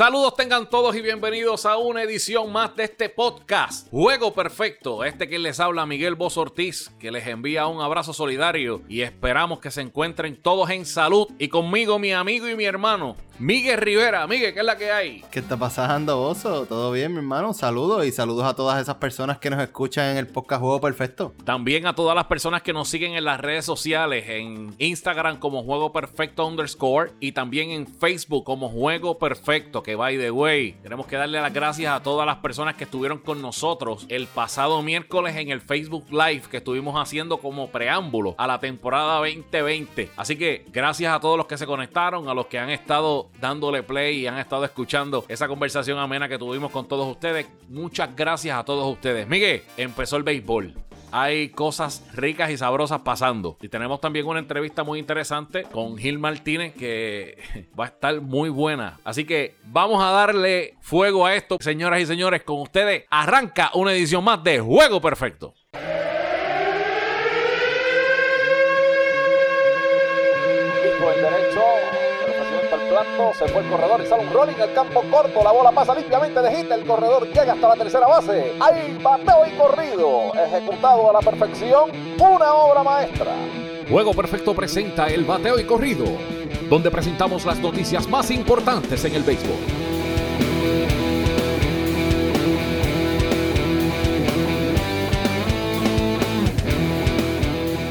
Saludos 0.00 0.34
tengan 0.34 0.70
todos 0.70 0.96
y 0.96 1.02
bienvenidos 1.02 1.66
a 1.66 1.76
una 1.76 2.02
edición 2.02 2.50
más 2.50 2.74
de 2.74 2.84
este 2.84 3.10
podcast. 3.10 3.86
Juego 3.90 4.32
Perfecto. 4.32 5.04
Este 5.04 5.28
que 5.28 5.38
les 5.38 5.60
habla 5.60 5.84
Miguel 5.84 6.14
Boz 6.14 6.38
Ortiz, 6.38 6.90
que 6.98 7.10
les 7.10 7.26
envía 7.26 7.66
un 7.66 7.82
abrazo 7.82 8.14
solidario 8.14 8.80
y 8.88 9.02
esperamos 9.02 9.60
que 9.60 9.70
se 9.70 9.82
encuentren 9.82 10.40
todos 10.40 10.70
en 10.70 10.86
salud. 10.86 11.28
Y 11.38 11.48
conmigo 11.48 11.98
mi 11.98 12.14
amigo 12.14 12.48
y 12.48 12.56
mi 12.56 12.64
hermano, 12.64 13.14
Miguel 13.40 13.78
Rivera. 13.78 14.26
Miguel, 14.26 14.52
¿qué 14.52 14.60
es 14.60 14.66
la 14.66 14.76
que 14.76 14.90
hay? 14.92 15.24
¿Qué 15.30 15.38
está 15.38 15.56
pasando, 15.56 16.20
Oso? 16.20 16.66
¿Todo 16.66 16.92
bien, 16.92 17.10
mi 17.12 17.20
hermano? 17.20 17.54
Saludos 17.54 18.04
y 18.04 18.12
saludos 18.12 18.44
a 18.44 18.54
todas 18.54 18.78
esas 18.82 18.96
personas 18.96 19.38
que 19.38 19.48
nos 19.48 19.62
escuchan 19.62 20.10
en 20.10 20.18
el 20.18 20.26
podcast 20.26 20.60
Juego 20.60 20.78
Perfecto. 20.78 21.32
También 21.42 21.86
a 21.86 21.94
todas 21.94 22.14
las 22.14 22.26
personas 22.26 22.60
que 22.60 22.74
nos 22.74 22.90
siguen 22.90 23.14
en 23.14 23.24
las 23.24 23.40
redes 23.40 23.64
sociales, 23.64 24.26
en 24.28 24.74
Instagram 24.76 25.38
como 25.38 25.62
Juego 25.62 25.90
Perfecto 25.90 26.46
underscore 26.46 27.12
y 27.18 27.32
también 27.32 27.70
en 27.70 27.86
Facebook 27.86 28.44
como 28.44 28.68
Juego 28.68 29.18
Perfecto, 29.18 29.82
que 29.82 29.94
by 29.94 30.18
the 30.18 30.30
way, 30.30 30.72
tenemos 30.82 31.06
que 31.06 31.16
darle 31.16 31.40
las 31.40 31.54
gracias 31.54 31.94
a 31.94 32.02
todas 32.02 32.26
las 32.26 32.36
personas 32.36 32.74
que 32.74 32.84
estuvieron 32.84 33.20
con 33.20 33.40
nosotros 33.40 34.04
el 34.10 34.26
pasado 34.26 34.82
miércoles 34.82 35.34
en 35.36 35.48
el 35.48 35.62
Facebook 35.62 36.04
Live 36.10 36.42
que 36.50 36.58
estuvimos 36.58 36.94
haciendo 37.00 37.38
como 37.38 37.70
preámbulo 37.70 38.34
a 38.36 38.46
la 38.46 38.60
temporada 38.60 39.16
2020. 39.16 40.10
Así 40.18 40.36
que 40.36 40.66
gracias 40.70 41.14
a 41.14 41.20
todos 41.20 41.38
los 41.38 41.46
que 41.46 41.56
se 41.56 41.64
conectaron, 41.64 42.28
a 42.28 42.34
los 42.34 42.44
que 42.44 42.58
han 42.58 42.68
estado 42.68 43.29
dándole 43.40 43.82
play 43.82 44.20
y 44.20 44.26
han 44.26 44.38
estado 44.38 44.64
escuchando 44.64 45.24
esa 45.28 45.48
conversación 45.48 45.98
amena 45.98 46.28
que 46.28 46.38
tuvimos 46.38 46.70
con 46.70 46.86
todos 46.86 47.06
ustedes. 47.10 47.46
Muchas 47.68 48.14
gracias 48.16 48.58
a 48.58 48.64
todos 48.64 48.90
ustedes. 48.92 49.28
Miguel, 49.28 49.62
empezó 49.76 50.16
el 50.16 50.22
béisbol 50.22 50.74
hay 51.12 51.48
cosas 51.50 52.04
ricas 52.14 52.50
y 52.50 52.56
sabrosas 52.56 53.00
pasando. 53.00 53.56
Y 53.60 53.68
tenemos 53.68 54.00
también 54.00 54.26
una 54.26 54.38
entrevista 54.38 54.84
muy 54.84 54.98
interesante 54.98 55.64
con 55.64 55.96
Gil 55.96 56.18
Martínez 56.18 56.74
que 56.74 57.38
va 57.78 57.84
a 57.84 57.88
estar 57.88 58.20
muy 58.20 58.48
buena. 58.48 58.98
Así 59.04 59.24
que 59.24 59.56
vamos 59.64 60.02
a 60.02 60.10
darle 60.10 60.74
fuego 60.80 61.26
a 61.26 61.34
esto, 61.34 61.58
señoras 61.60 62.00
y 62.00 62.06
señores. 62.06 62.42
Con 62.42 62.60
ustedes 62.60 63.04
arranca 63.10 63.70
una 63.74 63.92
edición 63.92 64.24
más 64.24 64.42
de 64.42 64.60
Juego 64.60 65.00
Perfecto. 65.00 65.54
Se 73.34 73.48
fue 73.48 73.62
el 73.62 73.70
corredor 73.70 74.00
y 74.02 74.06
sale 74.06 74.26
un 74.26 74.32
rolling 74.32 74.54
el 74.60 74.72
campo 74.74 75.02
corto, 75.10 75.42
la 75.42 75.52
bola 75.52 75.72
pasa 75.72 75.94
limpiamente 75.94 76.40
de 76.40 76.50
hit, 76.56 76.70
el 76.70 76.84
corredor 76.84 77.26
llega 77.26 77.52
hasta 77.52 77.68
la 77.68 77.76
tercera 77.76 78.06
base, 78.06 78.54
hay 78.60 78.98
bateo 79.02 79.46
y 79.46 79.50
corrido, 79.56 80.32
ejecutado 80.34 81.10
a 81.10 81.12
la 81.14 81.20
perfección, 81.20 81.90
una 82.18 82.54
obra 82.54 82.82
maestra. 82.82 83.32
Juego 83.88 84.12
Perfecto 84.14 84.54
presenta 84.54 85.06
el 85.06 85.24
bateo 85.24 85.58
y 85.58 85.64
corrido, 85.64 86.04
donde 86.68 86.90
presentamos 86.90 87.44
las 87.44 87.58
noticias 87.58 88.08
más 88.08 88.30
importantes 88.30 89.04
en 89.04 89.14
el 89.14 89.22
béisbol. 89.22 89.56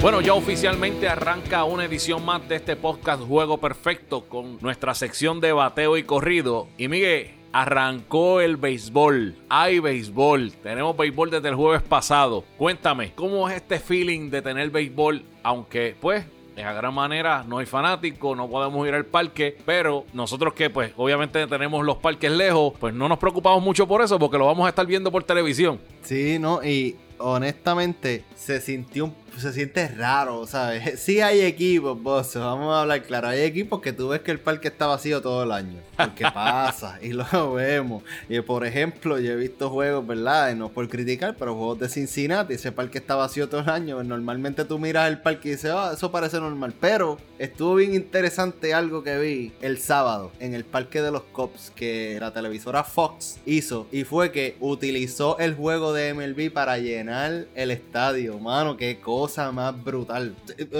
Bueno, 0.01 0.21
ya 0.21 0.33
oficialmente 0.33 1.09
arranca 1.09 1.65
una 1.65 1.83
edición 1.83 2.23
más 2.23 2.47
de 2.47 2.55
este 2.55 2.77
podcast 2.77 3.21
Juego 3.21 3.57
Perfecto 3.57 4.29
con 4.29 4.57
nuestra 4.61 4.95
sección 4.95 5.41
de 5.41 5.51
bateo 5.51 5.97
y 5.97 6.03
corrido. 6.03 6.69
Y 6.77 6.87
Miguel, 6.87 7.31
arrancó 7.51 8.39
el 8.39 8.55
béisbol. 8.55 9.35
Hay 9.49 9.79
béisbol. 9.79 10.53
Tenemos 10.63 10.95
béisbol 10.95 11.31
desde 11.31 11.49
el 11.49 11.55
jueves 11.55 11.81
pasado. 11.81 12.45
Cuéntame, 12.57 13.11
¿cómo 13.13 13.49
es 13.49 13.57
este 13.57 13.77
feeling 13.77 14.29
de 14.29 14.41
tener 14.41 14.69
béisbol? 14.69 15.21
Aunque, 15.43 15.97
pues, 15.99 16.25
de 16.55 16.63
gran 16.63 16.93
manera 16.93 17.43
no 17.45 17.57
hay 17.57 17.65
fanáticos, 17.65 18.37
no 18.37 18.49
podemos 18.49 18.87
ir 18.87 18.93
al 18.93 19.05
parque, 19.05 19.57
pero 19.65 20.05
nosotros 20.13 20.53
que 20.53 20.69
pues 20.69 20.93
obviamente 20.95 21.45
tenemos 21.47 21.85
los 21.85 21.97
parques 21.97 22.31
lejos, 22.31 22.73
pues 22.79 22.93
no 22.93 23.07
nos 23.07 23.17
preocupamos 23.17 23.61
mucho 23.63 23.87
por 23.87 24.01
eso 24.01 24.19
porque 24.19 24.37
lo 24.37 24.45
vamos 24.45 24.65
a 24.65 24.69
estar 24.69 24.85
viendo 24.85 25.11
por 25.11 25.23
televisión. 25.23 25.79
Sí, 26.01 26.37
no, 26.39 26.63
y 26.63 26.97
honestamente 27.19 28.23
se 28.35 28.61
sintió 28.61 29.05
un 29.05 29.15
se 29.37 29.53
siente 29.53 29.87
raro, 29.87 30.45
¿sabes? 30.47 30.99
Sí 31.09 31.21
hay 31.21 31.41
equipos, 31.41 32.01
vos, 32.01 32.33
vamos 32.35 32.75
a 32.75 32.81
hablar 32.81 33.03
claro. 33.03 33.29
Hay 33.29 33.41
equipos 33.41 33.81
que 33.81 33.93
tú 33.93 34.09
ves 34.09 34.21
que 34.21 34.31
el 34.31 34.39
parque 34.39 34.67
está 34.67 34.87
vacío 34.87 35.21
todo 35.21 35.43
el 35.43 35.51
año. 35.51 35.79
Porque 35.95 36.23
pasa 36.33 36.99
y 37.01 37.13
lo 37.13 37.53
vemos. 37.53 38.03
Y 38.27 38.41
por 38.41 38.65
ejemplo, 38.65 39.19
yo 39.19 39.31
he 39.31 39.35
visto 39.35 39.69
juegos, 39.69 40.05
¿verdad? 40.05 40.53
No 40.55 40.69
por 40.69 40.87
criticar, 40.89 41.35
pero 41.37 41.55
juegos 41.55 41.79
de 41.79 41.89
Cincinnati, 41.89 42.53
ese 42.55 42.71
parque 42.71 42.97
está 42.97 43.15
vacío 43.15 43.47
todo 43.47 43.61
el 43.61 43.69
año. 43.69 44.03
Normalmente 44.03 44.65
tú 44.65 44.77
miras 44.77 45.07
el 45.09 45.21
parque 45.21 45.49
y 45.49 45.51
dices, 45.51 45.71
ah, 45.73 45.91
eso 45.93 46.11
parece 46.11 46.39
normal. 46.39 46.73
Pero 46.79 47.17
estuvo 47.37 47.75
bien 47.75 47.93
interesante 47.93 48.73
algo 48.73 49.03
que 49.03 49.17
vi 49.19 49.53
el 49.61 49.79
sábado 49.79 50.31
en 50.39 50.53
el 50.53 50.65
parque 50.65 51.01
de 51.01 51.11
los 51.11 51.23
Cops 51.23 51.71
que 51.75 52.17
la 52.19 52.33
televisora 52.33 52.83
Fox 52.83 53.39
hizo. 53.45 53.87
Y 53.91 54.03
fue 54.03 54.31
que 54.31 54.57
utilizó 54.59 55.37
el 55.39 55.55
juego 55.55 55.93
de 55.93 56.13
MLB 56.13 56.51
para 56.51 56.77
llenar 56.77 57.08
el 57.09 57.71
estadio. 57.71 58.39
Mano, 58.39 58.77
qué 58.77 58.99
cosa 58.99 59.51
más 59.51 59.83
brutal. 59.83 60.35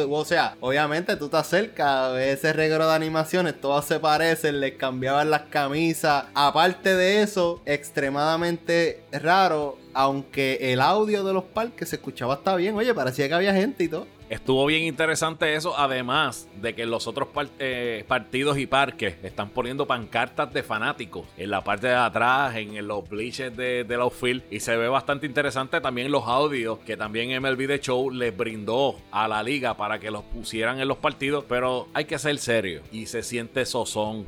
O 0.10 0.26
sea, 0.26 0.56
obviamente 0.60 1.16
tú 1.16 1.26
estás 1.26 1.48
cerca, 1.48 2.10
ves 2.10 2.40
ese 2.40 2.54
regalo 2.54 2.88
de 2.88 2.94
animaciones, 2.96 3.60
todas 3.60 3.86
se 3.86 4.00
parecen, 4.00 4.60
les 4.60 4.76
cambiaban 4.76 5.30
las 5.30 5.44
camisas. 5.44 6.26
Aparte 6.34 6.96
de 6.96 7.22
eso, 7.22 7.62
extremadamente 7.66 9.04
raro, 9.12 9.78
aunque 10.00 10.72
el 10.72 10.80
audio 10.80 11.26
de 11.26 11.34
los 11.34 11.44
parques 11.44 11.90
se 11.90 11.98
escuchaba 11.98 12.36
hasta 12.36 12.56
bien. 12.56 12.74
Oye, 12.74 12.94
parecía 12.94 13.28
que 13.28 13.34
había 13.34 13.54
gente 13.54 13.84
y 13.84 13.90
todo. 13.90 14.08
Estuvo 14.30 14.66
bien 14.68 14.84
interesante 14.84 15.56
eso, 15.56 15.78
además 15.78 16.48
de 16.62 16.74
que 16.74 16.86
los 16.86 17.08
otros 17.08 17.28
eh, 17.58 18.06
partidos 18.08 18.60
y 18.60 18.68
parques 18.68 19.16
están 19.24 19.50
poniendo 19.50 19.88
pancartas 19.88 20.54
de 20.54 20.62
fanáticos 20.62 21.26
en 21.36 21.50
la 21.50 21.64
parte 21.64 21.88
de 21.88 21.96
atrás, 21.96 22.56
en 22.56 22.88
los 22.88 23.10
bleachers 23.10 23.58
de, 23.58 23.84
de 23.84 24.10
field, 24.12 24.44
y 24.52 24.60
se 24.60 24.78
ve 24.78 24.88
bastante 24.88 25.26
interesante 25.26 25.82
también 25.82 26.12
los 26.12 26.28
audios 26.28 26.78
que 26.86 26.96
también 26.96 27.42
MLB 27.42 27.68
The 27.68 27.80
Show 27.80 28.12
les 28.12 28.38
brindó 28.38 28.98
a 29.12 29.28
la 29.28 29.42
liga 29.42 29.76
para 29.76 30.00
que 30.00 30.12
los 30.12 30.24
pusieran 30.24 30.80
en 30.80 30.88
los 30.88 31.00
partidos, 31.00 31.44
pero 31.50 31.88
hay 31.94 32.06
que 32.06 32.20
ser 32.20 32.38
serio 32.38 32.84
y 32.92 33.08
se 33.08 33.24
siente 33.24 33.66
sozón 33.66 34.28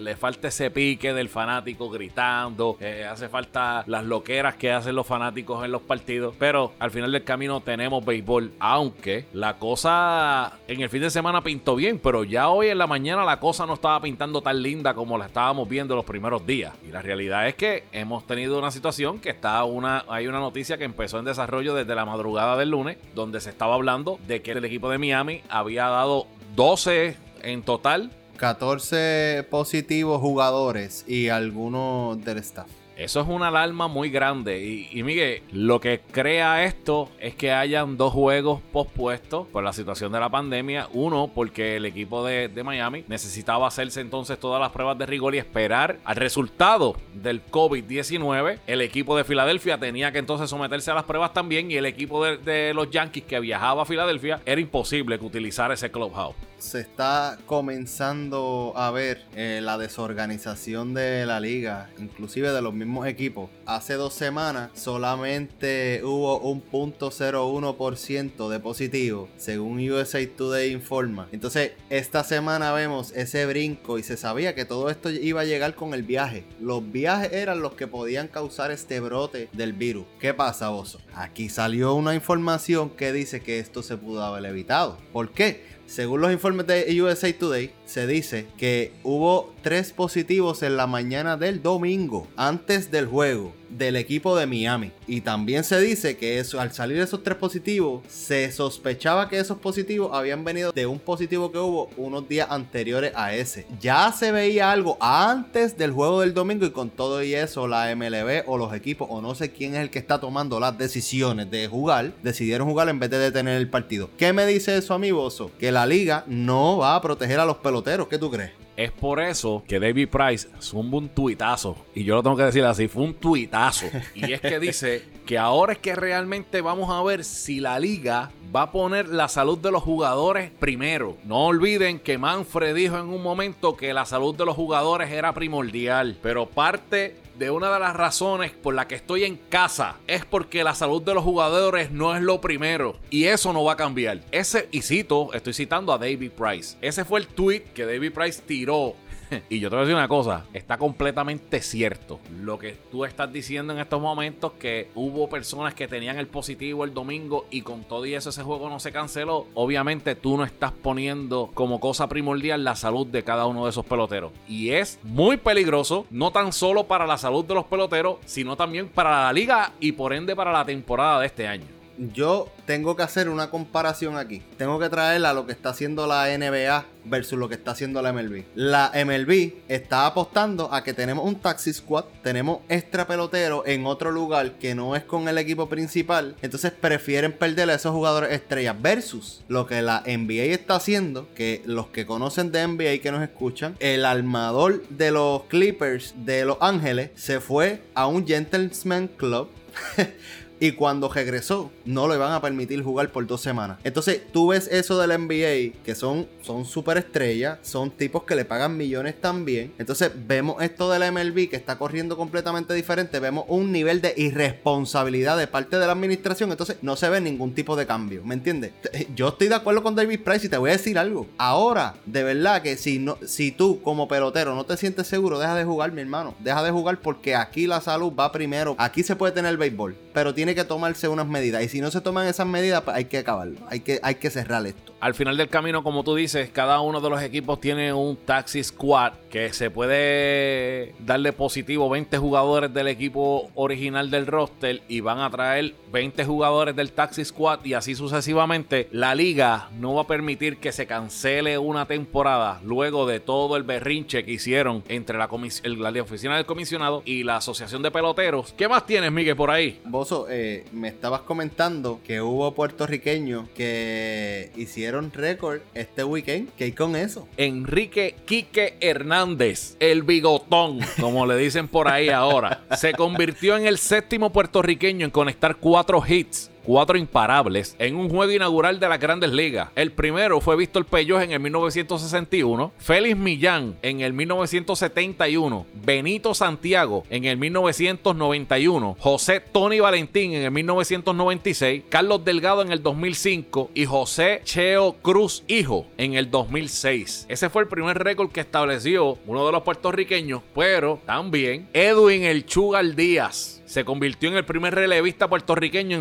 le 0.00 0.16
falta 0.16 0.48
ese 0.48 0.70
pique 0.70 1.12
del 1.12 1.28
fanático 1.28 1.90
gritando, 1.90 2.76
eh, 2.80 3.06
hace 3.10 3.28
falta 3.28 3.84
las 3.86 4.04
loqueras 4.04 4.56
que 4.56 4.72
hacen 4.72 4.94
los 4.94 5.06
fanáticos 5.06 5.64
en 5.64 5.72
los 5.72 5.82
partidos, 5.82 6.34
pero 6.38 6.72
al 6.78 6.90
final 6.90 7.12
del 7.12 7.24
camino 7.24 7.60
tenemos 7.60 8.04
béisbol, 8.04 8.52
aunque 8.58 9.26
la 9.32 9.58
cosa 9.58 10.58
en 10.68 10.80
el 10.80 10.88
fin 10.88 11.02
de 11.02 11.10
semana 11.10 11.42
pintó 11.42 11.76
bien, 11.76 11.98
pero 11.98 12.24
ya 12.24 12.48
hoy 12.48 12.68
en 12.68 12.78
la 12.78 12.86
mañana 12.86 13.24
la 13.24 13.40
cosa 13.40 13.66
no 13.66 13.74
estaba 13.74 14.00
pintando 14.00 14.42
tan 14.42 14.62
linda 14.62 14.94
como 14.94 15.18
la 15.18 15.26
estábamos 15.26 15.68
viendo 15.68 15.96
los 15.96 16.04
primeros 16.04 16.46
días. 16.46 16.74
Y 16.86 16.92
la 16.92 17.02
realidad 17.02 17.48
es 17.48 17.54
que 17.54 17.84
hemos 17.92 18.26
tenido 18.26 18.58
una 18.58 18.70
situación 18.70 19.18
que 19.18 19.30
está 19.30 19.62
una, 19.64 20.04
hay 20.08 20.26
una 20.26 20.38
noticia 20.38 20.78
que 20.78 20.84
empezó 20.84 21.18
en 21.18 21.24
desarrollo 21.24 21.74
desde 21.74 21.94
la 21.94 22.04
madrugada 22.04 22.56
del 22.56 22.70
lunes, 22.70 22.98
donde 23.14 23.40
se 23.40 23.50
estaba 23.50 23.74
hablando 23.74 24.18
de 24.26 24.42
que 24.42 24.52
el 24.52 24.64
equipo 24.64 24.90
de 24.90 24.98
Miami 24.98 25.42
había 25.48 25.88
dado 25.88 26.26
12 26.54 27.16
en 27.42 27.62
total 27.62 28.10
14 28.40 29.46
positivos 29.50 30.18
jugadores 30.18 31.04
y 31.06 31.28
algunos 31.28 32.24
del 32.24 32.38
staff. 32.38 32.79
Eso 33.00 33.22
es 33.22 33.28
una 33.28 33.48
alarma 33.48 33.88
muy 33.88 34.10
grande. 34.10 34.62
Y, 34.92 35.02
Miguel, 35.02 35.42
lo 35.52 35.80
que 35.80 36.02
crea 36.12 36.64
esto 36.64 37.08
es 37.18 37.34
que 37.34 37.50
hayan 37.50 37.96
dos 37.96 38.12
juegos 38.12 38.60
pospuestos 38.74 39.46
por 39.46 39.64
la 39.64 39.72
situación 39.72 40.12
de 40.12 40.20
la 40.20 40.28
pandemia. 40.28 40.86
Uno, 40.92 41.30
porque 41.34 41.76
el 41.76 41.86
equipo 41.86 42.22
de, 42.26 42.50
Miami 42.62 43.06
necesitaba 43.08 43.66
hacerse 43.66 44.02
entonces 44.02 44.38
todas 44.38 44.60
las 44.60 44.70
pruebas 44.72 44.98
de 44.98 45.06
rigor 45.06 45.34
y 45.34 45.38
esperar 45.38 45.96
al 46.04 46.16
resultado 46.16 46.94
del 47.14 47.42
COVID-19. 47.42 48.58
El 48.66 48.82
equipo 48.82 49.16
de 49.16 49.24
Filadelfia 49.24 49.78
tenía 49.78 50.12
que 50.12 50.18
entonces 50.18 50.50
someterse 50.50 50.90
a 50.90 50.94
las 50.94 51.04
pruebas 51.04 51.32
también. 51.32 51.70
Y 51.70 51.76
el 51.76 51.86
equipo 51.86 52.22
de, 52.22 52.74
los 52.74 52.90
Yankees 52.90 53.24
que 53.24 53.40
viajaba 53.40 53.84
a 53.84 53.86
Filadelfia 53.86 54.42
era 54.44 54.60
imposible 54.60 55.18
que 55.18 55.24
utilizara 55.24 55.72
ese 55.72 55.90
clubhouse. 55.90 56.36
Se 56.58 56.80
está 56.80 57.38
comenzando 57.46 58.74
a 58.76 58.90
ver 58.90 59.24
eh, 59.34 59.60
la 59.62 59.78
desorganización 59.78 60.92
de 60.92 61.24
la 61.24 61.40
liga, 61.40 61.88
inclusive 61.98 62.52
de 62.52 62.60
los 62.60 62.74
mismos 62.74 62.89
equipos. 63.06 63.50
Hace 63.66 63.94
dos 63.94 64.14
semanas 64.14 64.70
solamente 64.74 66.02
hubo 66.04 66.38
un 66.40 66.60
punto 66.60 67.10
.01% 67.10 68.48
de 68.48 68.60
positivo, 68.60 69.28
según 69.36 69.78
USA 69.90 70.18
Today 70.26 70.72
informa. 70.72 71.28
Entonces, 71.32 71.72
esta 71.88 72.24
semana 72.24 72.72
vemos 72.72 73.12
ese 73.12 73.46
brinco 73.46 73.98
y 73.98 74.02
se 74.02 74.16
sabía 74.16 74.54
que 74.54 74.64
todo 74.64 74.90
esto 74.90 75.10
iba 75.10 75.42
a 75.42 75.44
llegar 75.44 75.74
con 75.74 75.94
el 75.94 76.02
viaje. 76.02 76.44
Los 76.60 76.90
viajes 76.90 77.32
eran 77.32 77.60
los 77.60 77.74
que 77.74 77.86
podían 77.86 78.28
causar 78.28 78.70
este 78.70 79.00
brote 79.00 79.48
del 79.52 79.72
virus. 79.72 80.06
¿Qué 80.18 80.34
pasa, 80.34 80.70
Bozo? 80.70 81.00
Aquí 81.14 81.48
salió 81.48 81.94
una 81.94 82.14
información 82.14 82.90
que 82.90 83.12
dice 83.12 83.40
que 83.40 83.58
esto 83.58 83.82
se 83.82 83.96
pudo 83.96 84.24
haber 84.24 84.44
evitado. 84.46 84.98
¿Por 85.12 85.30
qué? 85.30 85.64
Según 85.90 86.20
los 86.20 86.30
informes 86.30 86.68
de 86.68 87.02
USA 87.02 87.36
Today, 87.36 87.72
se 87.84 88.06
dice 88.06 88.46
que 88.56 88.92
hubo 89.02 89.52
tres 89.60 89.90
positivos 89.92 90.62
en 90.62 90.76
la 90.76 90.86
mañana 90.86 91.36
del 91.36 91.62
domingo, 91.62 92.28
antes 92.36 92.92
del 92.92 93.06
juego. 93.06 93.52
Del 93.70 93.96
equipo 93.96 94.36
de 94.36 94.46
Miami. 94.46 94.92
Y 95.06 95.22
también 95.22 95.64
se 95.64 95.80
dice 95.80 96.16
que 96.16 96.38
eso, 96.38 96.60
al 96.60 96.72
salir 96.72 96.98
esos 96.98 97.22
tres 97.22 97.36
positivos, 97.36 98.02
se 98.08 98.50
sospechaba 98.52 99.28
que 99.28 99.38
esos 99.38 99.58
positivos 99.58 100.10
habían 100.12 100.44
venido 100.44 100.72
de 100.72 100.86
un 100.86 100.98
positivo 100.98 101.50
que 101.50 101.58
hubo 101.58 101.90
unos 101.96 102.28
días 102.28 102.48
anteriores 102.50 103.12
a 103.14 103.34
ese. 103.34 103.66
Ya 103.80 104.12
se 104.12 104.32
veía 104.32 104.70
algo 104.70 104.96
antes 105.00 105.76
del 105.76 105.92
juego 105.92 106.20
del 106.20 106.34
domingo 106.34 106.66
y 106.66 106.70
con 106.70 106.90
todo 106.90 107.22
y 107.22 107.34
eso, 107.34 107.66
la 107.66 107.94
MLB 107.94 108.44
o 108.46 108.58
los 108.58 108.74
equipos, 108.74 109.08
o 109.10 109.20
no 109.20 109.34
sé 109.34 109.52
quién 109.52 109.74
es 109.74 109.80
el 109.80 109.90
que 109.90 109.98
está 109.98 110.20
tomando 110.20 110.60
las 110.60 110.76
decisiones 110.76 111.50
de 111.50 111.68
jugar, 111.68 112.12
decidieron 112.22 112.68
jugar 112.68 112.88
en 112.88 112.98
vez 112.98 113.10
de 113.10 113.18
detener 113.18 113.56
el 113.56 113.68
partido. 113.68 114.10
¿Qué 114.16 114.32
me 114.32 114.46
dice 114.46 114.76
eso 114.76 114.94
a 114.94 114.98
mi 114.98 115.10
bozo? 115.10 115.50
Que 115.58 115.72
la 115.72 115.86
liga 115.86 116.24
no 116.26 116.78
va 116.78 116.94
a 116.94 117.02
proteger 117.02 117.40
a 117.40 117.44
los 117.44 117.58
peloteros. 117.58 118.08
¿Qué 118.08 118.18
tú 118.18 118.30
crees? 118.30 118.52
Es 118.80 118.92
por 118.92 119.20
eso 119.20 119.62
que 119.68 119.78
David 119.78 120.08
Price 120.08 120.48
zumba 120.58 120.96
un 120.96 121.10
tuitazo. 121.10 121.76
Y 121.94 122.02
yo 122.02 122.14
lo 122.14 122.22
tengo 122.22 122.34
que 122.34 122.44
decir 122.44 122.64
así, 122.64 122.88
fue 122.88 123.02
un 123.02 123.12
tuitazo. 123.12 123.84
Y 124.14 124.32
es 124.32 124.40
que 124.40 124.58
dice 124.58 125.04
que 125.26 125.36
ahora 125.36 125.74
es 125.74 125.78
que 125.80 125.94
realmente 125.94 126.62
vamos 126.62 126.88
a 126.88 127.02
ver 127.02 127.22
si 127.22 127.60
la 127.60 127.78
liga 127.78 128.30
va 128.56 128.62
a 128.62 128.72
poner 128.72 129.08
la 129.08 129.28
salud 129.28 129.58
de 129.58 129.70
los 129.70 129.82
jugadores 129.82 130.50
primero. 130.58 131.18
No 131.24 131.44
olviden 131.44 131.98
que 131.98 132.16
Manfred 132.16 132.74
dijo 132.74 132.96
en 132.96 133.10
un 133.10 133.22
momento 133.22 133.76
que 133.76 133.92
la 133.92 134.06
salud 134.06 134.34
de 134.34 134.46
los 134.46 134.56
jugadores 134.56 135.10
era 135.10 135.34
primordial. 135.34 136.16
Pero 136.22 136.46
parte 136.46 137.16
de 137.40 137.50
una 137.50 137.72
de 137.72 137.80
las 137.80 137.96
razones 137.96 138.50
por 138.50 138.74
la 138.74 138.86
que 138.86 138.94
estoy 138.94 139.24
en 139.24 139.36
casa 139.36 139.96
es 140.06 140.26
porque 140.26 140.62
la 140.62 140.74
salud 140.74 141.00
de 141.00 141.14
los 141.14 141.24
jugadores 141.24 141.90
no 141.90 142.14
es 142.14 142.20
lo 142.20 142.42
primero 142.42 142.98
y 143.08 143.24
eso 143.24 143.54
no 143.54 143.64
va 143.64 143.72
a 143.72 143.76
cambiar. 143.78 144.20
Ese, 144.30 144.68
y 144.72 144.82
cito, 144.82 145.32
estoy 145.32 145.54
citando 145.54 145.94
a 145.94 145.96
David 145.96 146.32
Price. 146.32 146.76
Ese 146.82 147.02
fue 147.06 147.20
el 147.20 147.26
tweet 147.28 147.62
que 147.74 147.86
David 147.86 148.12
Price 148.12 148.42
tiró 148.46 148.94
y 149.48 149.60
yo 149.60 149.68
te 149.68 149.76
voy 149.76 149.82
a 149.82 149.86
decir 149.86 149.96
una 149.96 150.08
cosa, 150.08 150.46
está 150.52 150.78
completamente 150.78 151.60
cierto. 151.60 152.20
Lo 152.42 152.58
que 152.58 152.76
tú 152.90 153.04
estás 153.04 153.32
diciendo 153.32 153.72
en 153.72 153.80
estos 153.80 154.00
momentos, 154.00 154.52
que 154.52 154.90
hubo 154.94 155.28
personas 155.28 155.74
que 155.74 155.88
tenían 155.88 156.18
el 156.18 156.26
positivo 156.26 156.84
el 156.84 156.94
domingo 156.94 157.46
y 157.50 157.62
con 157.62 157.84
todo 157.84 158.06
y 158.06 158.14
eso 158.14 158.30
ese 158.30 158.42
juego 158.42 158.68
no 158.68 158.80
se 158.80 158.92
canceló, 158.92 159.46
obviamente 159.54 160.14
tú 160.14 160.36
no 160.36 160.44
estás 160.44 160.72
poniendo 160.72 161.50
como 161.54 161.80
cosa 161.80 162.08
primordial 162.08 162.64
la 162.64 162.76
salud 162.76 163.06
de 163.06 163.22
cada 163.22 163.46
uno 163.46 163.64
de 163.64 163.70
esos 163.70 163.84
peloteros. 163.84 164.32
Y 164.48 164.70
es 164.70 164.98
muy 165.02 165.36
peligroso, 165.36 166.06
no 166.10 166.30
tan 166.30 166.52
solo 166.52 166.84
para 166.84 167.06
la 167.06 167.18
salud 167.18 167.44
de 167.44 167.54
los 167.54 167.64
peloteros, 167.64 168.16
sino 168.24 168.56
también 168.56 168.88
para 168.88 169.24
la 169.24 169.32
liga 169.32 169.72
y 169.80 169.92
por 169.92 170.12
ende 170.12 170.36
para 170.36 170.52
la 170.52 170.64
temporada 170.64 171.20
de 171.20 171.26
este 171.26 171.46
año 171.46 171.79
yo 172.00 172.50
tengo 172.66 172.96
que 172.96 173.02
hacer 173.02 173.28
una 173.28 173.50
comparación 173.50 174.16
aquí. 174.16 174.42
Tengo 174.56 174.78
que 174.78 174.88
traerla 174.88 175.30
a 175.30 175.34
lo 175.34 175.46
que 175.46 175.52
está 175.52 175.70
haciendo 175.70 176.06
la 176.06 176.26
NBA 176.36 176.86
versus 177.04 177.38
lo 177.38 177.48
que 177.48 177.54
está 177.54 177.72
haciendo 177.72 178.00
la 178.02 178.12
MLB. 178.12 178.44
La 178.54 178.92
MLB 178.94 179.52
está 179.68 180.06
apostando 180.06 180.72
a 180.72 180.82
que 180.82 180.94
tenemos 180.94 181.24
un 181.24 181.36
taxi 181.36 181.72
squad, 181.72 182.04
tenemos 182.22 182.60
extra 182.68 183.06
pelotero 183.06 183.66
en 183.66 183.86
otro 183.86 184.10
lugar 184.10 184.52
que 184.52 184.74
no 184.74 184.96
es 184.96 185.04
con 185.04 185.28
el 185.28 185.38
equipo 185.38 185.68
principal. 185.68 186.36
Entonces 186.42 186.72
prefieren 186.72 187.32
perder 187.32 187.70
a 187.70 187.74
esos 187.74 187.92
jugadores 187.92 188.32
estrellas 188.32 188.76
versus 188.80 189.42
lo 189.48 189.66
que 189.66 189.82
la 189.82 190.02
NBA 190.06 190.54
está 190.54 190.76
haciendo, 190.76 191.28
que 191.34 191.62
los 191.66 191.88
que 191.88 192.06
conocen 192.06 192.50
de 192.50 192.66
NBA 192.66 192.94
y 192.94 192.98
que 193.00 193.12
nos 193.12 193.22
escuchan, 193.22 193.76
el 193.80 194.04
armador 194.04 194.86
de 194.88 195.10
los 195.10 195.42
Clippers 195.44 196.14
de 196.24 196.44
Los 196.44 196.58
Ángeles 196.60 197.10
se 197.14 197.40
fue 197.40 197.82
a 197.94 198.06
un 198.06 198.26
Gentleman 198.26 199.08
Club. 199.08 199.48
Y 200.62 200.72
cuando 200.72 201.08
regresó, 201.08 201.70
no 201.86 202.06
le 202.06 202.18
van 202.18 202.32
a 202.32 202.42
permitir 202.42 202.82
jugar 202.82 203.10
por 203.10 203.26
dos 203.26 203.40
semanas. 203.40 203.78
Entonces, 203.82 204.20
tú 204.30 204.48
ves 204.48 204.68
eso 204.70 204.98
del 204.98 205.18
NBA, 205.18 205.82
que 205.82 205.94
son, 205.94 206.28
son 206.42 206.66
super 206.66 206.98
estrellas, 206.98 207.58
son 207.62 207.90
tipos 207.90 208.24
que 208.24 208.36
le 208.36 208.44
pagan 208.44 208.76
millones 208.76 209.18
también. 209.18 209.72
Entonces, 209.78 210.12
vemos 210.26 210.62
esto 210.62 210.90
de 210.90 210.98
la 210.98 211.10
MLB 211.10 211.48
que 211.48 211.56
está 211.56 211.78
corriendo 211.78 212.14
completamente 212.18 212.74
diferente. 212.74 213.18
Vemos 213.20 213.46
un 213.48 213.72
nivel 213.72 214.02
de 214.02 214.12
irresponsabilidad 214.18 215.38
de 215.38 215.46
parte 215.46 215.78
de 215.78 215.86
la 215.86 215.92
administración. 215.92 216.50
Entonces, 216.50 216.76
no 216.82 216.94
se 216.94 217.08
ve 217.08 217.22
ningún 217.22 217.54
tipo 217.54 217.74
de 217.74 217.86
cambio. 217.86 218.22
¿Me 218.22 218.34
entiendes? 218.34 218.72
Yo 219.14 219.28
estoy 219.28 219.48
de 219.48 219.54
acuerdo 219.54 219.82
con 219.82 219.94
David 219.94 220.20
Price 220.20 220.46
y 220.46 220.50
te 220.50 220.58
voy 220.58 220.70
a 220.70 220.74
decir 220.74 220.98
algo. 220.98 221.26
Ahora, 221.38 221.94
de 222.04 222.22
verdad 222.22 222.60
que 222.60 222.76
si, 222.76 222.98
no, 222.98 223.16
si 223.26 223.50
tú 223.50 223.80
como 223.80 224.08
pelotero 224.08 224.54
no 224.54 224.66
te 224.66 224.76
sientes 224.76 225.06
seguro, 225.06 225.38
deja 225.38 225.54
de 225.54 225.64
jugar, 225.64 225.92
mi 225.92 226.02
hermano. 226.02 226.34
Deja 226.40 226.62
de 226.62 226.70
jugar 226.70 227.00
porque 227.00 227.34
aquí 227.34 227.66
la 227.66 227.80
salud 227.80 228.12
va 228.12 228.30
primero. 228.30 228.74
Aquí 228.78 229.02
se 229.02 229.16
puede 229.16 229.32
tener 229.32 229.50
el 229.50 229.56
béisbol, 229.56 229.96
pero 230.12 230.34
tiene 230.34 230.49
que 230.54 230.64
tomarse 230.64 231.08
unas 231.08 231.26
medidas. 231.26 231.62
Y 231.62 231.68
si 231.68 231.80
no 231.80 231.90
se 231.90 232.00
toman 232.00 232.26
esas 232.26 232.46
medidas, 232.46 232.82
pues 232.82 232.96
hay 232.96 233.04
que 233.06 233.18
acabarlo. 233.18 233.58
Hay 233.68 233.80
que, 233.80 234.00
hay 234.02 234.16
que 234.16 234.30
cerrar 234.30 234.66
esto. 234.66 234.89
Al 235.00 235.14
final 235.14 235.38
del 235.38 235.48
camino, 235.48 235.82
como 235.82 236.04
tú 236.04 236.14
dices, 236.14 236.50
cada 236.50 236.80
uno 236.80 237.00
de 237.00 237.08
los 237.08 237.22
equipos 237.22 237.58
tiene 237.58 237.90
un 237.90 238.16
taxi 238.16 238.62
squad 238.62 239.14
que 239.30 239.50
se 239.54 239.70
puede 239.70 240.94
darle 240.98 241.32
positivo 241.32 241.88
20 241.88 242.18
jugadores 242.18 242.74
del 242.74 242.86
equipo 242.86 243.50
original 243.54 244.10
del 244.10 244.26
roster 244.26 244.82
y 244.88 245.00
van 245.00 245.20
a 245.20 245.30
traer 245.30 245.74
20 245.90 246.22
jugadores 246.26 246.76
del 246.76 246.92
taxi 246.92 247.24
squad 247.24 247.64
y 247.64 247.72
así 247.72 247.94
sucesivamente. 247.94 248.88
La 248.92 249.14
liga 249.14 249.70
no 249.78 249.94
va 249.94 250.02
a 250.02 250.06
permitir 250.06 250.58
que 250.58 250.70
se 250.70 250.86
cancele 250.86 251.56
una 251.56 251.86
temporada 251.86 252.60
luego 252.62 253.06
de 253.06 253.20
todo 253.20 253.56
el 253.56 253.62
berrinche 253.62 254.22
que 254.26 254.32
hicieron 254.32 254.84
entre 254.88 255.16
la, 255.16 255.30
la 255.30 256.02
oficina 256.02 256.36
del 256.36 256.44
comisionado 256.44 257.02
y 257.06 257.24
la 257.24 257.36
asociación 257.36 257.80
de 257.80 257.90
peloteros. 257.90 258.52
¿Qué 258.52 258.68
más 258.68 258.84
tienes, 258.84 259.10
Miguel, 259.10 259.36
por 259.36 259.50
ahí? 259.50 259.80
Bozo, 259.86 260.26
eh, 260.28 260.66
me 260.72 260.88
estabas 260.88 261.22
comentando 261.22 262.00
que 262.04 262.20
hubo 262.20 262.52
puertorriqueños 262.52 263.48
que 263.50 264.50
hicieron 264.56 264.89
récord 265.12 265.60
este 265.74 266.04
weekend. 266.04 266.48
¿Qué 266.56 266.74
con 266.74 266.96
eso? 266.96 267.26
Enrique 267.36 268.16
Quique 268.26 268.76
Hernández, 268.80 269.76
el 269.80 270.02
bigotón, 270.02 270.80
como 271.00 271.26
le 271.26 271.36
dicen 271.36 271.68
por 271.68 271.88
ahí 271.88 272.08
ahora, 272.08 272.62
se 272.76 272.92
convirtió 272.92 273.56
en 273.56 273.66
el 273.66 273.78
séptimo 273.78 274.30
puertorriqueño 274.30 275.04
en 275.04 275.10
conectar 275.10 275.56
cuatro 275.56 276.02
hits 276.06 276.50
cuatro 276.70 276.96
imparables 276.96 277.74
en 277.80 277.96
un 277.96 278.08
juego 278.08 278.30
inaugural 278.30 278.78
de 278.78 278.88
las 278.88 279.00
grandes 279.00 279.32
ligas. 279.32 279.70
El 279.74 279.90
primero 279.90 280.40
fue 280.40 280.54
Víctor 280.54 280.84
Peyos 280.84 281.20
en 281.20 281.32
el 281.32 281.40
1961, 281.40 282.70
Félix 282.78 283.16
Millán 283.16 283.74
en 283.82 284.02
el 284.02 284.12
1971, 284.12 285.66
Benito 285.84 286.32
Santiago 286.32 287.02
en 287.10 287.24
el 287.24 287.38
1991, 287.38 288.96
José 289.00 289.40
Tony 289.40 289.80
Valentín 289.80 290.32
en 290.32 290.42
el 290.42 290.52
1996, 290.52 291.82
Carlos 291.88 292.24
Delgado 292.24 292.62
en 292.62 292.70
el 292.70 292.84
2005 292.84 293.72
y 293.74 293.86
José 293.86 294.42
Cheo 294.44 294.92
Cruz 295.02 295.42
Hijo 295.48 295.88
en 295.98 296.14
el 296.14 296.30
2006. 296.30 297.26
Ese 297.28 297.50
fue 297.50 297.62
el 297.62 297.68
primer 297.68 297.98
récord 297.98 298.30
que 298.30 298.38
estableció 298.38 299.18
uno 299.26 299.44
de 299.44 299.50
los 299.50 299.64
puertorriqueños, 299.64 300.42
pero 300.54 301.00
también 301.04 301.68
Edwin 301.72 302.22
El 302.22 302.46
Chugal 302.46 302.94
Díaz 302.94 303.59
se 303.70 303.84
convirtió 303.84 304.28
en 304.28 304.36
el 304.36 304.44
primer 304.44 304.74
relevista 304.74 305.28
puertorriqueño 305.28 305.96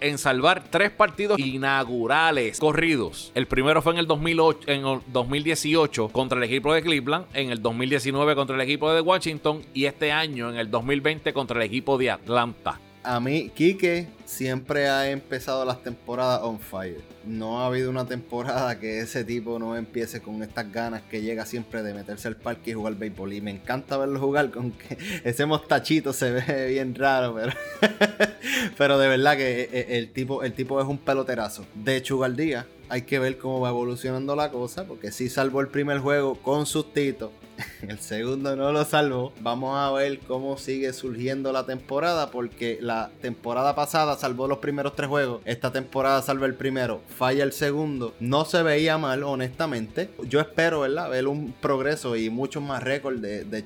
en, 0.00 0.18
salvar 0.18 0.64
tres 0.70 0.90
partidos 0.90 1.38
inaugurales 1.38 2.58
corridos. 2.58 3.30
El 3.36 3.46
primero 3.46 3.80
fue 3.80 3.92
en 3.92 4.00
el, 4.00 4.08
2008, 4.08 4.68
en 4.68 4.84
el 4.84 4.98
2018 5.06 6.08
contra 6.08 6.38
el 6.38 6.42
equipo 6.42 6.74
de 6.74 6.82
Cleveland, 6.82 7.26
en 7.32 7.52
el 7.52 7.62
2019 7.62 8.34
contra 8.34 8.56
el 8.56 8.62
equipo 8.62 8.92
de 8.92 9.02
Washington 9.02 9.62
y 9.72 9.84
este 9.84 10.10
año 10.10 10.50
en 10.50 10.56
el 10.56 10.68
2020 10.68 11.32
contra 11.32 11.60
el 11.60 11.62
equipo 11.62 11.96
de 11.96 12.10
Atlanta 12.10 12.80
a 13.04 13.20
mí, 13.20 13.50
Quique 13.54 14.06
siempre 14.24 14.88
ha 14.88 15.10
empezado 15.10 15.64
las 15.64 15.82
temporadas 15.82 16.40
on 16.42 16.58
fire. 16.58 17.00
No 17.24 17.60
ha 17.60 17.66
habido 17.66 17.90
una 17.90 18.06
temporada 18.06 18.78
que 18.78 19.00
ese 19.00 19.24
tipo 19.24 19.58
no 19.58 19.76
empiece 19.76 20.20
con 20.20 20.42
estas 20.42 20.72
ganas 20.72 21.02
que 21.02 21.20
llega 21.20 21.44
siempre 21.46 21.82
de 21.82 21.94
meterse 21.94 22.28
al 22.28 22.36
parque 22.36 22.70
y 22.70 22.74
jugar 22.74 22.94
béisbol. 22.94 23.32
Y 23.32 23.40
me 23.40 23.50
encanta 23.50 23.96
verlo 23.96 24.18
jugar 24.20 24.50
con 24.50 24.72
que 24.72 24.96
ese 25.24 25.46
mostachito 25.46 26.12
se 26.12 26.30
ve 26.30 26.68
bien 26.68 26.94
raro, 26.94 27.34
pero, 27.34 27.52
pero 28.78 28.98
de 28.98 29.08
verdad 29.08 29.36
que 29.36 29.62
eh, 29.62 29.68
eh, 29.72 29.86
el 29.90 30.12
tipo, 30.12 30.42
el 30.42 30.52
tipo 30.52 30.80
es 30.80 30.86
un 30.86 30.98
peloterazo. 30.98 31.64
De 31.74 31.96
hecho, 31.96 32.22
al 32.24 32.36
día 32.36 32.66
hay 32.88 33.02
que 33.02 33.18
ver 33.18 33.38
cómo 33.38 33.60
va 33.60 33.70
evolucionando 33.70 34.36
la 34.36 34.50
cosa, 34.50 34.84
porque 34.84 35.12
si 35.12 35.28
salvó 35.28 35.60
el 35.60 35.68
primer 35.68 35.98
juego 35.98 36.34
con 36.36 36.66
sustito 36.66 37.32
el 37.88 37.98
segundo 37.98 38.56
no 38.56 38.72
lo 38.72 38.84
salvó. 38.84 39.32
Vamos 39.40 39.76
a 39.76 39.90
ver 39.92 40.18
cómo 40.20 40.56
sigue 40.56 40.92
surgiendo 40.92 41.52
la 41.52 41.64
temporada, 41.66 42.30
porque 42.30 42.78
la 42.80 43.10
temporada 43.20 43.74
pasada 43.74 44.16
salvó 44.16 44.48
los 44.48 44.58
primeros 44.58 44.94
tres 44.94 45.08
juegos. 45.08 45.42
Esta 45.44 45.72
temporada 45.72 46.22
salva 46.22 46.46
el 46.46 46.54
primero, 46.54 47.00
falla 47.16 47.44
el 47.44 47.52
segundo. 47.52 48.14
No 48.20 48.44
se 48.44 48.62
veía 48.62 48.98
mal, 48.98 49.22
honestamente. 49.22 50.10
Yo 50.28 50.40
espero, 50.40 50.80
¿verdad? 50.80 51.10
Ver 51.10 51.28
un 51.28 51.52
progreso 51.52 52.16
y 52.16 52.30
muchos 52.30 52.62
más 52.62 52.82
récords 52.82 53.20
de, 53.20 53.44
de 53.44 53.64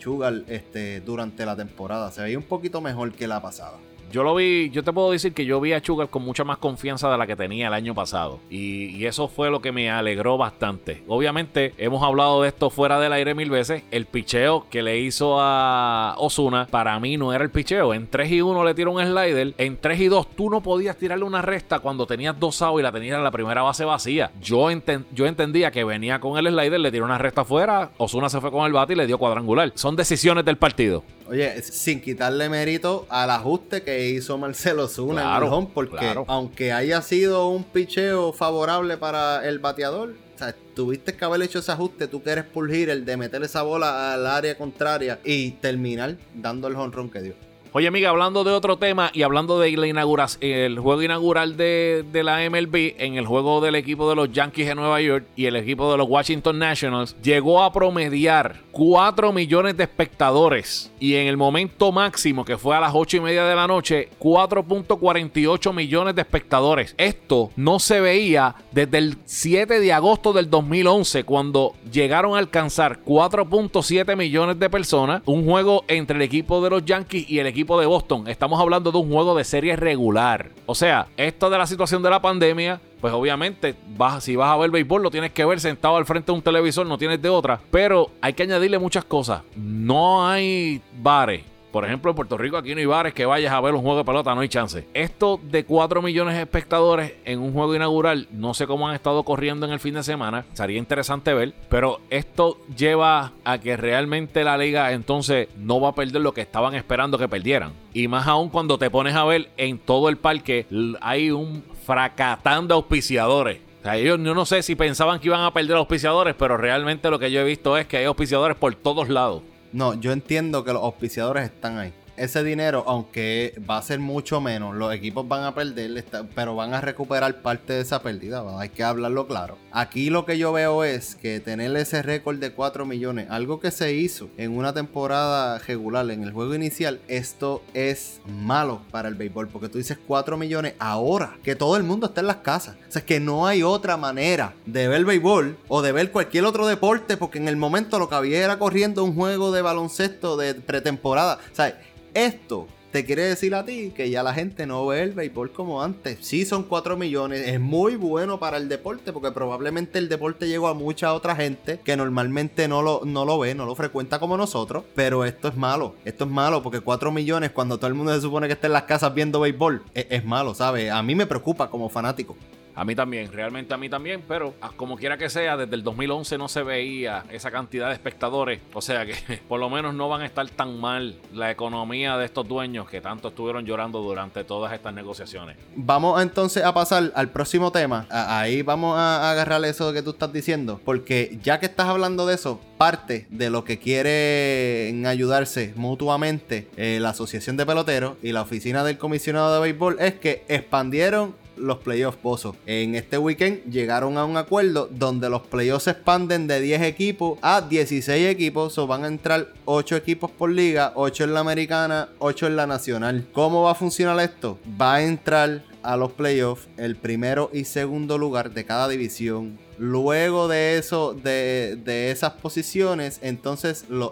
este, 0.49 1.01
durante 1.01 1.47
la 1.47 1.57
temporada. 1.57 2.11
Se 2.11 2.23
veía 2.23 2.39
un 2.39 2.45
poquito 2.45 2.81
mejor 2.81 3.13
que 3.13 3.27
la 3.27 3.43
pasada. 3.43 3.79
Yo 4.11 4.23
lo 4.23 4.35
vi, 4.35 4.71
yo 4.71 4.85
te 4.85 4.93
puedo 4.93 5.11
decir 5.11 5.33
que 5.35 5.45
yo 5.45 5.61
vi 5.61 5.73
a 5.73 5.83
Sugar 5.83 6.09
con 6.09 6.23
mucha 6.23 6.45
más 6.45 6.59
confianza 6.59 7.11
de 7.11 7.19
la 7.19 7.27
que 7.27 7.37
tenía 7.37 7.69
el 7.69 7.75
año 7.75 7.95
pasado. 7.95 8.41
Y, 8.51 9.05
eso 9.07 9.29
fue 9.29 9.51
lo 9.51 9.61
que 9.61 9.71
me 9.71 9.89
alegró 9.89 10.37
bastante. 10.37 11.05
Obviamente, 11.07 11.73
hemos 11.79 12.03
hablado 12.03 12.43
de 12.43 12.49
esto 12.49 12.71
fuera 12.71 12.99
del 12.99 13.13
aire 13.13 13.35
mil 13.35 13.51
veces. 13.51 13.85
El 13.93 14.07
picheo 14.07 14.67
que 14.69 14.83
le 14.83 14.99
hizo 14.99 15.37
a 15.39 16.17
Osuna, 16.19 16.67
para 16.69 16.99
mí 16.99 17.17
no 17.17 17.33
era 17.33 17.45
el 17.45 17.51
picheo. 17.51 17.95
En 17.95 18.09
3 18.09 18.33
y 18.33 18.41
1 18.41 18.65
le 18.65 18.75
tiró 18.75 18.91
un 18.91 19.01
slider. 19.01 19.55
En 19.59 19.77
3 19.77 20.01
y 20.01 20.07
2 20.09 20.29
tú 20.35 20.51
no 20.51 20.61
podías 20.61 20.97
tirarle 20.97 21.25
una 21.25 21.41
resta 21.41 21.79
cuando 21.79 22.07
tenías 22.07 22.39
dos 22.39 22.63
outs 22.63 22.81
y 22.81 22.83
la 22.83 22.91
tenías 22.91 23.17
en 23.17 23.25
la 23.25 23.31
primera 23.31 23.63
base 23.63 23.85
vacía. 23.85 24.33
Yo, 24.41 24.69
yo 25.13 25.27
entendía 25.27 25.71
que 25.71 25.85
venía 25.85 26.19
con 26.19 26.37
el 26.37 26.49
slider, 26.49 26.81
le 26.81 26.91
tiró 26.91 27.05
una 27.05 27.19
resta 27.19 27.43
afuera. 27.43 27.91
Osuna 27.99 28.29
se 28.29 28.41
fue 28.41 28.51
con 28.51 28.67
el 28.67 28.73
bate 28.73 28.95
y 28.95 28.97
le 28.97 29.07
dio 29.07 29.19
cuadrangular. 29.19 29.71
Son 29.77 29.95
decisiones 29.95 30.45
del 30.45 30.57
partido. 30.57 31.05
Oye, 31.29 31.61
sin 31.63 32.01
quitarle 32.01 32.49
mérito 32.49 33.07
al 33.09 33.31
ajuste 33.31 33.83
que 33.83 34.11
hizo 34.11 34.39
Marcelo 34.39 34.85
Osuna 34.85 35.37
en 35.37 35.43
el 35.43 35.53
home, 35.53 35.69
porque 35.75 36.15
aunque 36.27 36.73
haya 36.73 37.03
sido 37.03 37.49
un 37.49 37.65
picheo 37.65 38.33
favorable 38.33 38.97
para 38.97 39.47
el 39.47 39.59
bateador, 39.59 40.15
o 40.35 40.39
sea, 40.39 40.55
tuviste 40.75 41.15
que 41.15 41.25
haber 41.25 41.43
hecho 41.43 41.59
ese 41.59 41.73
ajuste, 41.73 42.07
tú 42.07 42.23
quieres 42.23 42.45
pulgir 42.45 42.91
el 42.91 43.05
de 43.05 43.17
meter 43.17 43.43
esa 43.43 43.63
bola 43.63 44.15
al 44.15 44.27
área 44.27 44.57
contraria 44.57 45.19
y 45.25 45.53
terminar 45.53 46.17
dando 46.35 46.69
el 46.69 46.77
honrón 46.77 47.11
que 47.11 47.23
dio. 47.23 47.46
Oye, 47.79 47.89
amiga, 47.89 48.09
hablando 48.09 48.43
de 48.43 48.53
otro 48.53 48.79
tema 48.79 49.11
y 49.13 49.21
hablando 49.21 49.61
de 49.61 49.77
la 49.77 49.87
inauguración, 49.87 50.51
el 50.51 50.79
juego 50.79 51.03
inaugural 51.03 51.59
de, 51.59 52.07
de, 52.11 52.23
la 52.23 52.39
MLB 52.49 52.95
en 52.97 53.17
el 53.17 53.27
juego 53.27 53.61
del 53.61 53.75
equipo 53.75 54.09
de 54.09 54.17
los 54.17 54.33
Yankees 54.33 54.69
de 54.69 54.75
Nueva 54.75 54.99
York 55.03 55.27
y 55.37 55.45
el 55.45 55.57
equipo 55.57 55.93
de 55.93 55.99
los 55.99 56.09
Washington 56.09 56.59
Nationals, 56.59 57.15
llegó 57.21 57.63
a 57.63 57.71
promediar 57.75 58.63
4 58.71 59.31
millones 59.31 59.77
de 59.77 59.85
espectadores 59.85 60.91
y 60.99 61.17
en 61.17 61.27
el 61.27 61.37
momento 61.37 61.93
máximo 61.93 62.47
que 62.47 62.57
fue 62.57 62.75
a 62.75 62.81
las 62.81 62.93
8 62.95 63.19
y 63.19 63.21
media 63.21 63.45
de 63.45 63.55
la 63.55 63.67
noche, 63.67 64.09
4.48 64.21 65.75
millones 65.75 66.15
de 66.15 66.23
espectadores. 66.23 66.95
Esto 66.97 67.51
no 67.57 67.79
se 67.79 68.01
veía 68.01 68.55
desde 68.73 68.97
el 68.97 69.19
7 69.27 69.81
de 69.81 69.93
agosto 69.93 70.33
del 70.33 70.49
2011 70.49 71.25
cuando 71.25 71.75
llegaron 71.93 72.37
a 72.37 72.39
alcanzar 72.39 73.01
4.7 73.05 74.17
millones 74.17 74.59
de 74.59 74.71
personas. 74.71 75.21
Un 75.27 75.45
juego 75.45 75.85
entre 75.89 76.17
el 76.17 76.23
equipo 76.23 76.63
de 76.63 76.71
los 76.71 76.83
Yankees 76.83 77.29
y 77.29 77.39
el 77.39 77.47
equipo 77.47 77.66
de 77.67 77.87
Boston. 77.87 78.29
Estamos 78.29 78.61
hablando 78.61 78.93
de 78.93 78.99
un 78.99 79.11
juego 79.11 79.35
de 79.35 79.43
serie 79.43 79.75
regular. 79.75 80.51
O 80.67 80.75
sea, 80.75 81.09
esto 81.17 81.51
de 81.51 81.59
la 81.59 81.67
situación 81.67 82.03
de 82.03 82.11
la 82.11 82.23
pandemia, 82.23 82.81
pues 83.01 83.13
obviamente 83.13 83.75
vas, 83.97 84.23
si 84.23 84.37
vas 84.37 84.51
a 84.51 84.57
ver 84.57 84.71
béisbol 84.71 85.03
lo 85.03 85.11
tienes 85.11 85.33
que 85.33 85.45
ver 85.45 85.59
sentado 85.59 85.97
al 85.97 86.07
frente 86.07 86.31
de 86.31 86.37
un 86.37 86.43
televisor, 86.43 86.87
no 86.87 86.99
tienes 86.99 87.21
de 87.21 87.29
otra. 87.29 87.61
Pero 87.73 88.11
hay 88.21 88.35
que 88.35 88.45
añadirle 88.45 88.79
muchas 88.79 89.05
cosas. 89.05 89.43
No 89.57 90.27
hay 90.29 90.81
bares 91.01 91.43
por 91.77 91.85
ejemplo, 91.85 92.11
en 92.11 92.17
Puerto 92.17 92.39
Rico 92.39 92.57
aquí 92.57 92.75
no 92.75 92.81
hay 92.81 92.87
bares 92.87 93.13
que 93.13 93.27
vayas 93.27 93.53
a 93.53 93.61
ver 93.61 93.75
un 93.75 93.83
juego 93.83 93.99
de 93.99 94.05
pelota, 94.05 94.35
no 94.35 94.41
hay 94.41 94.49
chance. 94.49 94.87
Esto 94.95 95.39
de 95.43 95.67
4 95.67 96.01
millones 96.01 96.35
de 96.35 96.41
espectadores 96.41 97.13
en 97.27 97.39
un 97.39 97.53
juego 97.53 97.77
inaugural, 97.77 98.29
no 98.31 98.55
sé 98.55 98.67
cómo 98.67 98.89
han 98.89 98.95
estado 98.95 99.25
corriendo 99.25 99.67
en 99.67 99.73
el 99.73 99.79
fin 99.79 99.93
de 99.93 100.03
semana, 100.03 100.47
sería 100.55 100.79
interesante 100.79 101.35
ver, 101.35 101.53
pero 101.69 102.01
esto 102.09 102.57
lleva 102.75 103.33
a 103.45 103.59
que 103.59 103.77
realmente 103.77 104.43
la 104.43 104.57
liga 104.57 104.91
entonces 104.93 105.49
no 105.59 105.79
va 105.79 105.91
a 105.91 105.95
perder 105.95 106.23
lo 106.23 106.33
que 106.33 106.41
estaban 106.41 106.75
esperando 106.75 107.19
que 107.19 107.29
perdieran. 107.29 107.75
Y 107.93 108.09
más 108.09 108.27
aún 108.27 108.49
cuando 108.49 108.79
te 108.79 108.89
pones 108.89 109.15
a 109.15 109.27
ver 109.27 109.51
en 109.59 109.77
todo 109.77 110.09
el 110.09 110.17
parque 110.17 110.65
hay 111.03 111.31
un 111.31 111.63
fracatán 111.85 112.69
de 112.69 112.73
auspiciadores. 112.73 113.59
O 113.81 113.83
sea, 113.83 113.97
ellos 113.97 114.19
yo 114.23 114.35
no 114.35 114.47
sé 114.47 114.63
si 114.63 114.77
pensaban 114.77 115.21
que 115.21 115.27
iban 115.27 115.43
a 115.43 115.53
perder 115.53 115.77
auspiciadores, 115.77 116.35
pero 116.39 116.57
realmente 116.57 117.11
lo 117.11 117.19
que 117.19 117.31
yo 117.31 117.41
he 117.41 117.45
visto 117.45 117.77
es 117.77 117.87
que 117.87 117.99
hay 117.99 118.07
auspiciadores 118.07 118.57
por 118.57 118.75
todos 118.77 119.11
lados. 119.11 119.43
No, 119.77 119.93
yo 119.93 120.13
entiendo 120.13 120.65
que 120.65 120.73
los 120.73 120.83
auspiciadores 120.83 121.45
están 121.45 121.77
ahí 121.77 121.93
ese 122.17 122.43
dinero, 122.43 122.85
aunque 122.87 123.55
va 123.69 123.79
a 123.79 123.83
ser 123.83 123.99
mucho 123.99 124.41
menos, 124.41 124.75
los 124.75 124.93
equipos 124.95 125.27
van 125.27 125.45
a 125.45 125.55
perder, 125.55 126.05
pero 126.35 126.55
van 126.55 126.75
a 126.75 126.81
recuperar 126.81 127.43
parte 127.43 127.75
de 127.75 127.81
esa 127.81 128.03
pérdida. 128.03 128.45
Hay 128.59 128.71
que 128.71 128.85
hablarlo 128.85 129.27
claro. 129.27 129.59
Aquí 129.73 130.11
lo 130.11 130.25
que 130.25 130.39
yo 130.39 130.53
veo 130.53 130.85
es 130.85 131.15
que 131.15 131.41
tener 131.41 131.77
ese 131.77 132.03
récord 132.03 132.39
de 132.39 132.53
4 132.53 132.87
millones, 132.87 133.27
algo 133.31 133.61
que 133.61 133.71
se 133.71 133.93
hizo 133.95 134.29
en 134.37 134.57
una 134.57 134.73
temporada 134.73 135.59
regular, 135.59 136.11
en 136.11 136.23
el 136.23 136.33
juego 136.33 136.55
inicial, 136.55 137.01
esto 137.09 137.63
es 137.75 138.21
malo 138.27 138.81
para 138.91 139.09
el 139.09 139.15
béisbol, 139.15 139.49
porque 139.49 139.69
tú 139.69 139.79
dices 139.79 139.99
4 140.07 140.37
millones 140.37 140.75
ahora, 140.79 141.37
que 141.43 141.57
todo 141.57 141.77
el 141.77 141.83
mundo 141.83 142.07
está 142.07 142.21
en 142.21 142.27
las 142.29 142.37
casas. 142.37 142.77
O 142.89 142.93
sea, 142.93 143.01
es 143.01 143.07
que 143.07 143.21
no 143.21 143.47
hay 143.47 143.63
otra 143.63 143.97
manera 143.97 144.55
de 144.65 144.89
ver 144.89 145.05
béisbol 145.05 145.57
o 145.69 145.83
de 145.83 145.93
ver 145.93 146.11
cualquier 146.11 146.45
otro 146.45 146.67
deporte, 146.67 147.17
porque 147.17 147.39
en 147.39 147.49
el 147.49 147.57
momento 147.57 147.99
lo 147.99 148.09
que 148.09 148.15
había 148.15 148.45
era 148.45 148.59
corriendo 148.59 149.05
un 149.05 149.15
juego 149.15 149.53
de 149.53 149.63
baloncesto 149.63 150.37
de 150.37 150.55
pretemporada. 150.55 151.39
O 151.53 151.55
sea, 151.55 151.79
esto 152.17 152.67
te 152.93 153.05
quiere 153.05 153.25
decir 153.25 153.55
a 153.55 153.63
ti 153.63 153.93
que 153.95 154.09
ya 154.09 154.23
la 154.23 154.33
gente 154.33 154.67
no 154.67 154.87
ve 154.87 155.03
el 155.03 155.13
béisbol 155.13 155.53
como 155.53 155.83
antes. 155.83 156.17
Sí, 156.23 156.47
son 156.47 156.63
4 156.63 156.97
millones. 156.97 157.47
Es 157.47 157.61
muy 157.61 157.97
bueno 157.97 158.39
para 158.39 158.57
el 158.57 158.71
deporte 158.71 159.13
porque 159.13 159.33
probablemente 159.33 159.99
el 159.99 160.09
deporte 160.09 160.49
llegó 160.49 160.69
a 160.69 160.73
mucha 160.73 161.13
otra 161.13 161.37
gente 161.37 161.79
que 161.85 161.95
normalmente 161.95 162.69
no 162.69 162.81
lo, 162.81 163.03
no 163.05 163.27
lo 163.27 163.39
ve, 163.39 163.55
no 163.55 163.67
lo 163.67 163.75
frecuenta 163.75 164.19
como 164.19 164.39
nosotros. 164.39 164.85
Pero 164.95 165.27
esto 165.27 165.49
es 165.49 165.57
malo. 165.57 165.95
Esto 166.07 166.25
es 166.25 166.31
malo 166.31 166.63
porque 166.63 166.81
4 166.81 167.13
millones 167.13 167.51
cuando 167.51 167.77
todo 167.77 167.89
el 167.89 167.95
mundo 167.95 168.15
se 168.15 168.23
supone 168.23 168.47
que 168.47 168.55
está 168.55 168.69
en 168.69 168.73
las 168.73 168.85
casas 168.85 169.13
viendo 169.13 169.41
béisbol 169.41 169.83
es, 169.93 170.07
es 170.09 170.25
malo, 170.25 170.55
¿sabes? 170.55 170.91
A 170.91 171.03
mí 171.03 171.15
me 171.15 171.27
preocupa 171.27 171.69
como 171.69 171.91
fanático. 171.91 172.35
A 172.77 172.85
mí 172.85 172.95
también, 172.95 173.33
realmente 173.33 173.73
a 173.73 173.79
mí 173.79 173.89
también, 173.89 174.23
pero 174.29 174.55
como 174.77 174.97
quiera 174.97 175.17
que 175.17 175.31
sea, 175.31 175.57
desde 175.57 175.75
el 175.75 175.83
2011 175.83 176.37
no 176.37 176.47
se 176.47 176.63
veía 176.63 177.25
esa 177.31 177.51
cantidad 177.51 177.89
de 177.89 177.95
espectadores. 177.95 178.61
O 178.75 178.83
sea 178.83 179.07
que 179.07 179.15
por 179.49 179.59
lo 179.59 179.71
menos 179.71 179.95
no 179.95 180.11
van 180.11 180.21
a 180.21 180.27
estar 180.27 180.47
tan 180.51 180.79
mal 180.79 181.17
la 181.33 181.51
economía 181.51 182.19
de 182.19 182.27
estos 182.27 182.47
dueños 182.47 182.89
que 182.89 183.01
tanto 183.01 183.29
estuvieron 183.29 183.65
llorando 183.65 184.03
durante 184.03 184.45
todas 184.45 184.75
estas 184.75 184.93
negociaciones. 184.93 185.57
Vamos 185.75 186.21
entonces 186.23 186.65
a 186.65 186.75
pasar 186.75 187.13
al 187.15 187.31
próximo 187.31 187.73
tema. 187.73 188.07
Ahí 188.11 188.61
vamos 188.61 188.99
a 188.99 189.31
agarrar 189.31 189.65
eso 189.65 189.95
que 189.95 190.03
tú 190.03 190.11
estás 190.11 190.33
diciendo, 190.33 190.79
porque 190.85 191.39
ya 191.43 191.59
que 191.59 191.67
estás 191.67 191.87
hablando 191.87 192.27
de 192.27 192.35
eso, 192.35 192.61
parte 192.77 193.27
de 193.31 193.49
lo 193.49 193.65
que 193.65 193.79
quieren 193.79 195.07
ayudarse 195.07 195.73
mutuamente 195.77 196.69
eh, 196.77 196.99
la 197.01 197.11
Asociación 197.11 197.57
de 197.57 197.65
Peloteros 197.65 198.17
y 198.23 198.33
la 198.33 198.43
Oficina 198.43 198.85
del 198.85 198.99
Comisionado 198.99 199.55
de 199.55 199.61
Béisbol 199.61 199.97
es 199.99 200.15
que 200.15 200.45
expandieron 200.49 201.35
los 201.57 201.79
playoffs, 201.79 202.23
Bozo. 202.23 202.57
En 202.67 202.95
este 202.95 203.19
weekend 203.19 203.65
llegaron 203.71 204.19
a 204.19 204.25
un 204.25 204.37
acuerdo 204.37 204.89
donde 204.91 205.31
los 205.31 205.43
playoffs 205.43 205.85
se 205.85 205.91
expanden 205.93 206.47
de 206.47 206.61
10 206.61 206.83
equipos 206.83 207.39
a 207.43 207.61
16 207.61 208.29
equipos. 208.29 208.79
O 208.79 208.87
van 208.87 209.05
a 209.05 209.09
entrar 209.09 209.49
8 209.65 209.97
equipos 209.97 210.31
por 210.31 210.51
liga, 210.51 210.93
8 210.95 211.25
en 211.25 211.35
la 211.35 211.41
americana, 211.41 212.09
8 212.19 212.47
en 212.47 212.57
la 212.57 212.67
nacional. 212.67 213.27
¿Cómo 213.33 213.63
va 213.63 213.73
a 213.73 213.75
funcionar 213.75 214.19
esto? 214.21 214.59
Va 214.81 214.97
a 214.97 215.03
entrar 215.03 215.65
a 215.83 215.97
los 215.97 216.13
playoffs 216.13 216.69
el 216.77 216.97
primero 216.97 217.51
y 217.53 217.65
segundo 217.65 218.19
lugar 218.19 218.53
de 218.53 218.65
cada 218.65 218.89
división 218.89 219.67
Luego 219.79 220.49
de 220.49 220.79
eso, 220.79 221.13
de, 221.13 222.11
esas 222.11 222.33
posiciones, 222.33 223.19
entonces 223.23 223.85
los 223.89 224.11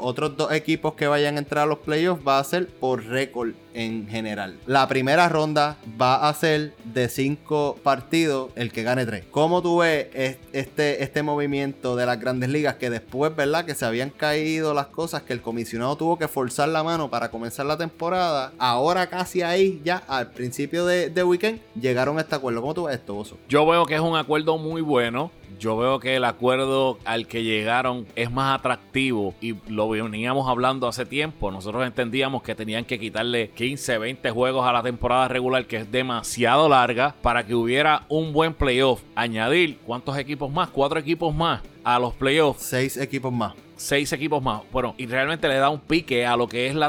otros 0.00 0.36
dos 0.36 0.52
equipos 0.52 0.94
que 0.94 1.06
vayan 1.06 1.36
a 1.36 1.38
entrar 1.38 1.64
a 1.64 1.66
los 1.66 1.78
playoffs 1.78 2.26
va 2.26 2.40
a 2.40 2.44
ser 2.44 2.66
por 2.66 3.04
récord 3.04 3.52
en 3.78 4.08
general. 4.08 4.58
La 4.66 4.88
primera 4.88 5.28
ronda 5.28 5.76
va 6.00 6.28
a 6.28 6.34
ser 6.34 6.74
de 6.84 7.08
cinco 7.08 7.78
partidos, 7.82 8.50
el 8.56 8.72
que 8.72 8.82
gane 8.82 9.06
tres. 9.06 9.24
¿Cómo 9.30 9.62
tú 9.62 9.78
ves 9.78 10.08
este, 10.52 11.04
este 11.04 11.22
movimiento 11.22 11.94
de 11.94 12.04
las 12.04 12.18
grandes 12.18 12.48
ligas? 12.50 12.74
Que 12.74 12.90
después, 12.90 13.34
¿verdad? 13.36 13.64
Que 13.64 13.76
se 13.76 13.84
habían 13.84 14.10
caído 14.10 14.74
las 14.74 14.88
cosas, 14.88 15.22
que 15.22 15.32
el 15.32 15.40
comisionado 15.40 15.96
tuvo 15.96 16.18
que 16.18 16.26
forzar 16.26 16.68
la 16.70 16.82
mano 16.82 17.08
para 17.08 17.30
comenzar 17.30 17.66
la 17.66 17.76
temporada. 17.76 18.52
Ahora 18.58 19.06
casi 19.06 19.42
ahí, 19.42 19.80
ya 19.84 20.02
al 20.08 20.32
principio 20.32 20.84
de, 20.84 21.08
de 21.08 21.22
weekend, 21.22 21.60
llegaron 21.80 22.18
a 22.18 22.22
este 22.22 22.34
acuerdo. 22.34 22.60
¿Cómo 22.60 22.74
tú 22.74 22.84
ves 22.84 22.96
esto, 22.96 23.14
Bozo? 23.14 23.38
Yo 23.48 23.64
veo 23.64 23.86
que 23.86 23.94
es 23.94 24.00
un 24.00 24.16
acuerdo 24.16 24.58
muy 24.58 24.82
bueno. 24.82 25.30
Yo 25.58 25.76
veo 25.76 25.98
que 25.98 26.14
el 26.16 26.24
acuerdo 26.24 26.98
al 27.04 27.26
que 27.26 27.42
llegaron 27.42 28.06
es 28.14 28.30
más 28.30 28.58
atractivo 28.58 29.34
y 29.40 29.56
lo 29.68 29.88
veníamos 29.88 30.48
hablando 30.48 30.86
hace 30.86 31.04
tiempo. 31.04 31.50
Nosotros 31.50 31.84
entendíamos 31.84 32.42
que 32.42 32.54
tenían 32.54 32.84
que 32.84 32.98
quitarle 32.98 33.50
15, 33.50 33.98
20 33.98 34.30
juegos 34.30 34.66
a 34.66 34.72
la 34.72 34.82
temporada 34.82 35.26
regular, 35.26 35.66
que 35.66 35.78
es 35.78 35.90
demasiado 35.90 36.68
larga, 36.68 37.14
para 37.22 37.44
que 37.44 37.54
hubiera 37.54 38.04
un 38.08 38.32
buen 38.32 38.54
playoff. 38.54 39.02
Añadir, 39.16 39.78
¿cuántos 39.84 40.16
equipos 40.16 40.50
más? 40.50 40.70
Cuatro 40.70 41.00
equipos 41.00 41.34
más 41.34 41.62
a 41.82 41.98
los 41.98 42.14
playoffs. 42.14 42.62
Seis 42.62 42.96
equipos 42.96 43.32
más 43.32 43.67
seis 43.78 44.12
equipos 44.12 44.42
más. 44.42 44.62
Bueno, 44.70 44.94
y 44.98 45.06
realmente 45.06 45.48
le 45.48 45.56
da 45.56 45.70
un 45.70 45.80
pique 45.80 46.26
a 46.26 46.36
lo 46.36 46.46
que 46.48 46.66
es 46.66 46.74
la, 46.74 46.88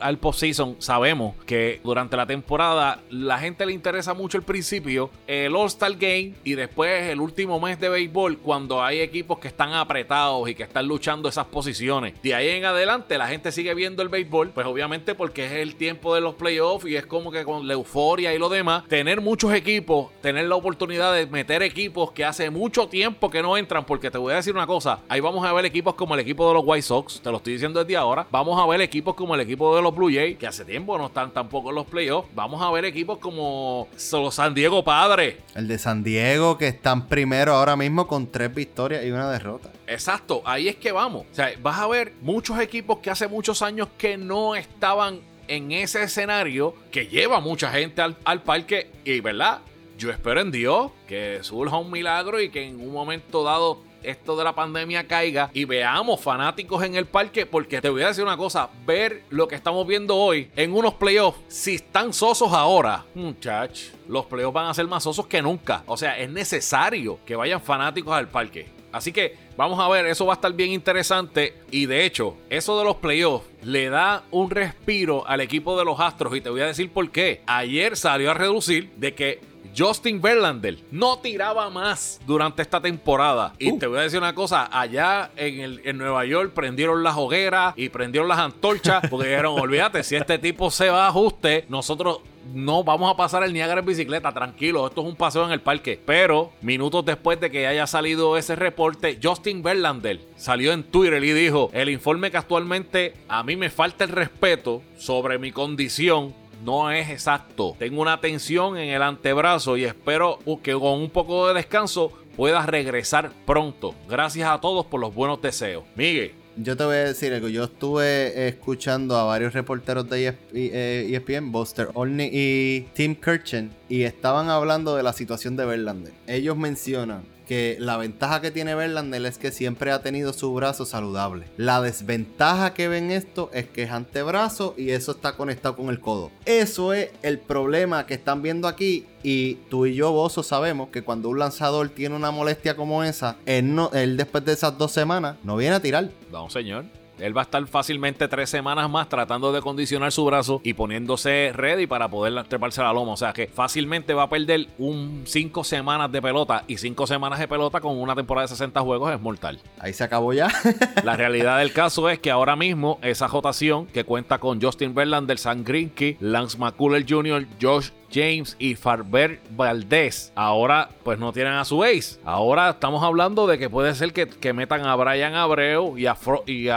al 0.00 0.18
postseason. 0.18 0.76
Sabemos 0.78 1.34
que 1.44 1.80
durante 1.84 2.16
la 2.16 2.26
temporada 2.26 3.00
la 3.10 3.38
gente 3.38 3.66
le 3.66 3.72
interesa 3.72 4.14
mucho 4.14 4.38
el 4.38 4.44
principio, 4.44 5.10
el 5.26 5.54
All-Star 5.54 5.92
Game 5.92 6.34
y 6.44 6.54
después 6.54 7.04
el 7.08 7.20
último 7.20 7.60
mes 7.60 7.78
de 7.78 7.88
béisbol 7.88 8.38
cuando 8.38 8.82
hay 8.82 9.00
equipos 9.00 9.38
que 9.38 9.48
están 9.48 9.72
apretados 9.72 10.48
y 10.48 10.54
que 10.54 10.62
están 10.62 10.86
luchando 10.86 11.28
esas 11.28 11.46
posiciones. 11.46 12.14
De 12.22 12.34
ahí 12.34 12.48
en 12.48 12.64
adelante 12.64 13.18
la 13.18 13.28
gente 13.28 13.52
sigue 13.52 13.74
viendo 13.74 14.02
el 14.02 14.08
béisbol, 14.08 14.50
pues 14.50 14.66
obviamente 14.66 15.14
porque 15.14 15.46
es 15.46 15.52
el 15.52 15.74
tiempo 15.74 16.14
de 16.14 16.20
los 16.20 16.34
playoffs 16.34 16.86
y 16.86 16.96
es 16.96 17.06
como 17.06 17.30
que 17.30 17.44
con 17.44 17.66
la 17.66 17.74
euforia 17.74 18.32
y 18.34 18.38
lo 18.38 18.48
demás, 18.48 18.86
tener 18.88 19.20
muchos 19.20 19.52
equipos, 19.52 20.10
tener 20.20 20.46
la 20.46 20.56
oportunidad 20.56 21.12
de 21.12 21.26
meter 21.26 21.62
equipos 21.62 22.12
que 22.12 22.24
hace 22.24 22.50
mucho 22.50 22.88
tiempo 22.88 23.30
que 23.30 23.42
no 23.42 23.56
entran, 23.56 23.84
porque 23.84 24.10
te 24.10 24.18
voy 24.18 24.32
a 24.32 24.36
decir 24.36 24.54
una 24.54 24.66
cosa, 24.66 25.00
ahí 25.08 25.20
vamos 25.20 25.44
a 25.44 25.52
ver 25.52 25.64
equipos 25.64 25.94
como 25.94 26.14
el 26.14 26.20
equipo 26.28 26.46
de 26.46 26.54
los 26.54 26.62
White 26.66 26.82
Sox, 26.82 27.20
te 27.22 27.30
lo 27.30 27.38
estoy 27.38 27.54
diciendo 27.54 27.82
desde 27.82 27.96
ahora. 27.96 28.26
Vamos 28.30 28.60
a 28.60 28.66
ver 28.66 28.82
equipos 28.82 29.14
como 29.14 29.34
el 29.34 29.40
equipo 29.40 29.74
de 29.74 29.80
los 29.80 29.94
Blue 29.94 30.10
Jays, 30.12 30.36
que 30.36 30.46
hace 30.46 30.62
tiempo 30.62 30.98
no 30.98 31.06
están 31.06 31.32
tampoco 31.32 31.70
en 31.70 31.76
los 31.76 31.86
playoffs. 31.86 32.28
Vamos 32.34 32.60
a 32.60 32.70
ver 32.70 32.84
equipos 32.84 33.16
como 33.16 33.88
los 34.12 34.34
San 34.34 34.52
Diego 34.52 34.84
Padres. 34.84 35.36
El 35.54 35.66
de 35.68 35.78
San 35.78 36.04
Diego, 36.04 36.58
que 36.58 36.68
están 36.68 37.08
primero 37.08 37.54
ahora 37.54 37.76
mismo 37.76 38.06
con 38.06 38.26
tres 38.26 38.54
victorias 38.54 39.06
y 39.06 39.10
una 39.10 39.30
derrota. 39.30 39.70
Exacto, 39.86 40.42
ahí 40.44 40.68
es 40.68 40.76
que 40.76 40.92
vamos. 40.92 41.24
O 41.32 41.34
sea, 41.34 41.50
vas 41.62 41.78
a 41.78 41.86
ver 41.86 42.12
muchos 42.20 42.60
equipos 42.60 42.98
que 42.98 43.10
hace 43.10 43.26
muchos 43.26 43.62
años 43.62 43.88
que 43.96 44.18
no 44.18 44.54
estaban 44.54 45.20
en 45.46 45.72
ese 45.72 46.02
escenario, 46.02 46.74
que 46.90 47.06
lleva 47.06 47.40
mucha 47.40 47.70
gente 47.70 48.02
al, 48.02 48.18
al 48.24 48.42
parque 48.42 48.90
y, 49.02 49.20
¿verdad? 49.20 49.60
Yo 49.96 50.10
espero 50.10 50.42
en 50.42 50.50
Dios 50.50 50.92
que 51.08 51.38
surja 51.40 51.78
un 51.78 51.90
milagro 51.90 52.38
y 52.38 52.50
que 52.50 52.66
en 52.66 52.80
un 52.80 52.92
momento 52.92 53.42
dado 53.42 53.87
esto 54.02 54.36
de 54.36 54.44
la 54.44 54.54
pandemia 54.54 55.06
caiga 55.06 55.50
y 55.52 55.64
veamos 55.64 56.20
fanáticos 56.20 56.82
en 56.84 56.94
el 56.94 57.06
parque, 57.06 57.46
porque 57.46 57.80
te 57.80 57.88
voy 57.88 58.02
a 58.02 58.08
decir 58.08 58.24
una 58.24 58.36
cosa, 58.36 58.70
ver 58.86 59.22
lo 59.30 59.48
que 59.48 59.54
estamos 59.54 59.86
viendo 59.86 60.16
hoy 60.16 60.50
en 60.56 60.72
unos 60.72 60.94
playoffs, 60.94 61.40
si 61.48 61.76
están 61.76 62.12
sosos 62.12 62.52
ahora, 62.52 63.04
muchachos, 63.14 63.92
los 64.08 64.26
playoffs 64.26 64.54
van 64.54 64.66
a 64.66 64.74
ser 64.74 64.86
más 64.86 65.02
sosos 65.02 65.26
que 65.26 65.42
nunca. 65.42 65.82
O 65.86 65.96
sea, 65.96 66.18
es 66.18 66.30
necesario 66.30 67.18
que 67.24 67.36
vayan 67.36 67.60
fanáticos 67.60 68.14
al 68.14 68.28
parque. 68.28 68.78
Así 68.90 69.12
que 69.12 69.36
vamos 69.56 69.78
a 69.78 69.88
ver, 69.88 70.06
eso 70.06 70.24
va 70.24 70.32
a 70.32 70.36
estar 70.36 70.52
bien 70.52 70.70
interesante. 70.70 71.54
Y 71.70 71.86
de 71.86 72.04
hecho, 72.04 72.36
eso 72.48 72.78
de 72.78 72.84
los 72.84 72.96
playoffs 72.96 73.46
le 73.62 73.90
da 73.90 74.24
un 74.30 74.50
respiro 74.50 75.26
al 75.26 75.40
equipo 75.40 75.78
de 75.78 75.84
los 75.84 76.00
Astros. 76.00 76.34
Y 76.36 76.40
te 76.40 76.50
voy 76.50 76.62
a 76.62 76.66
decir 76.66 76.90
por 76.90 77.10
qué. 77.10 77.42
Ayer 77.46 77.96
salió 77.96 78.30
a 78.30 78.34
reducir 78.34 78.90
de 78.96 79.14
que 79.14 79.40
Justin 79.76 80.20
Verlander 80.20 80.78
no 80.90 81.18
tiraba 81.18 81.70
más 81.70 82.20
durante 82.26 82.62
esta 82.62 82.80
temporada. 82.80 83.52
Y 83.58 83.72
Uh. 83.72 83.78
te 83.78 83.86
voy 83.86 83.98
a 83.98 84.02
decir 84.02 84.18
una 84.18 84.34
cosa, 84.34 84.68
allá 84.72 85.30
en, 85.36 85.60
el, 85.60 85.80
en 85.84 85.98
Nueva 85.98 86.24
York 86.24 86.52
prendieron 86.54 87.02
las 87.02 87.16
hogueras 87.16 87.74
y 87.76 87.88
prendieron 87.88 88.28
las 88.28 88.38
antorchas 88.38 89.02
porque 89.08 89.28
dijeron, 89.28 89.54
olvídate, 89.60 90.02
si 90.02 90.16
este 90.16 90.38
tipo 90.38 90.70
se 90.70 90.90
va 90.90 91.06
a 91.06 91.08
ajuste, 91.08 91.64
nosotros 91.68 92.20
no 92.54 92.82
vamos 92.82 93.12
a 93.12 93.16
pasar 93.16 93.42
el 93.42 93.52
Niágara 93.52 93.80
en 93.80 93.86
bicicleta, 93.86 94.32
tranquilo, 94.32 94.86
esto 94.86 95.02
es 95.02 95.06
un 95.06 95.16
paseo 95.16 95.44
en 95.44 95.52
el 95.52 95.60
parque. 95.60 96.00
Pero 96.04 96.50
minutos 96.62 97.04
después 97.04 97.38
de 97.40 97.50
que 97.50 97.66
haya 97.66 97.86
salido 97.86 98.38
ese 98.38 98.56
reporte, 98.56 99.18
Justin 99.22 99.62
Verlander 99.62 100.20
salió 100.36 100.72
en 100.72 100.82
Twitter 100.84 101.22
y 101.22 101.32
dijo, 101.32 101.70
el 101.74 101.90
informe 101.90 102.30
que 102.30 102.38
actualmente 102.38 103.14
a 103.28 103.42
mí 103.42 103.54
me 103.56 103.68
falta 103.68 104.04
el 104.04 104.10
respeto 104.10 104.82
sobre 104.96 105.38
mi 105.38 105.52
condición 105.52 106.34
no 106.64 106.90
es 106.90 107.08
exacto. 107.10 107.76
Tengo 107.78 108.02
una 108.02 108.20
tensión 108.20 108.76
en 108.76 108.90
el 108.90 109.02
antebrazo 109.02 109.76
y 109.76 109.84
espero 109.84 110.38
que 110.62 110.72
con 110.72 111.00
un 111.00 111.10
poco 111.10 111.48
de 111.48 111.54
descanso 111.54 112.12
pueda 112.36 112.64
regresar 112.66 113.32
pronto. 113.46 113.94
Gracias 114.08 114.48
a 114.48 114.60
todos 114.60 114.86
por 114.86 115.00
los 115.00 115.14
buenos 115.14 115.40
deseos. 115.42 115.84
Miguel. 115.96 116.32
Yo 116.60 116.76
te 116.76 116.84
voy 116.84 116.96
a 116.96 117.04
decir 117.04 117.32
algo. 117.32 117.48
Yo 117.48 117.64
estuve 117.64 118.48
escuchando 118.48 119.16
a 119.16 119.22
varios 119.22 119.52
reporteros 119.52 120.10
de 120.10 120.26
ESP 120.26 120.54
eh, 120.54 121.08
ESPN, 121.12 121.52
Buster 121.52 121.88
Olney 121.94 122.30
y 122.32 122.80
Tim 122.94 123.14
Kirchen, 123.14 123.70
y 123.88 124.02
estaban 124.02 124.50
hablando 124.50 124.96
de 124.96 125.04
la 125.04 125.12
situación 125.12 125.56
de 125.56 125.64
Verlander. 125.64 126.12
Ellos 126.26 126.56
mencionan 126.56 127.22
que 127.48 127.76
la 127.80 127.96
ventaja 127.96 128.42
que 128.42 128.50
tiene 128.50 128.74
Verlander 128.74 129.24
es 129.24 129.38
que 129.38 129.50
siempre 129.50 129.90
ha 129.90 130.02
tenido 130.02 130.34
su 130.34 130.52
brazo 130.52 130.84
saludable. 130.84 131.46
La 131.56 131.80
desventaja 131.80 132.74
que 132.74 132.88
ven 132.88 133.10
esto 133.10 133.50
es 133.54 133.66
que 133.66 133.84
es 133.84 133.90
antebrazo 133.90 134.74
y 134.76 134.90
eso 134.90 135.12
está 135.12 135.32
conectado 135.32 135.74
con 135.74 135.88
el 135.88 135.98
codo. 135.98 136.30
Eso 136.44 136.92
es 136.92 137.10
el 137.22 137.38
problema 137.38 138.04
que 138.04 138.14
están 138.14 138.42
viendo 138.42 138.68
aquí 138.68 139.06
y 139.22 139.54
tú 139.70 139.86
y 139.86 139.94
yo, 139.94 140.12
Bozo, 140.12 140.42
sabemos 140.42 140.90
que 140.90 141.02
cuando 141.02 141.30
un 141.30 141.38
lanzador 141.38 141.88
tiene 141.88 142.14
una 142.14 142.30
molestia 142.30 142.76
como 142.76 143.02
esa, 143.02 143.36
él, 143.46 143.74
no, 143.74 143.90
él 143.94 144.18
después 144.18 144.44
de 144.44 144.52
esas 144.52 144.76
dos 144.76 144.92
semanas 144.92 145.36
no 145.42 145.56
viene 145.56 145.74
a 145.74 145.80
tirar. 145.80 146.10
No, 146.30 146.50
señor. 146.50 146.84
Él 147.18 147.36
va 147.36 147.42
a 147.42 147.44
estar 147.44 147.66
fácilmente 147.66 148.28
tres 148.28 148.50
semanas 148.50 148.88
más 148.90 149.08
tratando 149.08 149.52
de 149.52 149.60
condicionar 149.60 150.12
su 150.12 150.24
brazo 150.24 150.60
y 150.64 150.74
poniéndose 150.74 151.52
ready 151.54 151.86
para 151.86 152.08
poder 152.08 152.44
treparse 152.44 152.82
la 152.82 152.92
loma. 152.92 153.12
O 153.12 153.16
sea 153.16 153.32
que 153.32 153.48
fácilmente 153.48 154.14
va 154.14 154.24
a 154.24 154.28
perder 154.28 154.68
un 154.78 155.22
cinco 155.26 155.64
semanas 155.64 156.10
de 156.12 156.22
pelota 156.22 156.64
y 156.66 156.78
cinco 156.78 157.06
semanas 157.06 157.38
de 157.38 157.48
pelota 157.48 157.80
con 157.80 157.98
una 157.98 158.14
temporada 158.14 158.46
de 158.46 158.48
60 158.48 158.80
juegos 158.80 159.12
es 159.12 159.20
mortal. 159.20 159.60
Ahí 159.78 159.92
se 159.92 160.04
acabó 160.04 160.32
ya. 160.32 160.48
La 161.04 161.16
realidad 161.16 161.58
del 161.58 161.72
caso 161.72 162.08
es 162.08 162.18
que 162.18 162.30
ahora 162.30 162.56
mismo 162.56 162.98
esa 163.02 163.26
rotación 163.26 163.86
que 163.86 164.04
cuenta 164.04 164.38
con 164.38 164.60
Justin 164.60 164.94
Verlander, 164.94 165.38
Sam 165.38 165.64
Greinke, 165.64 166.16
Lance 166.20 166.58
McCullers 166.58 167.06
Jr., 167.08 167.46
Josh 167.60 167.90
James 168.12 168.56
y 168.58 168.74
Farber 168.74 169.40
Valdez. 169.50 170.32
Ahora, 170.34 170.88
pues 171.02 171.18
no 171.18 171.32
tienen 171.32 171.52
a 171.54 171.64
su 171.64 171.82
ace. 171.84 172.18
Ahora 172.24 172.70
estamos 172.70 173.02
hablando 173.02 173.46
de 173.46 173.58
que 173.58 173.68
puede 173.70 173.94
ser 173.94 174.12
que, 174.12 174.26
que 174.28 174.52
metan 174.52 174.86
a 174.86 174.94
Brian 174.96 175.34
Abreu 175.34 175.96
y 175.98 176.06
a, 176.06 176.14
Fro- 176.14 176.42
y 176.46 176.68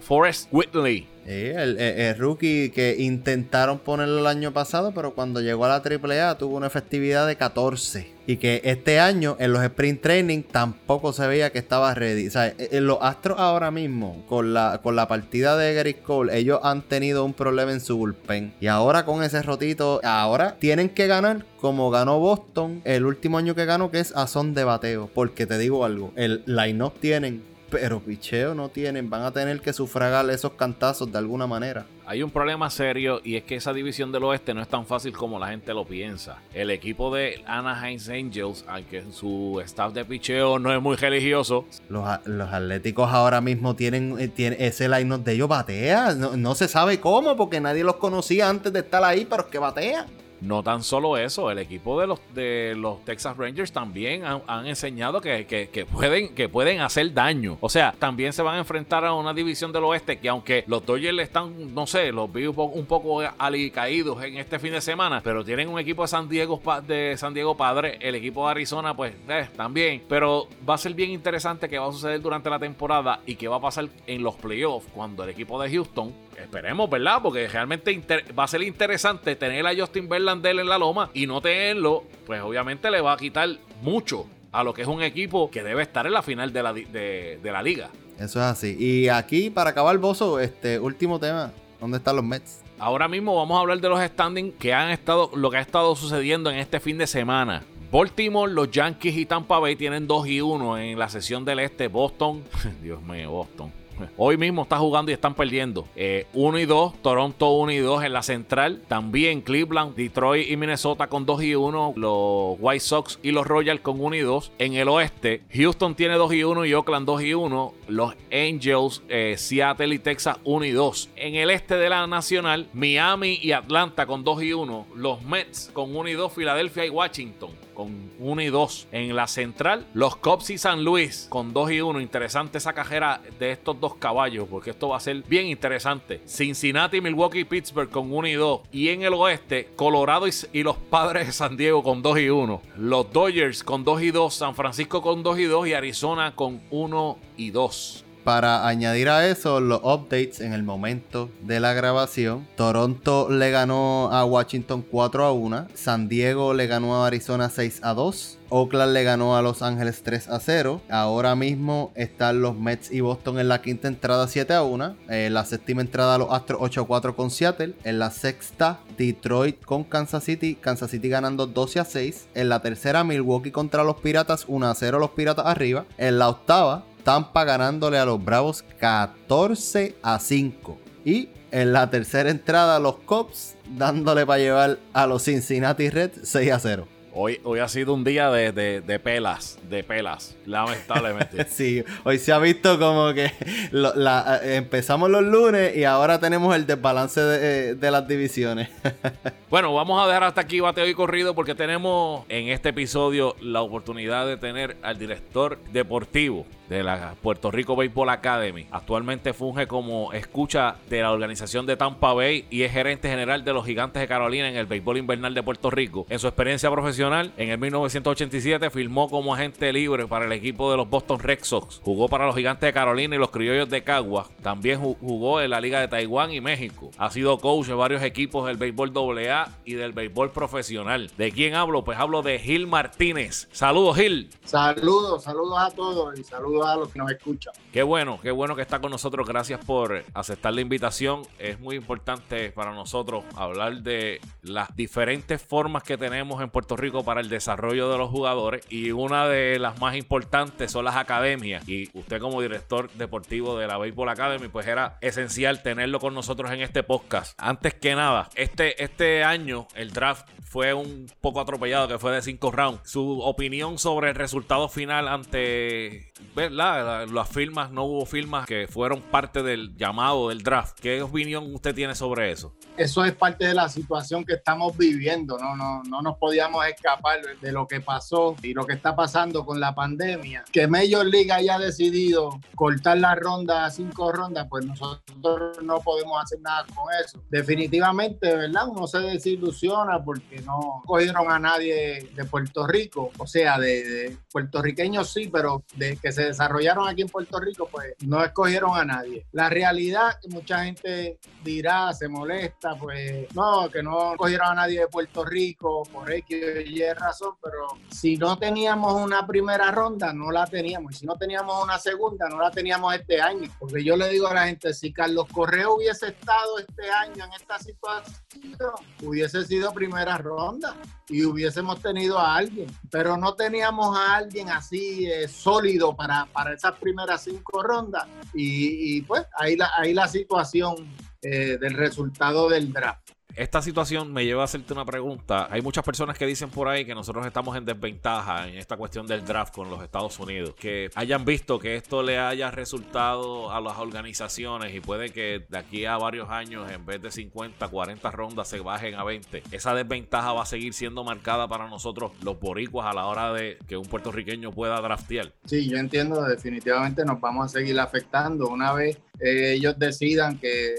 Forrest 0.00 0.48
Whitley. 0.52 1.06
El, 1.26 1.78
el- 1.78 2.18
rookie 2.18 2.70
que 2.70 2.96
intentaron 2.98 3.78
ponerlo 3.78 4.18
el 4.20 4.26
año 4.26 4.52
pasado, 4.52 4.92
pero 4.94 5.14
cuando 5.14 5.40
llegó 5.40 5.64
a 5.64 5.68
la 5.68 5.76
AAA 5.82 6.38
tuvo 6.38 6.56
una 6.56 6.66
efectividad 6.66 7.26
de 7.26 7.36
14. 7.36 8.12
Y 8.26 8.36
que 8.38 8.62
este 8.64 9.00
año 9.00 9.36
en 9.38 9.52
los 9.52 9.62
sprint 9.62 10.00
training 10.00 10.42
tampoco 10.44 11.12
se 11.12 11.26
veía 11.26 11.50
que 11.50 11.58
estaba 11.58 11.92
ready. 11.92 12.26
O 12.26 12.30
sea, 12.30 12.46
eh, 12.48 12.54
eh, 12.72 12.80
los 12.80 12.98
Astros 13.02 13.38
ahora 13.38 13.70
mismo, 13.70 14.24
con 14.28 14.54
la, 14.54 14.80
con 14.82 14.96
la 14.96 15.08
partida 15.08 15.58
de 15.58 15.74
Gary 15.74 15.94
Cole, 15.94 16.34
ellos 16.38 16.58
han 16.62 16.80
tenido 16.82 17.24
un 17.24 17.34
problema 17.34 17.72
en 17.72 17.80
su 17.80 17.98
bullpen. 17.98 18.54
Y 18.60 18.68
ahora 18.68 19.04
con 19.04 19.22
ese 19.22 19.42
rotito, 19.42 20.00
ahora 20.04 20.56
tienen 20.58 20.88
que 20.88 21.06
ganar 21.06 21.44
como 21.60 21.90
ganó 21.90 22.18
Boston 22.18 22.80
el 22.84 23.04
último 23.04 23.36
año 23.36 23.54
que 23.54 23.66
ganó, 23.66 23.90
que 23.90 24.00
es 24.00 24.12
a 24.16 24.26
son 24.26 24.54
de 24.54 24.64
bateo. 24.64 25.10
Porque 25.12 25.46
te 25.46 25.58
digo 25.58 25.84
algo, 25.84 26.12
el 26.16 26.42
line-up 26.46 26.94
tienen 27.00 27.42
pero 27.74 27.98
picheo 27.98 28.54
no 28.54 28.68
tienen, 28.68 29.10
van 29.10 29.22
a 29.22 29.32
tener 29.32 29.60
que 29.60 29.72
sufragar 29.72 30.30
esos 30.30 30.52
cantazos 30.52 31.10
de 31.10 31.18
alguna 31.18 31.48
manera. 31.48 31.84
Hay 32.06 32.22
un 32.22 32.30
problema 32.30 32.70
serio 32.70 33.20
y 33.24 33.34
es 33.34 33.42
que 33.42 33.56
esa 33.56 33.72
división 33.72 34.12
del 34.12 34.22
oeste 34.22 34.54
no 34.54 34.62
es 34.62 34.68
tan 34.68 34.86
fácil 34.86 35.12
como 35.12 35.40
la 35.40 35.48
gente 35.48 35.74
lo 35.74 35.84
piensa. 35.84 36.38
El 36.52 36.70
equipo 36.70 37.12
de 37.12 37.42
Anaheim 37.46 37.98
Angels, 38.08 38.64
aunque 38.68 39.02
su 39.10 39.60
staff 39.64 39.92
de 39.92 40.04
picheo 40.04 40.60
no 40.60 40.72
es 40.72 40.80
muy 40.80 40.94
religioso, 40.94 41.66
Los, 41.88 42.06
los 42.26 42.52
atléticos 42.52 43.10
ahora 43.10 43.40
mismo 43.40 43.74
tienen, 43.74 44.20
eh, 44.20 44.28
tienen 44.28 44.62
ese 44.62 44.88
line 44.88 45.18
de 45.18 45.32
ellos 45.32 45.48
batea. 45.48 46.14
No, 46.14 46.36
no 46.36 46.54
se 46.54 46.68
sabe 46.68 47.00
cómo, 47.00 47.36
porque 47.36 47.60
nadie 47.60 47.82
los 47.82 47.96
conocía 47.96 48.48
antes 48.48 48.72
de 48.72 48.80
estar 48.80 49.02
ahí, 49.02 49.26
pero 49.28 49.42
es 49.42 49.48
que 49.48 49.58
batean. 49.58 50.06
No 50.40 50.62
tan 50.62 50.82
solo 50.82 51.16
eso, 51.16 51.50
el 51.50 51.58
equipo 51.58 52.00
de 52.00 52.06
los, 52.06 52.20
de 52.34 52.74
los 52.76 53.04
Texas 53.04 53.36
Rangers 53.36 53.72
también 53.72 54.24
han, 54.24 54.42
han 54.46 54.66
enseñado 54.66 55.20
que, 55.20 55.46
que- 55.46 55.68
que 55.68 55.86
pueden, 55.86 56.34
que 56.34 56.48
pueden 56.48 56.80
hacer 56.80 57.12
daño. 57.14 57.56
O 57.60 57.68
sea, 57.68 57.94
también 57.98 58.32
se 58.32 58.42
van 58.42 58.56
a 58.56 58.58
enfrentar 58.58 59.04
a 59.04 59.14
una 59.14 59.32
división 59.32 59.72
del 59.72 59.84
oeste 59.84 60.18
que 60.18 60.28
aunque 60.28 60.64
los 60.66 60.84
Dodgers 60.84 61.18
están, 61.18 61.74
no 61.74 61.86
sé, 61.86 62.12
los 62.12 62.32
vi 62.32 62.46
un 62.46 62.54
poco, 62.54 63.14
un 63.14 63.24
alicaídos 63.38 64.22
en 64.22 64.36
este 64.36 64.58
fin 64.58 64.72
de 64.72 64.80
semana, 64.80 65.20
pero 65.22 65.44
tienen 65.44 65.68
un 65.68 65.78
equipo 65.78 66.02
de 66.02 66.08
San 66.08 66.28
Diego, 66.28 66.60
de 66.86 67.16
San 67.16 67.32
Diego 67.34 67.56
Padre, 67.56 67.98
el 68.00 68.14
equipo 68.14 68.44
de 68.44 68.50
Arizona, 68.52 68.94
pues 68.94 69.14
eh, 69.28 69.48
también. 69.56 70.02
Pero 70.08 70.48
va 70.68 70.74
a 70.74 70.78
ser 70.78 70.94
bien 70.94 71.10
interesante 71.10 71.68
qué 71.68 71.78
va 71.78 71.88
a 71.88 71.92
suceder 71.92 72.20
durante 72.20 72.50
la 72.50 72.58
temporada 72.58 73.20
y 73.26 73.36
qué 73.36 73.48
va 73.48 73.56
a 73.56 73.60
pasar 73.60 73.88
en 74.06 74.22
los 74.22 74.34
playoffs 74.36 74.86
cuando 74.94 75.24
el 75.24 75.30
equipo 75.30 75.60
de 75.62 75.70
Houston 75.70 76.12
Esperemos, 76.38 76.88
¿verdad? 76.90 77.20
Porque 77.22 77.48
realmente 77.48 78.02
va 78.38 78.44
a 78.44 78.48
ser 78.48 78.62
interesante 78.62 79.36
tener 79.36 79.66
a 79.66 79.74
Justin 79.76 80.08
Verlander 80.08 80.58
en 80.58 80.68
la 80.68 80.78
loma 80.78 81.10
y 81.14 81.26
no 81.26 81.40
tenerlo, 81.40 82.04
pues 82.26 82.40
obviamente 82.42 82.90
le 82.90 83.00
va 83.00 83.12
a 83.12 83.16
quitar 83.16 83.48
mucho 83.82 84.26
a 84.52 84.62
lo 84.62 84.72
que 84.72 84.82
es 84.82 84.88
un 84.88 85.02
equipo 85.02 85.50
que 85.50 85.62
debe 85.62 85.82
estar 85.82 86.06
en 86.06 86.12
la 86.12 86.22
final 86.22 86.52
de 86.52 86.62
la, 86.62 86.72
de, 86.72 87.38
de 87.42 87.52
la 87.52 87.62
liga. 87.62 87.90
Eso 88.18 88.38
es 88.38 88.46
así. 88.46 88.76
Y 88.78 89.08
aquí, 89.08 89.50
para 89.50 89.70
acabar, 89.70 89.98
Bozo, 89.98 90.38
este 90.38 90.78
último 90.78 91.18
tema. 91.18 91.52
¿Dónde 91.80 91.98
están 91.98 92.16
los 92.16 92.24
Mets? 92.24 92.62
Ahora 92.78 93.08
mismo 93.08 93.36
vamos 93.36 93.56
a 93.56 93.60
hablar 93.60 93.80
de 93.80 93.88
los 93.88 94.00
standings 94.00 94.54
que 94.58 94.72
han 94.72 94.90
estado, 94.90 95.30
lo 95.34 95.50
que 95.50 95.58
ha 95.58 95.60
estado 95.60 95.94
sucediendo 95.96 96.50
en 96.50 96.58
este 96.58 96.80
fin 96.80 96.98
de 96.98 97.06
semana. 97.06 97.62
Baltimore, 97.90 98.52
los 98.52 98.70
Yankees 98.70 99.16
y 99.16 99.26
Tampa 99.26 99.58
Bay 99.58 99.76
tienen 99.76 100.06
2 100.06 100.26
y 100.26 100.40
1 100.40 100.78
en 100.78 100.98
la 100.98 101.08
sesión 101.08 101.44
del 101.44 101.60
este. 101.60 101.88
Boston, 101.88 102.42
Dios 102.82 103.02
mío, 103.02 103.30
Boston. 103.30 103.72
Hoy 104.16 104.36
mismo 104.36 104.62
está 104.62 104.78
jugando 104.78 105.10
y 105.10 105.14
están 105.14 105.34
perdiendo. 105.34 105.86
1 106.32 106.58
y 106.58 106.64
2, 106.64 107.02
Toronto 107.02 107.50
1 107.50 107.72
y 107.72 107.78
2 107.78 108.04
en 108.04 108.12
la 108.12 108.22
central. 108.22 108.82
También 108.88 109.40
Cleveland, 109.40 109.94
Detroit 109.94 110.48
y 110.48 110.56
Minnesota 110.56 111.08
con 111.08 111.26
2 111.26 111.42
y 111.42 111.54
1. 111.54 111.94
Los 111.96 112.56
White 112.58 112.80
Sox 112.80 113.18
y 113.22 113.30
los 113.30 113.46
Royals 113.46 113.80
con 113.80 114.00
1 114.00 114.16
y 114.16 114.20
2. 114.20 114.52
En 114.58 114.74
el 114.74 114.88
oeste, 114.88 115.42
Houston 115.52 115.94
tiene 115.94 116.14
2 116.14 116.34
y 116.34 116.44
1 116.44 116.64
y 116.66 116.74
Oakland 116.74 117.06
2 117.06 117.22
y 117.22 117.34
1. 117.34 117.74
Los 117.88 118.14
Angels, 118.32 119.02
eh, 119.08 119.34
Seattle 119.38 119.94
y 119.94 119.98
Texas 119.98 120.38
1 120.44 120.64
y 120.64 120.70
2. 120.70 121.10
En 121.16 121.34
el 121.34 121.50
este 121.50 121.76
de 121.76 121.88
la 121.88 122.06
nacional, 122.06 122.68
Miami 122.72 123.38
y 123.42 123.52
Atlanta 123.52 124.06
con 124.06 124.24
2 124.24 124.42
y 124.42 124.52
1. 124.52 124.86
Los 124.94 125.22
Mets 125.22 125.70
con 125.72 125.94
1 125.94 126.08
y 126.08 126.12
2. 126.14 126.32
Filadelfia 126.32 126.86
y 126.86 126.90
Washington 126.90 127.50
con 127.74 128.10
1 128.18 128.42
y 128.42 128.46
2. 128.46 128.88
En 128.92 129.14
la 129.14 129.26
central, 129.26 129.86
los 129.94 130.16
Cubs 130.16 130.50
y 130.50 130.58
San 130.58 130.84
Luis 130.84 131.26
con 131.28 131.52
2 131.52 131.70
y 131.72 131.80
1. 131.80 132.00
Interesante 132.00 132.58
esa 132.58 132.72
cajera 132.72 133.20
de 133.38 133.52
estos 133.52 133.78
dos 133.80 133.96
caballos, 133.96 134.48
porque 134.48 134.70
esto 134.70 134.88
va 134.88 134.96
a 134.96 135.00
ser 135.00 135.22
bien 135.28 135.46
interesante. 135.46 136.20
Cincinnati, 136.26 137.00
Milwaukee 137.00 137.40
y 137.40 137.44
Pittsburgh 137.44 137.90
con 137.90 138.12
1 138.12 138.28
y 138.28 138.34
2. 138.34 138.60
Y 138.72 138.88
en 138.88 139.02
el 139.02 139.14
oeste, 139.14 139.70
Colorado 139.76 140.26
y, 140.26 140.32
y 140.52 140.62
los 140.62 140.76
Padres 140.76 141.26
de 141.26 141.32
San 141.32 141.56
Diego 141.56 141.82
con 141.82 142.02
2 142.02 142.18
y 142.20 142.30
1. 142.30 142.62
Los 142.78 143.12
Dodgers 143.12 143.64
con 143.64 143.84
2 143.84 144.02
y 144.02 144.10
2. 144.10 144.34
San 144.34 144.54
Francisco 144.54 145.02
con 145.02 145.22
2 145.22 145.38
y 145.38 145.44
2. 145.44 145.68
Y 145.68 145.74
Arizona 145.74 146.34
con 146.34 146.60
1 146.70 147.18
y 147.36 147.50
2. 147.50 148.03
Para 148.24 148.66
añadir 148.66 149.08
a 149.08 149.28
eso 149.28 149.60
los 149.60 149.80
updates 149.82 150.40
en 150.40 150.52
el 150.52 150.62
momento 150.62 151.30
de 151.42 151.60
la 151.60 151.74
grabación, 151.74 152.46
Toronto 152.56 153.28
le 153.30 153.50
ganó 153.50 154.10
a 154.10 154.24
Washington 154.24 154.84
4 154.90 155.24
a 155.24 155.32
1, 155.32 155.68
San 155.74 156.08
Diego 156.08 156.54
le 156.54 156.66
ganó 156.66 157.04
a 157.04 157.06
Arizona 157.06 157.50
6 157.50 157.80
a 157.82 157.94
2, 157.94 158.38
Oakland 158.56 158.92
le 158.92 159.02
ganó 159.02 159.36
a 159.36 159.42
Los 159.42 159.62
Ángeles 159.62 160.02
3 160.04 160.28
a 160.28 160.38
0. 160.38 160.80
Ahora 160.88 161.34
mismo 161.34 161.90
están 161.96 162.40
los 162.40 162.56
Mets 162.56 162.92
y 162.92 163.00
Boston 163.00 163.40
en 163.40 163.48
la 163.48 163.60
quinta 163.60 163.88
entrada 163.88 164.28
7 164.28 164.54
a 164.54 164.62
1. 164.62 164.96
En 165.08 165.34
la 165.34 165.44
séptima 165.44 165.80
entrada 165.80 166.18
los 166.18 166.30
Astros 166.30 166.60
8 166.62 166.82
a 166.82 166.86
4 166.86 167.16
con 167.16 167.32
Seattle. 167.32 167.74
En 167.82 167.98
la 167.98 168.12
sexta 168.12 168.78
Detroit 168.96 169.60
con 169.64 169.82
Kansas 169.82 170.22
City. 170.22 170.54
Kansas 170.54 170.92
City 170.92 171.08
ganando 171.08 171.48
12 171.48 171.80
a 171.80 171.84
6. 171.84 172.28
En 172.34 172.48
la 172.48 172.60
tercera 172.60 173.02
Milwaukee 173.02 173.50
contra 173.50 173.82
los 173.82 173.96
Piratas 173.96 174.44
1 174.46 174.66
a 174.68 174.74
0 174.76 175.00
los 175.00 175.10
Piratas 175.10 175.46
arriba. 175.46 175.84
En 175.98 176.20
la 176.20 176.28
octava 176.28 176.84
Tampa 177.04 177.44
ganándole 177.44 177.98
a 177.98 178.06
los 178.06 178.24
Bravos 178.24 178.64
14 178.80 179.94
a 180.02 180.18
5. 180.18 180.78
Y 181.04 181.28
en 181.52 181.72
la 181.72 181.90
tercera 181.90 182.30
entrada 182.30 182.80
los 182.80 182.96
Cubs 182.96 183.56
dándole 183.76 184.26
para 184.26 184.38
llevar 184.38 184.78
a 184.94 185.06
los 185.06 185.22
Cincinnati 185.22 185.90
Reds 185.90 186.20
6 186.24 186.50
a 186.50 186.58
0. 186.58 186.88
Hoy, 187.16 187.40
hoy 187.44 187.60
ha 187.60 187.68
sido 187.68 187.94
un 187.94 188.02
día 188.02 188.28
de, 188.32 188.50
de, 188.50 188.98
pelas, 188.98 189.60
de 189.70 189.84
pelas, 189.84 190.34
lamentablemente. 190.46 191.44
sí, 191.48 191.84
hoy 192.02 192.18
se 192.18 192.32
ha 192.32 192.40
visto 192.40 192.76
como 192.76 193.14
que 193.14 193.30
la, 193.70 194.40
empezamos 194.42 195.08
los 195.10 195.22
lunes 195.22 195.76
y 195.76 195.84
ahora 195.84 196.18
tenemos 196.18 196.56
el 196.56 196.66
desbalance 196.66 197.20
de, 197.20 197.70
eh, 197.70 197.74
de 197.76 197.90
las 197.92 198.08
divisiones. 198.08 198.68
bueno, 199.48 199.72
vamos 199.72 200.02
a 200.02 200.08
dejar 200.08 200.24
hasta 200.24 200.40
aquí 200.40 200.58
bateo 200.58 200.88
y 200.88 200.94
corrido 200.94 201.36
porque 201.36 201.54
tenemos 201.54 202.24
en 202.28 202.48
este 202.48 202.70
episodio 202.70 203.36
la 203.40 203.62
oportunidad 203.62 204.26
de 204.26 204.36
tener 204.36 204.76
al 204.82 204.98
director 204.98 205.60
deportivo 205.72 206.46
de 206.68 206.82
la 206.82 207.14
Puerto 207.22 207.50
Rico 207.50 207.76
Baseball 207.76 208.08
Academy. 208.08 208.66
Actualmente 208.70 209.32
funge 209.32 209.66
como 209.66 210.12
escucha 210.12 210.76
de 210.88 211.02
la 211.02 211.12
organización 211.12 211.66
de 211.66 211.76
Tampa 211.76 212.12
Bay 212.12 212.46
y 212.50 212.62
es 212.62 212.72
gerente 212.72 213.08
general 213.08 213.44
de 213.44 213.52
los 213.52 213.66
Gigantes 213.66 214.00
de 214.00 214.08
Carolina 214.08 214.48
en 214.48 214.56
el 214.56 214.66
béisbol 214.66 214.98
invernal 214.98 215.34
de 215.34 215.42
Puerto 215.42 215.70
Rico. 215.70 216.06
En 216.08 216.18
su 216.18 216.26
experiencia 216.26 216.70
profesional, 216.70 217.32
en 217.36 217.50
el 217.50 217.58
1987 217.58 218.70
firmó 218.70 219.08
como 219.08 219.34
agente 219.34 219.72
libre 219.72 220.06
para 220.06 220.24
el 220.24 220.32
equipo 220.32 220.70
de 220.70 220.76
los 220.76 220.88
Boston 220.88 221.18
Red 221.18 221.40
Sox. 221.42 221.80
Jugó 221.82 222.08
para 222.08 222.26
los 222.26 222.36
Gigantes 222.36 222.66
de 222.66 222.72
Carolina 222.72 223.16
y 223.16 223.18
los 223.18 223.30
Criollos 223.30 223.68
de 223.68 223.82
Cagua. 223.82 224.28
También 224.42 224.80
jugó 224.80 225.40
en 225.40 225.50
la 225.50 225.60
Liga 225.60 225.80
de 225.80 225.88
Taiwán 225.88 226.32
y 226.32 226.40
México. 226.40 226.90
Ha 226.98 227.10
sido 227.10 227.38
coach 227.38 227.66
de 227.66 227.74
varios 227.74 228.02
equipos 228.02 228.46
del 228.46 228.56
béisbol 228.56 228.92
AA 228.94 229.48
y 229.64 229.74
del 229.74 229.92
béisbol 229.92 230.30
profesional. 230.30 231.10
¿De 231.16 231.32
quién 231.32 231.54
hablo? 231.54 231.84
Pues 231.84 231.98
hablo 231.98 232.22
de 232.22 232.38
Gil 232.38 232.66
Martínez. 232.66 233.48
Saludos, 233.52 233.96
Gil. 233.96 234.30
Saludos, 234.44 235.24
saludos 235.24 235.58
a 235.58 235.70
todos 235.70 236.18
y 236.18 236.24
saludos 236.24 236.53
a 236.62 236.76
los 236.76 236.92
que 236.92 236.98
nos 236.98 237.10
escuchan. 237.10 237.52
Qué 237.72 237.82
bueno, 237.82 238.20
qué 238.22 238.30
bueno 238.30 238.54
que 238.54 238.62
está 238.62 238.80
con 238.80 238.90
nosotros. 238.90 239.26
Gracias 239.26 239.64
por 239.64 240.04
aceptar 240.14 240.54
la 240.54 240.60
invitación. 240.60 241.22
Es 241.38 241.58
muy 241.58 241.76
importante 241.76 242.50
para 242.50 242.72
nosotros 242.72 243.24
hablar 243.36 243.82
de 243.82 244.20
las 244.42 244.74
diferentes 244.76 245.42
formas 245.42 245.82
que 245.82 245.96
tenemos 245.96 246.42
en 246.42 246.50
Puerto 246.50 246.76
Rico 246.76 247.04
para 247.04 247.20
el 247.20 247.28
desarrollo 247.28 247.90
de 247.90 247.98
los 247.98 248.10
jugadores 248.10 248.64
y 248.68 248.90
una 248.92 249.26
de 249.26 249.58
las 249.58 249.80
más 249.80 249.96
importantes 249.96 250.70
son 250.70 250.84
las 250.84 250.96
academias. 250.96 251.68
Y 251.68 251.90
usted 251.96 252.20
como 252.20 252.40
director 252.42 252.90
deportivo 252.92 253.58
de 253.58 253.66
la 253.66 253.76
Baseball 253.76 254.08
Academy, 254.08 254.48
pues 254.48 254.66
era 254.66 254.98
esencial 255.00 255.62
tenerlo 255.62 255.98
con 255.98 256.14
nosotros 256.14 256.50
en 256.50 256.60
este 256.60 256.82
podcast. 256.82 257.34
Antes 257.38 257.74
que 257.74 257.94
nada, 257.94 258.28
este, 258.34 258.82
este 258.82 259.24
año 259.24 259.66
el 259.74 259.92
draft 259.92 260.28
fue 260.54 260.72
un 260.72 261.10
poco 261.20 261.40
atropellado, 261.40 261.88
que 261.88 261.98
fue 261.98 262.12
de 262.12 262.22
cinco 262.22 262.52
rounds. 262.52 262.88
Su 262.88 263.20
opinión 263.20 263.78
sobre 263.78 264.10
el 264.10 264.14
resultado 264.14 264.68
final 264.68 265.08
ante 265.08 266.12
las 266.50 267.28
firmas, 267.28 267.70
no 267.70 267.84
hubo 267.84 268.06
firmas 268.06 268.46
que 268.46 268.66
fueron 268.68 269.00
parte 269.00 269.42
del 269.42 269.76
llamado 269.76 270.28
del 270.28 270.42
draft. 270.42 270.78
¿Qué 270.80 271.02
opinión 271.02 271.52
usted 271.54 271.74
tiene 271.74 271.94
sobre 271.94 272.32
eso? 272.32 272.54
Eso 272.76 273.04
es 273.04 273.12
parte 273.12 273.46
de 273.46 273.54
la 273.54 273.68
situación 273.68 274.24
que 274.24 274.34
estamos 274.34 274.76
viviendo, 274.76 275.38
no, 275.38 275.54
no, 275.54 275.82
no 275.84 276.02
nos 276.02 276.18
podíamos 276.18 276.66
escapar 276.66 277.20
de 277.40 277.52
lo 277.52 277.68
que 277.68 277.80
pasó 277.80 278.34
y 278.42 278.52
lo 278.52 278.66
que 278.66 278.74
está 278.74 278.96
pasando 278.96 279.44
con 279.44 279.60
la 279.60 279.74
pandemia. 279.74 280.44
Que 280.52 280.66
Major 280.66 281.06
League 281.06 281.30
haya 281.30 281.58
decidido 281.58 282.40
cortar 282.56 282.98
la 282.98 283.14
ronda 283.14 283.66
a 283.66 283.70
cinco 283.70 284.12
rondas, 284.12 284.46
pues 284.48 284.66
nosotros 284.66 285.62
no 285.62 285.78
podemos 285.80 286.22
hacer 286.22 286.40
nada 286.40 286.66
con 286.74 286.86
eso. 287.04 287.22
Definitivamente, 287.30 288.34
¿verdad? 288.34 288.68
Uno 288.68 288.86
se 288.86 288.98
desilusiona 288.98 290.02
porque 290.02 290.40
no 290.42 290.82
cogieron 290.84 291.30
a 291.30 291.38
nadie 291.38 292.08
de 292.14 292.24
Puerto 292.24 292.66
Rico, 292.66 293.10
o 293.18 293.26
sea, 293.26 293.58
de, 293.58 293.84
de 293.84 294.18
puertorriqueños 294.32 295.12
sí, 295.12 295.28
pero 295.32 295.64
de 295.76 295.96
que 295.96 296.12
se 296.12 296.33
desarrollaron 296.34 296.88
aquí 296.88 297.02
en 297.02 297.08
Puerto 297.08 297.38
Rico, 297.38 297.68
pues 297.70 297.94
no 298.02 298.22
escogieron 298.22 298.76
a 298.76 298.84
nadie. 298.84 299.26
La 299.32 299.48
realidad, 299.48 300.18
mucha 300.28 300.64
gente 300.64 301.18
dirá, 301.42 301.92
se 301.92 302.08
molesta, 302.08 302.74
pues 302.76 303.32
no, 303.34 303.70
que 303.70 303.82
no 303.82 304.12
escogieron 304.12 304.48
a 304.48 304.54
nadie 304.54 304.80
de 304.80 304.88
Puerto 304.88 305.24
Rico 305.24 305.84
por 305.92 306.10
X 306.10 306.36
Y 306.66 306.92
razón, 306.92 307.34
pero 307.42 307.68
si 307.90 308.16
no 308.16 308.36
teníamos 308.36 308.94
una 308.94 309.26
primera 309.26 309.70
ronda, 309.70 310.12
no 310.12 310.30
la 310.30 310.46
teníamos. 310.46 310.92
Y 310.94 310.98
si 310.98 311.06
no 311.06 311.16
teníamos 311.16 311.62
una 311.62 311.78
segunda, 311.78 312.28
no 312.28 312.40
la 312.40 312.50
teníamos 312.50 312.94
este 312.94 313.20
año. 313.20 313.50
Porque 313.58 313.82
yo 313.84 313.96
le 313.96 314.08
digo 314.08 314.26
a 314.28 314.34
la 314.34 314.46
gente, 314.46 314.74
si 314.74 314.92
Carlos 314.92 315.26
Correa 315.32 315.70
hubiese 315.70 316.08
estado 316.08 316.58
este 316.58 316.90
año 316.90 317.24
en 317.24 317.32
esta 317.32 317.58
situación, 317.58 318.74
hubiese 319.02 319.44
sido 319.44 319.72
primera 319.72 320.18
ronda 320.18 320.76
y 321.08 321.24
hubiésemos 321.24 321.80
tenido 321.80 322.18
a 322.18 322.36
alguien, 322.36 322.66
pero 322.90 323.16
no 323.16 323.34
teníamos 323.34 323.96
a 323.96 324.16
alguien 324.16 324.50
así 324.50 325.06
eh, 325.06 325.28
sólido 325.28 325.94
para, 325.94 326.23
para 326.26 326.52
esas 326.54 326.78
primeras 326.78 327.22
cinco 327.24 327.62
rondas. 327.62 328.06
Y, 328.32 329.02
pues 329.02 329.26
ahí 329.38 329.56
la, 329.56 329.70
ahí 329.76 329.94
la 329.94 330.08
situación 330.08 330.76
eh, 331.22 331.58
del 331.60 331.74
resultado 331.74 332.48
del 332.48 332.72
draft 332.72 333.03
esta 333.36 333.62
situación 333.62 334.12
me 334.12 334.24
lleva 334.24 334.42
a 334.42 334.44
hacerte 334.44 334.72
una 334.72 334.84
pregunta. 334.84 335.48
Hay 335.50 335.60
muchas 335.60 335.84
personas 335.84 336.16
que 336.16 336.26
dicen 336.26 336.50
por 336.50 336.68
ahí 336.68 336.84
que 336.84 336.94
nosotros 336.94 337.26
estamos 337.26 337.56
en 337.56 337.64
desventaja 337.64 338.48
en 338.48 338.58
esta 338.58 338.76
cuestión 338.76 339.06
del 339.06 339.24
draft 339.24 339.54
con 339.54 339.68
los 339.68 339.82
Estados 339.82 340.18
Unidos. 340.20 340.54
Que 340.54 340.90
hayan 340.94 341.24
visto 341.24 341.58
que 341.58 341.74
esto 341.74 342.02
le 342.02 342.18
haya 342.18 342.50
resultado 342.50 343.50
a 343.50 343.60
las 343.60 343.78
organizaciones 343.78 344.74
y 344.74 344.80
puede 344.80 345.10
que 345.10 345.44
de 345.48 345.58
aquí 345.58 345.84
a 345.84 345.96
varios 345.96 346.30
años, 346.30 346.70
en 346.70 346.86
vez 346.86 347.02
de 347.02 347.10
50, 347.10 347.66
40 347.66 348.10
rondas, 348.10 348.48
se 348.48 348.60
bajen 348.60 348.94
a 348.94 349.04
20. 349.04 349.42
Esa 349.50 349.74
desventaja 349.74 350.32
va 350.32 350.42
a 350.42 350.46
seguir 350.46 350.72
siendo 350.72 351.02
marcada 351.02 351.48
para 351.48 351.68
nosotros, 351.68 352.12
los 352.22 352.38
boricuas, 352.38 352.86
a 352.86 352.94
la 352.94 353.06
hora 353.06 353.32
de 353.32 353.58
que 353.66 353.76
un 353.76 353.86
puertorriqueño 353.86 354.52
pueda 354.52 354.80
draftear. 354.80 355.32
Sí, 355.44 355.68
yo 355.68 355.78
entiendo, 355.78 356.22
definitivamente 356.22 357.04
nos 357.04 357.20
vamos 357.20 357.46
a 357.46 357.48
seguir 357.48 357.78
afectando. 357.80 358.48
Una 358.48 358.72
vez 358.72 358.98
eh, 359.20 359.54
ellos 359.56 359.78
decidan 359.78 360.38
que, 360.38 360.74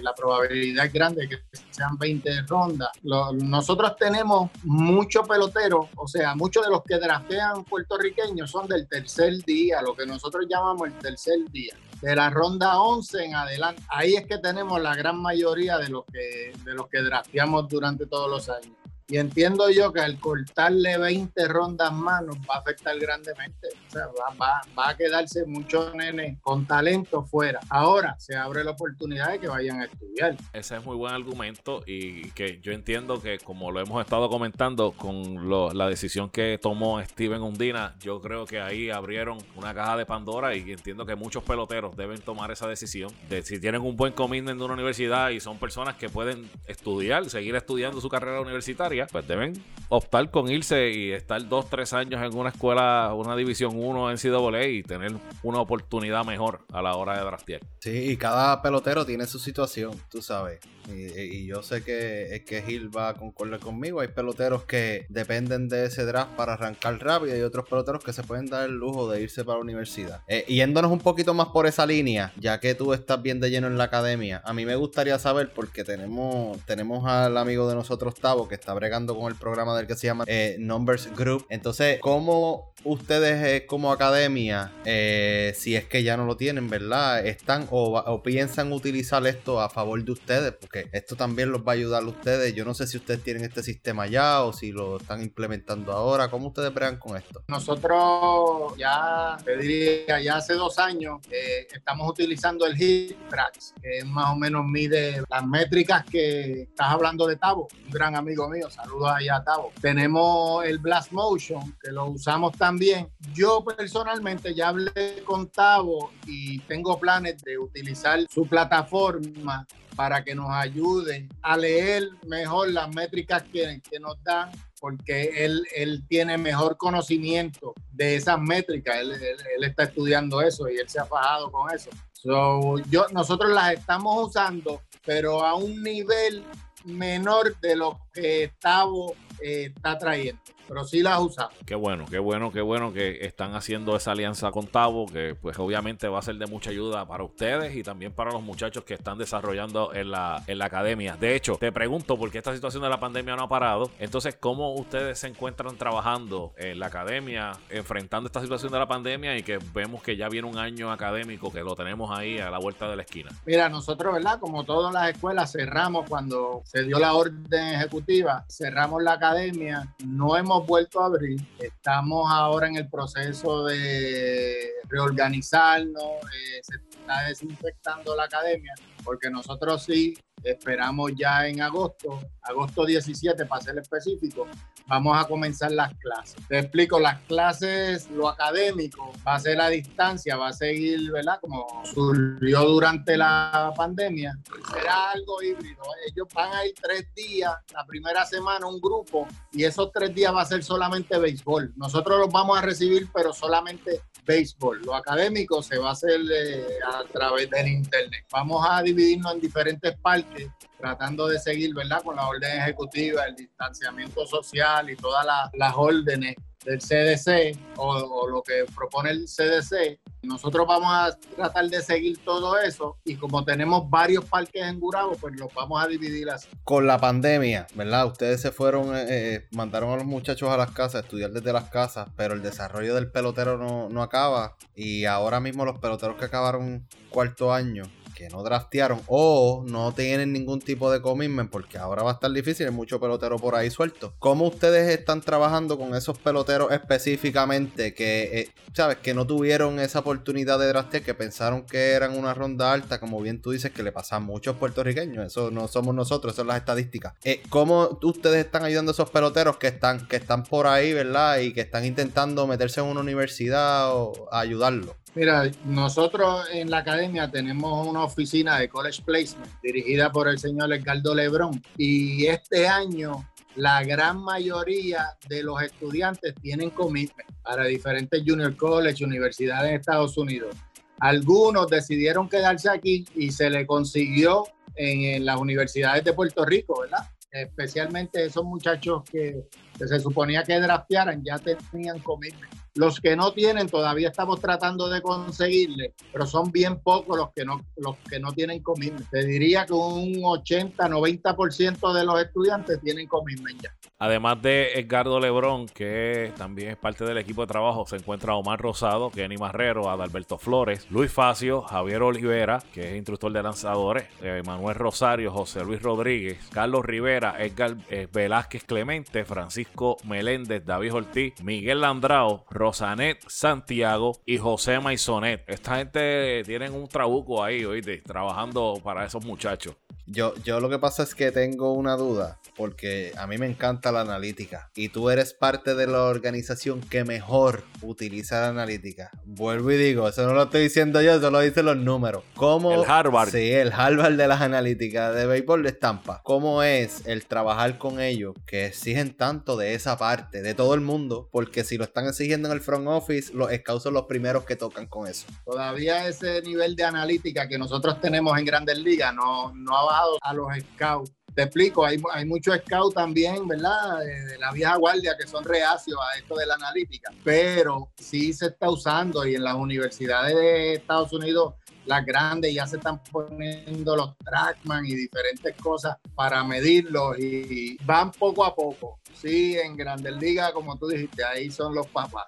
la 0.00 0.14
probabilidad 0.14 0.90
grande 0.92 1.28
que 1.28 1.38
sean 1.70 1.98
20 1.98 2.42
rondas. 2.42 2.90
nosotros 3.02 3.96
tenemos 3.96 4.50
muchos 4.64 5.26
peloteros, 5.28 5.86
o 5.96 6.06
sea, 6.06 6.34
muchos 6.34 6.64
de 6.64 6.70
los 6.70 6.82
que 6.82 6.98
draftean 6.98 7.64
puertorriqueños 7.64 8.50
son 8.50 8.66
del 8.68 8.86
tercer 8.88 9.34
día, 9.44 9.82
lo 9.82 9.94
que 9.94 10.06
nosotros 10.06 10.46
llamamos 10.48 10.88
el 10.88 10.94
tercer 10.94 11.38
día. 11.50 11.74
De 12.00 12.16
la 12.16 12.30
ronda 12.30 12.80
11 12.80 13.24
en 13.24 13.34
adelante, 13.34 13.82
ahí 13.88 14.14
es 14.14 14.26
que 14.26 14.38
tenemos 14.38 14.80
la 14.80 14.94
gran 14.96 15.20
mayoría 15.20 15.78
de 15.78 15.88
los 15.88 16.04
que, 16.06 16.52
de 16.64 16.74
los 16.74 16.88
que 16.88 17.00
drafteamos 17.00 17.68
durante 17.68 18.06
todos 18.06 18.28
los 18.28 18.48
años. 18.48 18.81
Y 19.12 19.18
entiendo 19.18 19.68
yo 19.68 19.92
que 19.92 20.00
al 20.00 20.18
cortarle 20.18 20.96
20 20.96 21.46
rondas 21.48 21.92
más 21.92 22.24
nos 22.24 22.38
va 22.38 22.54
a 22.54 22.58
afectar 22.60 22.98
grandemente. 22.98 23.68
O 23.88 23.92
sea, 23.92 24.06
va, 24.06 24.62
va, 24.78 24.88
a 24.88 24.96
quedarse 24.96 25.44
muchos 25.44 25.94
nenes 25.94 26.38
con 26.40 26.64
talento 26.64 27.22
fuera. 27.22 27.60
Ahora 27.68 28.18
se 28.18 28.34
abre 28.34 28.64
la 28.64 28.70
oportunidad 28.70 29.32
de 29.32 29.40
que 29.40 29.48
vayan 29.48 29.82
a 29.82 29.84
estudiar. 29.84 30.38
Ese 30.54 30.76
es 30.76 30.84
muy 30.86 30.96
buen 30.96 31.12
argumento 31.12 31.82
y 31.84 32.30
que 32.30 32.58
yo 32.62 32.72
entiendo 32.72 33.20
que 33.20 33.38
como 33.38 33.70
lo 33.70 33.80
hemos 33.80 34.02
estado 34.02 34.30
comentando 34.30 34.92
con 34.92 35.76
la 35.76 35.88
decisión 35.90 36.30
que 36.30 36.56
tomó 36.56 36.98
Steven 37.02 37.42
Undina, 37.42 37.94
yo 38.00 38.18
creo 38.22 38.46
que 38.46 38.62
ahí 38.62 38.88
abrieron 38.88 39.36
una 39.56 39.74
caja 39.74 39.98
de 39.98 40.06
Pandora 40.06 40.56
y 40.56 40.72
entiendo 40.72 41.04
que 41.04 41.16
muchos 41.16 41.44
peloteros 41.44 41.94
deben 41.98 42.22
tomar 42.22 42.50
esa 42.50 42.66
decisión 42.66 43.12
de 43.28 43.42
si 43.42 43.60
tienen 43.60 43.82
un 43.82 43.94
buen 43.94 44.14
commitment 44.14 44.58
de 44.58 44.64
una 44.64 44.72
universidad 44.72 45.28
y 45.28 45.40
son 45.40 45.58
personas 45.58 45.96
que 45.96 46.08
pueden 46.08 46.50
estudiar, 46.66 47.28
seguir 47.28 47.54
estudiando 47.56 48.00
su 48.00 48.08
carrera 48.08 48.40
universitaria 48.40 49.01
pues 49.10 49.26
deben 49.26 49.54
optar 49.88 50.30
con 50.30 50.50
irse 50.50 50.90
y 50.90 51.12
estar 51.12 51.46
dos, 51.48 51.68
tres 51.68 51.92
años 51.92 52.22
en 52.22 52.34
una 52.36 52.48
escuela, 52.48 53.12
una 53.14 53.36
división 53.36 53.72
1 53.74 54.10
en 54.10 54.16
CAA 54.16 54.66
y 54.66 54.82
tener 54.82 55.12
una 55.42 55.60
oportunidad 55.60 56.24
mejor 56.24 56.64
a 56.72 56.80
la 56.80 56.96
hora 56.96 57.18
de 57.18 57.24
draftear. 57.24 57.60
Sí, 57.78 58.10
y 58.10 58.16
cada 58.16 58.62
pelotero 58.62 59.04
tiene 59.04 59.26
su 59.26 59.38
situación, 59.38 59.92
tú 60.10 60.22
sabes. 60.22 60.60
Y, 60.88 61.46
yo 61.46 61.62
sé 61.62 61.84
que, 61.84 62.34
es 62.34 62.44
que 62.44 62.62
Gil 62.62 62.94
va 62.94 63.10
a 63.10 63.14
concordar 63.14 63.60
conmigo. 63.60 64.00
Hay 64.00 64.08
peloteros 64.08 64.64
que 64.64 65.06
dependen 65.08 65.68
de 65.68 65.86
ese 65.86 66.04
draft 66.04 66.32
para 66.36 66.54
arrancar 66.54 66.98
rápido 66.98 67.36
y 67.36 67.42
otros 67.42 67.68
peloteros 67.68 68.02
que 68.02 68.12
se 68.12 68.22
pueden 68.22 68.46
dar 68.46 68.68
el 68.68 68.76
lujo 68.76 69.10
de 69.10 69.22
irse 69.22 69.44
para 69.44 69.58
la 69.58 69.62
universidad. 69.62 70.22
Eh, 70.26 70.44
yéndonos 70.48 70.90
un 70.90 70.98
poquito 70.98 71.34
más 71.34 71.48
por 71.48 71.66
esa 71.66 71.86
línea, 71.86 72.32
ya 72.38 72.60
que 72.60 72.74
tú 72.74 72.92
estás 72.92 73.22
bien 73.22 73.40
de 73.40 73.50
lleno 73.50 73.66
en 73.66 73.78
la 73.78 73.84
academia, 73.84 74.42
a 74.44 74.52
mí 74.52 74.64
me 74.64 74.76
gustaría 74.76 75.18
saber, 75.18 75.52
porque 75.54 75.84
tenemos, 75.84 76.58
tenemos 76.64 77.06
al 77.06 77.36
amigo 77.36 77.68
de 77.68 77.74
nosotros, 77.74 78.14
Tavo, 78.14 78.48
que 78.48 78.54
está 78.54 78.74
bregando 78.82 79.16
con 79.16 79.30
el 79.30 79.38
programa 79.38 79.76
del 79.76 79.86
que 79.86 79.94
se 79.94 80.08
llama 80.08 80.24
eh, 80.26 80.56
Numbers 80.58 81.08
Group. 81.14 81.46
Entonces, 81.50 82.00
¿cómo 82.00 82.72
ustedes 82.84 83.44
eh, 83.44 83.66
como 83.66 83.92
academia, 83.92 84.72
eh, 84.84 85.52
si 85.56 85.76
es 85.76 85.84
que 85.86 86.02
ya 86.02 86.16
no 86.16 86.24
lo 86.24 86.36
tienen, 86.36 86.68
¿verdad? 86.68 87.24
Están 87.24 87.66
o, 87.70 87.98
o, 87.98 88.22
piensan 88.22 88.72
utilizar 88.72 89.26
esto 89.26 89.60
a 89.60 89.68
favor 89.68 90.02
de 90.04 90.12
ustedes, 90.12 90.52
porque 90.52 90.88
esto 90.92 91.16
también 91.16 91.52
los 91.52 91.62
va 91.62 91.72
a 91.72 91.74
ayudar 91.74 92.02
a 92.02 92.06
ustedes. 92.06 92.54
Yo 92.54 92.64
no 92.64 92.74
sé 92.74 92.86
si 92.86 92.96
ustedes 92.96 93.22
tienen 93.22 93.44
este 93.44 93.62
sistema 93.62 94.06
ya 94.06 94.42
o 94.42 94.52
si 94.52 94.72
lo 94.72 94.98
están 94.98 95.22
implementando 95.22 95.92
ahora. 95.92 96.28
¿Cómo 96.28 96.48
ustedes 96.48 96.72
bregan 96.74 96.98
con 96.98 97.16
esto? 97.16 97.44
Nosotros 97.48 98.76
ya, 98.76 99.36
te 99.44 99.56
diría, 99.56 100.20
ya 100.20 100.36
hace 100.36 100.54
dos 100.54 100.78
años 100.78 101.20
eh, 101.30 101.66
estamos 101.72 102.08
utilizando 102.08 102.66
el 102.66 102.76
Hit 102.76 103.16
Tracks, 103.28 103.74
que 103.80 104.04
más 104.04 104.32
o 104.32 104.36
menos 104.36 104.64
mide 104.66 105.22
las 105.28 105.46
métricas 105.46 106.04
que 106.04 106.62
estás 106.62 106.88
hablando 106.88 107.26
de 107.26 107.36
Tavo, 107.36 107.68
un 107.86 107.90
gran 107.90 108.16
amigo 108.16 108.48
mío. 108.48 108.68
Saludos 108.72 109.10
allá 109.14 109.36
a 109.36 109.44
Tavo. 109.44 109.70
Tenemos 109.82 110.64
el 110.64 110.78
Blast 110.78 111.12
Motion, 111.12 111.76
que 111.78 111.92
lo 111.92 112.06
usamos 112.06 112.56
también. 112.56 113.08
Yo 113.34 113.62
personalmente 113.62 114.54
ya 114.54 114.68
hablé 114.68 115.22
con 115.26 115.48
Tavo 115.48 116.10
y 116.26 116.58
tengo 116.60 116.98
planes 116.98 117.42
de 117.42 117.58
utilizar 117.58 118.20
su 118.30 118.46
plataforma 118.46 119.66
para 119.94 120.24
que 120.24 120.34
nos 120.34 120.50
ayuden 120.50 121.28
a 121.42 121.58
leer 121.58 122.08
mejor 122.26 122.70
las 122.70 122.88
métricas 122.94 123.42
que, 123.42 123.82
que 123.90 124.00
nos 124.00 124.16
dan 124.24 124.50
porque 124.80 125.44
él, 125.44 125.62
él, 125.76 126.02
tiene 126.08 126.38
mejor 126.38 126.76
conocimiento 126.76 127.72
de 127.92 128.16
esas 128.16 128.40
métricas, 128.40 128.96
él, 128.96 129.12
él, 129.12 129.62
está 129.62 129.84
estudiando 129.84 130.40
eso 130.40 130.68
y 130.68 130.76
él 130.76 130.88
se 130.88 130.98
ha 130.98 131.04
fajado 131.04 131.52
con 131.52 131.70
eso. 131.72 131.90
So, 132.14 132.78
yo, 132.90 133.06
nosotros 133.12 133.52
las 133.52 133.74
estamos 133.74 134.28
usando, 134.28 134.82
pero 135.04 135.44
a 135.44 135.54
un 135.54 135.80
nivel 135.84 136.44
menor 136.84 137.58
de 137.60 137.76
lo 137.76 138.00
que 138.12 138.52
Tavo 138.60 139.14
eh, 139.42 139.72
está 139.74 139.98
trayendo 139.98 140.40
pero 140.72 140.86
sí 140.86 141.02
las 141.02 141.20
usa. 141.20 141.50
Qué 141.66 141.74
bueno, 141.74 142.06
qué 142.10 142.18
bueno, 142.18 142.50
qué 142.50 142.62
bueno 142.62 142.94
que 142.94 143.26
están 143.26 143.54
haciendo 143.54 143.94
esa 143.94 144.12
alianza 144.12 144.50
con 144.50 144.66
Tavo, 144.66 145.04
que 145.04 145.34
pues 145.34 145.58
obviamente 145.58 146.08
va 146.08 146.18
a 146.18 146.22
ser 146.22 146.36
de 146.36 146.46
mucha 146.46 146.70
ayuda 146.70 147.04
para 147.06 147.24
ustedes 147.24 147.76
y 147.76 147.82
también 147.82 148.12
para 148.12 148.32
los 148.32 148.42
muchachos 148.42 148.82
que 148.84 148.94
están 148.94 149.18
desarrollando 149.18 149.92
en 149.92 150.10
la, 150.10 150.42
en 150.46 150.56
la 150.56 150.64
academia. 150.64 151.14
De 151.20 151.36
hecho, 151.36 151.56
te 151.56 151.72
pregunto, 151.72 152.16
porque 152.16 152.38
esta 152.38 152.54
situación 152.54 152.82
de 152.82 152.88
la 152.88 152.98
pandemia 152.98 153.36
no 153.36 153.42
ha 153.42 153.48
parado, 153.50 153.90
entonces, 153.98 154.34
¿cómo 154.40 154.72
ustedes 154.72 155.18
se 155.18 155.26
encuentran 155.26 155.76
trabajando 155.76 156.54
en 156.56 156.78
la 156.78 156.86
academia, 156.86 157.52
enfrentando 157.68 158.28
esta 158.28 158.40
situación 158.40 158.72
de 158.72 158.78
la 158.78 158.88
pandemia 158.88 159.36
y 159.36 159.42
que 159.42 159.58
vemos 159.74 160.02
que 160.02 160.16
ya 160.16 160.30
viene 160.30 160.48
un 160.48 160.56
año 160.56 160.90
académico 160.90 161.52
que 161.52 161.60
lo 161.60 161.74
tenemos 161.74 162.18
ahí 162.18 162.38
a 162.38 162.48
la 162.48 162.58
vuelta 162.58 162.88
de 162.88 162.96
la 162.96 163.02
esquina? 163.02 163.30
Mira, 163.44 163.68
nosotros, 163.68 164.14
¿verdad? 164.14 164.40
Como 164.40 164.64
todas 164.64 164.94
las 164.94 165.10
escuelas, 165.10 165.52
cerramos 165.52 166.08
cuando 166.08 166.62
se 166.64 166.82
dio 166.84 166.98
la 166.98 167.12
orden 167.12 167.74
ejecutiva, 167.74 168.46
cerramos 168.48 169.02
la 169.02 169.12
academia, 169.12 169.92
no 170.06 170.34
hemos 170.38 170.61
vuelto 170.62 171.00
a 171.00 171.06
abrir. 171.06 171.40
Estamos 171.58 172.30
ahora 172.30 172.68
en 172.68 172.76
el 172.76 172.88
proceso 172.88 173.64
de 173.64 174.70
reorganizarnos, 174.88 176.02
eh, 176.02 176.60
se 176.62 176.76
está 176.98 177.28
desinfectando 177.28 178.14
la 178.16 178.24
academia, 178.24 178.74
porque 179.04 179.30
nosotros 179.30 179.84
sí 179.84 180.14
esperamos 180.42 181.12
ya 181.16 181.46
en 181.46 181.60
agosto, 181.60 182.20
agosto 182.42 182.84
17 182.84 183.46
para 183.46 183.62
ser 183.62 183.78
específico, 183.78 184.46
vamos 184.86 185.18
a 185.18 185.26
comenzar 185.26 185.72
las 185.72 185.92
clases. 185.94 186.36
Te 186.48 186.58
explico, 186.58 186.98
las 186.98 187.20
clases, 187.22 188.10
lo 188.10 188.28
académico, 188.28 189.12
va 189.26 189.34
a 189.34 189.40
ser 189.40 189.60
a 189.60 189.68
distancia, 189.68 190.36
va 190.36 190.48
a 190.48 190.52
seguir, 190.52 191.10
¿verdad? 191.10 191.38
Como 191.40 191.66
surgió 191.84 192.64
durante 192.64 193.16
la 193.16 193.72
pandemia, 193.76 194.38
será 194.72 195.10
algo 195.12 195.42
híbrido. 195.42 195.82
Ellos 196.06 196.28
van 196.34 196.52
a 196.52 196.66
ir 196.66 196.74
tres 196.80 197.06
días, 197.14 197.52
la 197.72 197.84
primera 197.86 198.24
semana 198.26 198.66
un 198.66 198.80
grupo, 198.80 199.26
y 199.52 199.64
esos 199.64 199.90
tres 199.92 200.14
días 200.14 200.34
va 200.34 200.42
a 200.42 200.46
ser 200.46 200.62
solamente 200.62 201.18
béisbol. 201.18 201.72
Nosotros 201.76 202.18
los 202.18 202.30
vamos 202.30 202.58
a 202.58 202.62
recibir, 202.62 203.08
pero 203.12 203.32
solamente 203.32 204.02
béisbol. 204.24 204.82
Lo 204.82 204.94
académico 204.94 205.62
se 205.62 205.78
va 205.78 205.90
a 205.90 205.92
hacer 205.92 206.20
eh, 206.32 206.64
a 206.86 207.04
través 207.12 207.50
del 207.50 207.68
internet. 207.68 208.24
Vamos 208.30 208.66
a 208.68 208.82
dividirnos 208.82 209.34
en 209.34 209.40
diferentes 209.40 209.96
partes 209.98 210.48
tratando 210.78 211.28
de 211.28 211.38
seguir, 211.38 211.74
¿verdad? 211.74 212.02
Con 212.02 212.16
la 212.16 212.26
orden 212.26 212.60
ejecutiva, 212.60 213.24
el 213.24 213.36
distanciamiento 213.36 214.26
social 214.26 214.90
y 214.90 214.96
todas 214.96 215.24
las 215.54 215.74
órdenes 215.76 216.34
del 216.64 216.78
CDC 216.78 217.58
o, 217.76 218.28
lo 218.28 218.42
que 218.42 218.64
propone 218.74 219.10
el 219.10 219.26
CDC. 219.26 219.98
Nosotros 220.22 220.66
vamos 220.66 220.88
a 220.92 221.16
tratar 221.36 221.68
de 221.68 221.82
seguir 221.82 222.18
todo 222.24 222.58
eso 222.58 222.98
y 223.04 223.16
como 223.16 223.44
tenemos 223.44 223.88
varios 223.90 224.24
parques 224.24 224.62
en 224.62 224.78
Gurabo, 224.78 225.16
pues 225.16 225.34
los 225.38 225.52
vamos 225.54 225.82
a 225.82 225.88
dividir 225.88 226.30
así. 226.30 226.48
Con 226.64 226.86
la 226.86 226.98
pandemia, 226.98 227.66
¿verdad? 227.74 228.06
Ustedes 228.06 228.40
se 228.40 228.52
fueron, 228.52 228.96
eh, 228.96 229.06
eh, 229.08 229.48
mandaron 229.50 229.90
a 229.90 229.96
los 229.96 230.04
muchachos 230.04 230.48
a 230.48 230.56
las 230.56 230.70
casas, 230.70 230.96
a 230.96 231.00
estudiar 231.00 231.32
desde 231.32 231.52
las 231.52 231.70
casas, 231.70 232.08
pero 232.16 232.34
el 232.34 232.42
desarrollo 232.42 232.94
del 232.94 233.10
pelotero 233.10 233.58
no, 233.58 233.88
no 233.88 234.02
acaba 234.02 234.56
y 234.74 235.04
ahora 235.06 235.40
mismo 235.40 235.64
los 235.64 235.78
peloteros 235.78 236.16
que 236.16 236.26
acabaron 236.26 236.86
cuarto 237.10 237.52
año 237.52 237.84
que 238.22 238.28
no 238.28 238.44
draftearon 238.44 239.00
o 239.08 239.64
no 239.66 239.92
tienen 239.92 240.32
ningún 240.32 240.60
tipo 240.60 240.92
de 240.92 241.02
commitment 241.02 241.50
porque 241.50 241.76
ahora 241.76 242.04
va 242.04 242.12
a 242.12 242.14
estar 242.14 242.30
difícil, 242.30 242.66
hay 242.66 242.72
mucho 242.72 243.00
pelotero 243.00 243.36
por 243.36 243.56
ahí 243.56 243.68
suelto. 243.68 244.14
¿Cómo 244.20 244.46
ustedes 244.46 244.96
están 244.96 245.22
trabajando 245.22 245.76
con 245.76 245.96
esos 245.96 246.18
peloteros 246.18 246.70
específicamente 246.70 247.94
que, 247.94 248.22
eh, 248.32 248.48
sabes, 248.74 248.98
que 248.98 249.12
no 249.12 249.26
tuvieron 249.26 249.80
esa 249.80 249.98
oportunidad 249.98 250.60
de 250.60 250.68
draftear, 250.68 251.02
que 251.02 251.14
pensaron 251.14 251.66
que 251.66 251.90
eran 251.90 252.16
una 252.16 252.32
ronda 252.32 252.72
alta, 252.72 253.00
como 253.00 253.20
bien 253.20 253.42
tú 253.42 253.50
dices, 253.50 253.72
que 253.72 253.82
le 253.82 253.90
pasa 253.90 254.16
a 254.16 254.20
muchos 254.20 254.56
puertorriqueños, 254.56 255.26
eso 255.26 255.50
no 255.50 255.66
somos 255.66 255.92
nosotros, 255.92 256.36
son 256.36 256.46
las 256.46 256.58
estadísticas. 256.58 257.14
Eh, 257.24 257.42
¿Cómo 257.48 257.98
ustedes 258.02 258.44
están 258.44 258.62
ayudando 258.62 258.92
a 258.92 258.94
esos 258.94 259.10
peloteros 259.10 259.56
que 259.56 259.66
están, 259.66 260.06
que 260.06 260.14
están 260.14 260.44
por 260.44 260.68
ahí, 260.68 260.92
verdad? 260.92 261.38
Y 261.38 261.52
que 261.52 261.62
están 261.62 261.84
intentando 261.84 262.46
meterse 262.46 262.78
en 262.78 262.86
una 262.86 263.00
universidad 263.00 263.92
o 263.92 264.28
ayudarlo. 264.30 264.94
Mira, 265.14 265.50
nosotros 265.66 266.46
en 266.52 266.70
la 266.70 266.78
academia 266.78 267.30
tenemos 267.30 267.86
una 267.86 268.04
oficina 268.04 268.58
de 268.58 268.70
College 268.70 269.02
Placement 269.04 269.60
dirigida 269.62 270.10
por 270.10 270.26
el 270.26 270.38
señor 270.38 270.72
Edgardo 270.72 271.14
Lebrón 271.14 271.62
y 271.76 272.24
este 272.26 272.66
año 272.66 273.28
la 273.54 273.84
gran 273.84 274.22
mayoría 274.22 275.08
de 275.28 275.42
los 275.42 275.60
estudiantes 275.60 276.34
tienen 276.40 276.70
commitment 276.70 277.28
para 277.42 277.66
diferentes 277.66 278.22
junior 278.26 278.56
college, 278.56 279.04
universidades 279.04 279.68
en 279.68 279.76
Estados 279.80 280.16
Unidos. 280.16 280.56
Algunos 280.98 281.68
decidieron 281.68 282.26
quedarse 282.26 282.70
aquí 282.70 283.04
y 283.14 283.32
se 283.32 283.50
le 283.50 283.66
consiguió 283.66 284.44
en, 284.76 285.26
las 285.26 285.38
universidades 285.38 286.04
de 286.04 286.14
Puerto 286.14 286.46
Rico, 286.46 286.80
¿verdad? 286.80 287.06
Especialmente 287.30 288.24
esos 288.24 288.44
muchachos 288.44 289.02
que, 289.10 289.46
que 289.76 289.86
se 289.86 290.00
suponía 290.00 290.42
que 290.42 290.58
draftearan 290.58 291.22
ya 291.22 291.38
tenían 291.38 291.98
commitment 291.98 292.61
los 292.74 293.00
que 293.00 293.16
no 293.16 293.32
tienen 293.32 293.68
todavía 293.68 294.08
estamos 294.08 294.40
tratando 294.40 294.88
de 294.88 295.02
conseguirle, 295.02 295.94
pero 296.12 296.26
son 296.26 296.50
bien 296.50 296.80
pocos 296.80 297.16
los 297.16 297.30
que 297.34 297.44
no, 297.44 297.64
los 297.76 297.96
que 298.08 298.18
no 298.18 298.32
tienen 298.32 298.62
commitment. 298.62 299.08
Te 299.10 299.24
diría 299.24 299.66
que 299.66 299.74
un 299.74 300.20
80, 300.24 300.88
90% 300.88 301.92
de 301.92 302.04
los 302.04 302.22
estudiantes 302.22 302.80
tienen 302.80 303.06
commitment 303.06 303.62
ya. 303.62 303.74
Además 303.98 304.42
de 304.42 304.72
Edgardo 304.80 305.20
Lebrón, 305.20 305.66
que 305.66 306.32
también 306.36 306.70
es 306.70 306.76
parte 306.76 307.04
del 307.04 307.18
equipo 307.18 307.42
de 307.42 307.46
trabajo, 307.46 307.86
se 307.86 307.96
encuentra 307.96 308.34
Omar 308.34 308.60
Rosado, 308.60 309.10
Kenny 309.10 309.36
Marrero, 309.36 309.90
Adalberto 309.90 310.38
Flores, 310.38 310.86
Luis 310.90 311.12
Facio, 311.12 311.62
Javier 311.62 312.02
Olivera, 312.02 312.62
que 312.72 312.90
es 312.90 312.96
instructor 312.96 313.32
de 313.32 313.42
lanzadores, 313.42 314.04
eh, 314.22 314.42
Manuel 314.44 314.74
Rosario, 314.74 315.30
José 315.30 315.64
Luis 315.64 315.82
Rodríguez, 315.82 316.38
Carlos 316.52 316.84
Rivera, 316.84 317.36
Edgar 317.38 317.76
eh, 317.90 318.08
Velázquez 318.12 318.64
Clemente, 318.64 319.24
Francisco 319.24 319.98
Meléndez, 320.04 320.64
David 320.64 320.94
Ortiz, 320.94 321.40
Miguel 321.42 321.82
Landrao, 321.82 322.44
Rosanet 322.62 323.18
Santiago 323.26 324.20
y 324.24 324.38
José 324.38 324.78
Maisonet. 324.78 325.42
Esta 325.48 325.78
gente 325.78 326.44
tienen 326.44 326.72
un 326.72 326.86
trabuco 326.86 327.42
ahí, 327.42 327.64
oíste, 327.64 328.02
trabajando 328.02 328.80
para 328.84 329.04
esos 329.04 329.24
muchachos. 329.24 329.74
Yo, 330.06 330.34
yo 330.42 330.60
lo 330.60 330.68
que 330.68 330.78
pasa 330.78 331.02
es 331.04 331.14
que 331.14 331.30
tengo 331.30 331.72
una 331.72 331.96
duda, 331.96 332.38
porque 332.56 333.12
a 333.16 333.26
mí 333.26 333.38
me 333.38 333.46
encanta 333.46 333.92
la 333.92 334.00
analítica 334.00 334.70
y 334.74 334.88
tú 334.88 335.10
eres 335.10 335.32
parte 335.32 335.74
de 335.74 335.86
la 335.86 336.02
organización 336.02 336.80
que 336.80 337.04
mejor 337.04 337.64
utiliza 337.82 338.40
la 338.40 338.48
analítica. 338.48 339.10
Vuelvo 339.24 339.70
y 339.70 339.76
digo, 339.76 340.08
eso 340.08 340.26
no 340.26 340.34
lo 340.34 340.44
estoy 340.44 340.62
diciendo 340.62 341.00
yo, 341.00 341.14
eso 341.14 341.30
lo 341.30 341.40
dicen 341.40 341.66
los 341.66 341.76
números. 341.76 342.24
¿Cómo, 342.34 342.72
el 342.74 342.90
Harvard. 342.90 343.30
Sí, 343.30 343.52
el 343.52 343.72
Harvard 343.72 344.16
de 344.16 344.28
las 344.28 344.40
analíticas 344.40 345.14
de 345.14 345.26
béisbol 345.26 345.62
de 345.62 345.68
estampa. 345.70 346.20
¿Cómo 346.24 346.62
es 346.62 347.06
el 347.06 347.26
trabajar 347.26 347.78
con 347.78 348.00
ellos 348.00 348.34
que 348.46 348.66
exigen 348.66 349.16
tanto 349.16 349.56
de 349.56 349.74
esa 349.74 349.96
parte, 349.96 350.42
de 350.42 350.54
todo 350.54 350.74
el 350.74 350.80
mundo? 350.80 351.28
Porque 351.30 351.64
si 351.64 351.78
lo 351.78 351.84
están 351.84 352.06
exigiendo 352.06 352.48
en 352.48 352.54
el 352.54 352.60
front 352.60 352.88
office, 352.88 353.32
los 353.32 353.50
scouts 353.52 353.84
son 353.84 353.94
los 353.94 354.04
primeros 354.06 354.44
que 354.44 354.56
tocan 354.56 354.86
con 354.86 355.06
eso. 355.06 355.26
Todavía 355.44 356.08
ese 356.08 356.42
nivel 356.42 356.74
de 356.74 356.84
analítica 356.84 357.48
que 357.48 357.58
nosotros 357.58 358.00
tenemos 358.00 358.36
en 358.38 358.44
Grandes 358.44 358.78
Ligas 358.78 359.14
no, 359.14 359.52
no 359.54 359.76
ha 359.76 359.91
a 360.20 360.34
los 360.34 360.48
scouts 360.74 361.12
te 361.34 361.42
explico, 361.42 361.84
hay, 361.84 362.00
hay 362.12 362.26
muchos 362.26 362.56
scouts 362.58 362.94
también, 362.94 363.48
¿verdad? 363.48 364.00
De, 364.00 364.38
la 364.38 364.52
vieja 364.52 364.76
guardia 364.76 365.16
que 365.18 365.26
son 365.26 365.44
reacios 365.44 365.98
a 365.98 366.18
esto 366.18 366.36
de 366.36 366.46
la 366.46 366.54
analítica, 366.54 367.10
pero 367.24 367.90
sí 367.96 368.32
se 368.32 368.46
está 368.46 368.68
usando 368.68 369.26
y 369.26 369.34
en 369.34 369.44
las 369.44 369.54
universidades 369.54 370.34
de 370.34 370.74
Estados 370.74 371.12
Unidos 371.12 371.54
las 371.86 372.04
grandes 372.04 372.54
ya 372.54 372.66
se 372.66 372.76
están 372.76 373.02
poniendo 373.10 373.96
los 373.96 374.16
trackman 374.18 374.86
y 374.86 374.94
diferentes 374.94 375.56
cosas 375.56 375.96
para 376.14 376.44
medirlos 376.44 377.18
y 377.18 377.76
van 377.84 378.12
poco 378.12 378.44
a 378.44 378.54
poco. 378.54 379.00
Sí, 379.14 379.56
en 379.58 379.76
Grandes 379.76 380.16
Ligas, 380.16 380.52
como 380.52 380.76
tú 380.78 380.88
dijiste, 380.88 381.24
ahí 381.24 381.50
son 381.50 381.74
los 381.74 381.86
papás. 381.88 382.24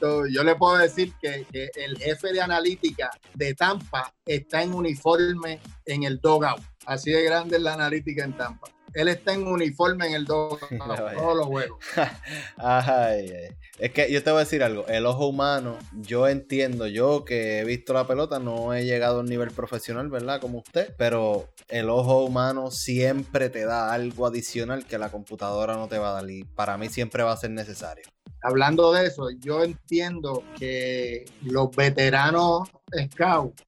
Yo 0.00 0.42
le 0.42 0.54
puedo 0.54 0.78
decir 0.78 1.12
que, 1.20 1.46
que 1.52 1.70
el 1.74 1.98
jefe 1.98 2.32
de 2.32 2.40
analítica 2.40 3.10
de 3.34 3.54
Tampa 3.54 4.12
está 4.24 4.62
en 4.62 4.72
uniforme 4.72 5.60
en 5.84 6.04
el 6.04 6.18
dogout. 6.20 6.62
Así 6.86 7.10
de 7.10 7.22
grande 7.24 7.56
es 7.56 7.62
la 7.62 7.74
analítica 7.74 8.24
en 8.24 8.36
Tampa 8.36 8.68
él 8.96 9.08
está 9.08 9.34
en 9.34 9.46
uniforme 9.46 10.06
en 10.06 10.14
el 10.14 10.24
dogout 10.24 10.60
todos 11.14 11.36
los 11.36 11.46
juegos. 11.46 11.78
Ay, 12.56 13.30
es 13.78 13.92
que 13.92 14.10
yo 14.10 14.22
te 14.22 14.30
voy 14.30 14.38
a 14.38 14.44
decir 14.44 14.62
algo, 14.62 14.86
el 14.88 15.04
ojo 15.04 15.26
humano, 15.26 15.76
yo 15.92 16.26
entiendo, 16.28 16.86
yo 16.86 17.24
que 17.24 17.60
he 17.60 17.64
visto 17.64 17.92
la 17.92 18.06
pelota, 18.06 18.38
no 18.38 18.72
he 18.72 18.84
llegado 18.84 19.18
a 19.18 19.20
un 19.20 19.26
nivel 19.26 19.50
profesional, 19.50 20.08
¿verdad? 20.08 20.40
Como 20.40 20.58
usted, 20.58 20.94
pero 20.96 21.50
el 21.68 21.90
ojo 21.90 22.24
humano 22.24 22.70
siempre 22.70 23.50
te 23.50 23.66
da 23.66 23.92
algo 23.92 24.26
adicional 24.26 24.86
que 24.86 24.96
la 24.96 25.10
computadora 25.10 25.74
no 25.74 25.88
te 25.88 25.98
va 25.98 26.10
a 26.10 26.22
dar 26.22 26.30
y 26.30 26.44
para 26.44 26.78
mí 26.78 26.88
siempre 26.88 27.22
va 27.22 27.32
a 27.32 27.36
ser 27.36 27.50
necesario. 27.50 28.04
Hablando 28.42 28.92
de 28.92 29.06
eso, 29.06 29.28
yo 29.40 29.62
entiendo 29.62 30.42
que 30.58 31.26
los 31.42 31.70
veteranos 31.76 32.70
scouts 33.12 33.62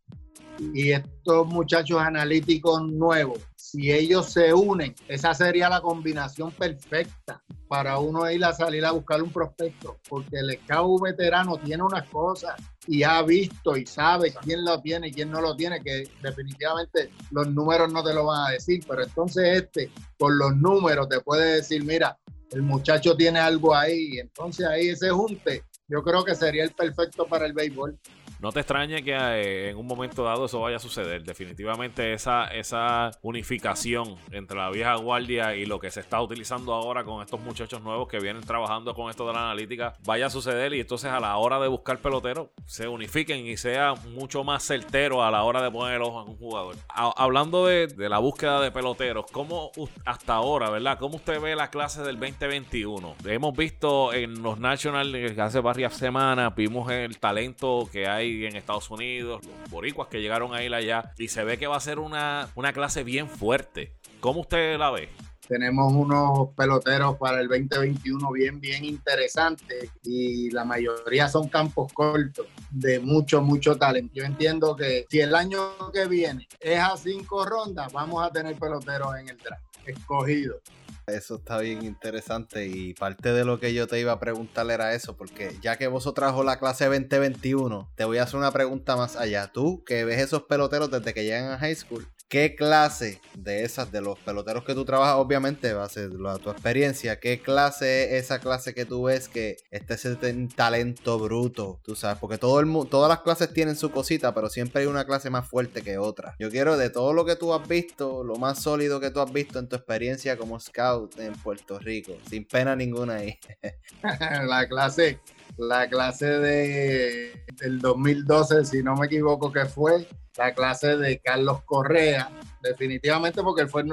y 0.59 0.93
estos 0.93 1.47
muchachos 1.47 2.01
analíticos 2.01 2.83
nuevos, 2.83 3.39
si 3.57 3.93
ellos 3.93 4.33
se 4.33 4.53
unen, 4.55 4.95
esa 5.09 5.35
sería 5.35 5.69
la 5.69 5.81
combinación 5.81 6.51
perfecta 6.53 7.43
para 7.69 7.99
uno 7.99 8.31
ir 8.31 8.43
a 8.45 8.55
salir 8.55 8.85
a 8.85 8.93
buscar 8.93 9.23
un 9.23 9.31
prospecto, 9.31 9.99
porque 10.09 10.39
el 10.39 10.59
scout 10.63 11.03
veterano 11.03 11.59
tiene 11.59 11.83
unas 11.83 12.09
cosas 12.09 12.55
y 12.87 13.03
ha 13.03 13.21
visto 13.23 13.77
y 13.77 13.85
sabe 13.85 14.33
quién 14.43 14.65
lo 14.65 14.81
tiene 14.81 15.09
y 15.09 15.13
quién 15.13 15.31
no 15.31 15.43
lo 15.43 15.55
tiene, 15.55 15.83
que 15.83 16.05
definitivamente 16.23 17.11
los 17.31 17.47
números 17.49 17.93
no 17.93 18.03
te 18.03 18.15
lo 18.15 18.25
van 18.25 18.49
a 18.49 18.53
decir, 18.53 18.83
pero 18.89 19.05
entonces 19.05 19.63
este, 19.63 19.91
con 20.19 20.39
los 20.39 20.57
números 20.57 21.09
te 21.09 21.21
puede 21.21 21.57
decir, 21.57 21.85
mira, 21.85 22.17
el 22.51 22.63
muchacho 22.63 23.15
tiene 23.15 23.39
algo 23.39 23.75
ahí, 23.75 24.19
entonces 24.19 24.67
ahí 24.67 24.89
ese 24.89 25.11
junte, 25.11 25.65
yo 25.89 26.03
creo 26.03 26.25
que 26.25 26.35
sería 26.35 26.65
el 26.65 26.73
perfecto 26.73 27.27
para 27.27 27.45
el 27.47 27.53
béisbol. 27.53 27.99
No 28.41 28.53
te 28.53 28.61
extrañe 28.61 29.03
que 29.03 29.13
eh, 29.13 29.71
en 29.71 29.77
un 29.77 29.87
momento 29.87 30.23
dado 30.23 30.47
eso 30.47 30.61
vaya 30.61 30.77
a 30.77 30.81
suceder. 30.81 31.25
Definitivamente 31.25 32.13
esa, 32.13 32.47
esa 32.47 33.11
unificación 33.23 34.17
entre 34.31 34.57
la 34.57 34.71
vieja 34.71 34.95
guardia 34.95 35.57
y 35.57 35.67
lo 35.67 35.81
que 35.81 35.91
se 35.91 36.01
está 36.01 36.23
utilizando 36.23 36.73
ahora 36.73 37.03
con 37.03 37.21
estos 37.23 37.41
muchachos 37.41 37.83
nuevos 37.83 38.07
que 38.07 38.21
vienen 38.21 38.43
trabajando 38.43 38.95
con 38.95 39.11
esto 39.11 39.27
de 39.27 39.33
la 39.33 39.51
analítica 39.51 39.95
vaya 40.05 40.27
a 40.27 40.31
suceder 40.31 40.73
y 40.75 40.81
entonces 40.81 41.11
a 41.11 41.19
la 41.19 41.37
hora 41.37 41.59
de 41.59 41.67
buscar 41.69 41.99
pelotero 41.99 42.53
se 42.67 42.87
unifiquen 42.87 43.47
y 43.47 43.57
sea 43.57 43.95
mucho 44.15 44.45
más 44.45 44.63
certero 44.63 45.25
a 45.25 45.31
la 45.31 45.43
hora 45.43 45.61
de 45.61 45.71
poner 45.71 45.97
el 45.97 46.03
ojo 46.03 46.23
en 46.23 46.29
un 46.29 46.37
jugador. 46.37 46.77
hablando 46.89 47.67
de, 47.67 47.89
la 47.97 48.19
búsqueda 48.19 48.61
de 48.61 48.71
peloteros, 48.71 49.27
¿cómo 49.33 49.73
hasta 50.05 50.35
ahora, 50.35 50.71
verdad? 50.71 50.99
¿Cómo 50.99 51.17
usted 51.17 51.41
ve 51.41 51.57
la 51.57 51.71
clase 51.71 52.03
del 52.03 52.19
2021? 52.19 53.17
Hemos 53.25 53.57
visto 53.57 54.13
en 54.13 54.43
los 54.43 54.61
Nationals 54.61 55.39
hace 55.39 55.61
varias 55.61 55.95
semanas, 55.95 56.55
vimos 56.55 56.91
el 56.91 57.19
talento 57.19 57.89
que 57.91 58.07
hay 58.07 58.28
en 58.29 58.57
Estados 58.57 58.91
Unidos, 58.91 59.45
los 59.45 59.71
boricuas 59.71 60.09
que 60.09 60.21
llegaron 60.21 60.55
a 60.55 60.63
ir 60.63 60.75
allá, 60.75 61.13
y 61.19 61.29
se 61.29 61.45
ve 61.45 61.59
que 61.59 61.67
va 61.67 61.77
a 61.77 61.81
ser 61.81 61.99
una, 61.99 62.49
una 62.55 62.73
clase 62.73 63.05
bien 63.05 63.29
fuerte. 63.29 63.95
¿Cómo 64.21 64.41
usted 64.41 64.79
la 64.79 64.91
ve? 64.91 65.09
Tenemos 65.49 65.95
unos 65.95 66.51
peloteros 66.55 67.17
para 67.17 67.41
el 67.41 67.49
2021 67.49 68.31
bien, 68.33 68.61
bien 68.61 68.85
interesantes 68.85 69.91
y 70.05 70.51
la 70.51 70.63
mayoría 70.67 71.27
son 71.29 71.49
campos 71.49 71.91
cortos 71.95 72.47
de 72.71 73.01
mucho, 73.01 73.41
mucho 73.41 73.75
talento. 73.77 74.13
Yo 74.15 74.25
entiendo 74.25 74.77
que 74.77 75.07
si 75.09 75.21
el 75.21 75.35
año 75.35 75.91
que 75.91 76.07
viene 76.07 76.47
es 76.61 76.79
a 76.79 76.99
cinco 76.99 77.47
rondas, 77.47 77.91
vamos 77.95 78.23
a 78.23 78.31
tener 78.31 78.57
peloteros 78.57 79.17
en 79.17 79.31
el 79.31 79.39
draft 79.39 79.68
escogidos. 79.89 80.61
Eso 81.07 81.37
está 81.37 81.59
bien 81.59 81.85
interesante 81.85 82.67
y 82.67 82.93
parte 82.93 83.33
de 83.33 83.45
lo 83.45 83.59
que 83.59 83.73
yo 83.73 83.87
te 83.87 83.99
iba 83.99 84.13
a 84.13 84.21
preguntar 84.21 84.71
era 84.71 84.95
eso, 84.95 85.17
porque 85.17 85.57
ya 85.63 85.77
que 85.79 85.87
vos 85.87 86.13
trajo 86.13 86.45
la 86.45 86.59
clase 86.59 86.85
2021, 86.85 87.91
te 87.95 88.05
voy 88.05 88.19
a 88.19 88.25
hacer 88.25 88.37
una 88.37 88.53
pregunta 88.53 88.95
más 88.95 89.17
allá. 89.17 89.51
Tú 89.51 89.83
que 89.85 90.05
ves 90.05 90.21
esos 90.21 90.43
peloteros 90.43 90.91
desde 90.91 91.15
que 91.15 91.25
llegan 91.25 91.51
a 91.53 91.59
high 91.59 91.75
school, 91.75 92.07
¿qué 92.29 92.55
clase 92.55 93.21
de 93.35 93.65
esas, 93.65 93.91
de 93.91 94.01
los 94.01 94.19
peloteros 94.19 94.65
que 94.65 94.75
tú 94.75 94.85
trabajas, 94.85 95.17
obviamente 95.17 95.73
va 95.73 95.85
a 95.85 95.89
ser 95.89 96.11
tu 96.43 96.51
experiencia, 96.51 97.19
qué 97.19 97.41
clase 97.41 98.17
es 98.17 98.25
esa 98.25 98.39
clase 98.39 98.75
que 98.75 98.85
tú 98.85 99.05
ves 99.05 99.29
que 99.29 99.57
este 99.71 99.95
es 99.95 100.19
talento 100.55 101.19
bruto, 101.19 101.81
tú 101.83 101.95
sabes, 101.95 102.19
porque 102.19 102.39
todo 102.39 102.61
el 102.61 102.69
todas 102.89 103.09
las 103.09 103.21
clases 103.21 103.53
tienen 103.53 103.77
su 103.77 103.91
cosita, 103.91 104.35
pero 104.35 104.51
siempre 104.51 104.83
hay 104.83 104.89
una 104.89 105.07
clase 105.07 105.31
más 105.31 105.49
fuerte 105.49 105.83
que 105.83 105.97
otra. 105.97 106.37
Yo 106.39 106.51
quiero 106.51 106.77
de 106.77 106.91
todo 106.91 107.13
lo 107.13 107.25
que 107.25 107.37
tú 107.37 107.55
has 107.55 107.67
visto, 107.67 108.23
lo 108.23 108.37
más 108.37 108.63
sólido 108.63 109.01
que 109.01 109.11
tú 109.11 109.21
has 109.21 109.33
visto 109.33 109.59
en 109.59 109.69
tu 109.69 109.77
experiencia 109.77 110.37
como 110.37 110.61
scout 110.61 111.19
en 111.19 111.33
Puerto 111.33 111.79
Rico, 111.79 112.13
sin 112.29 112.45
pena 112.47 112.77
ninguna 112.77 113.17
ahí. 113.17 113.39
la 114.47 114.69
clase 114.69 115.21
la 115.59 115.89
clase 115.89 116.27
de, 116.27 117.45
del 117.61 117.81
2012, 117.81 118.65
si 118.65 118.83
no 118.83 118.95
me 118.95 119.07
equivoco 119.07 119.53
que 119.53 119.65
fue, 119.67 120.07
la 120.39 120.55
clase 120.55 120.97
de 120.97 121.19
Carlos 121.19 121.63
Correa, 121.65 122.31
definitivamente 122.63 123.43
porque 123.43 123.63
él 123.63 123.69
fue 123.69 123.83
el 123.83 123.89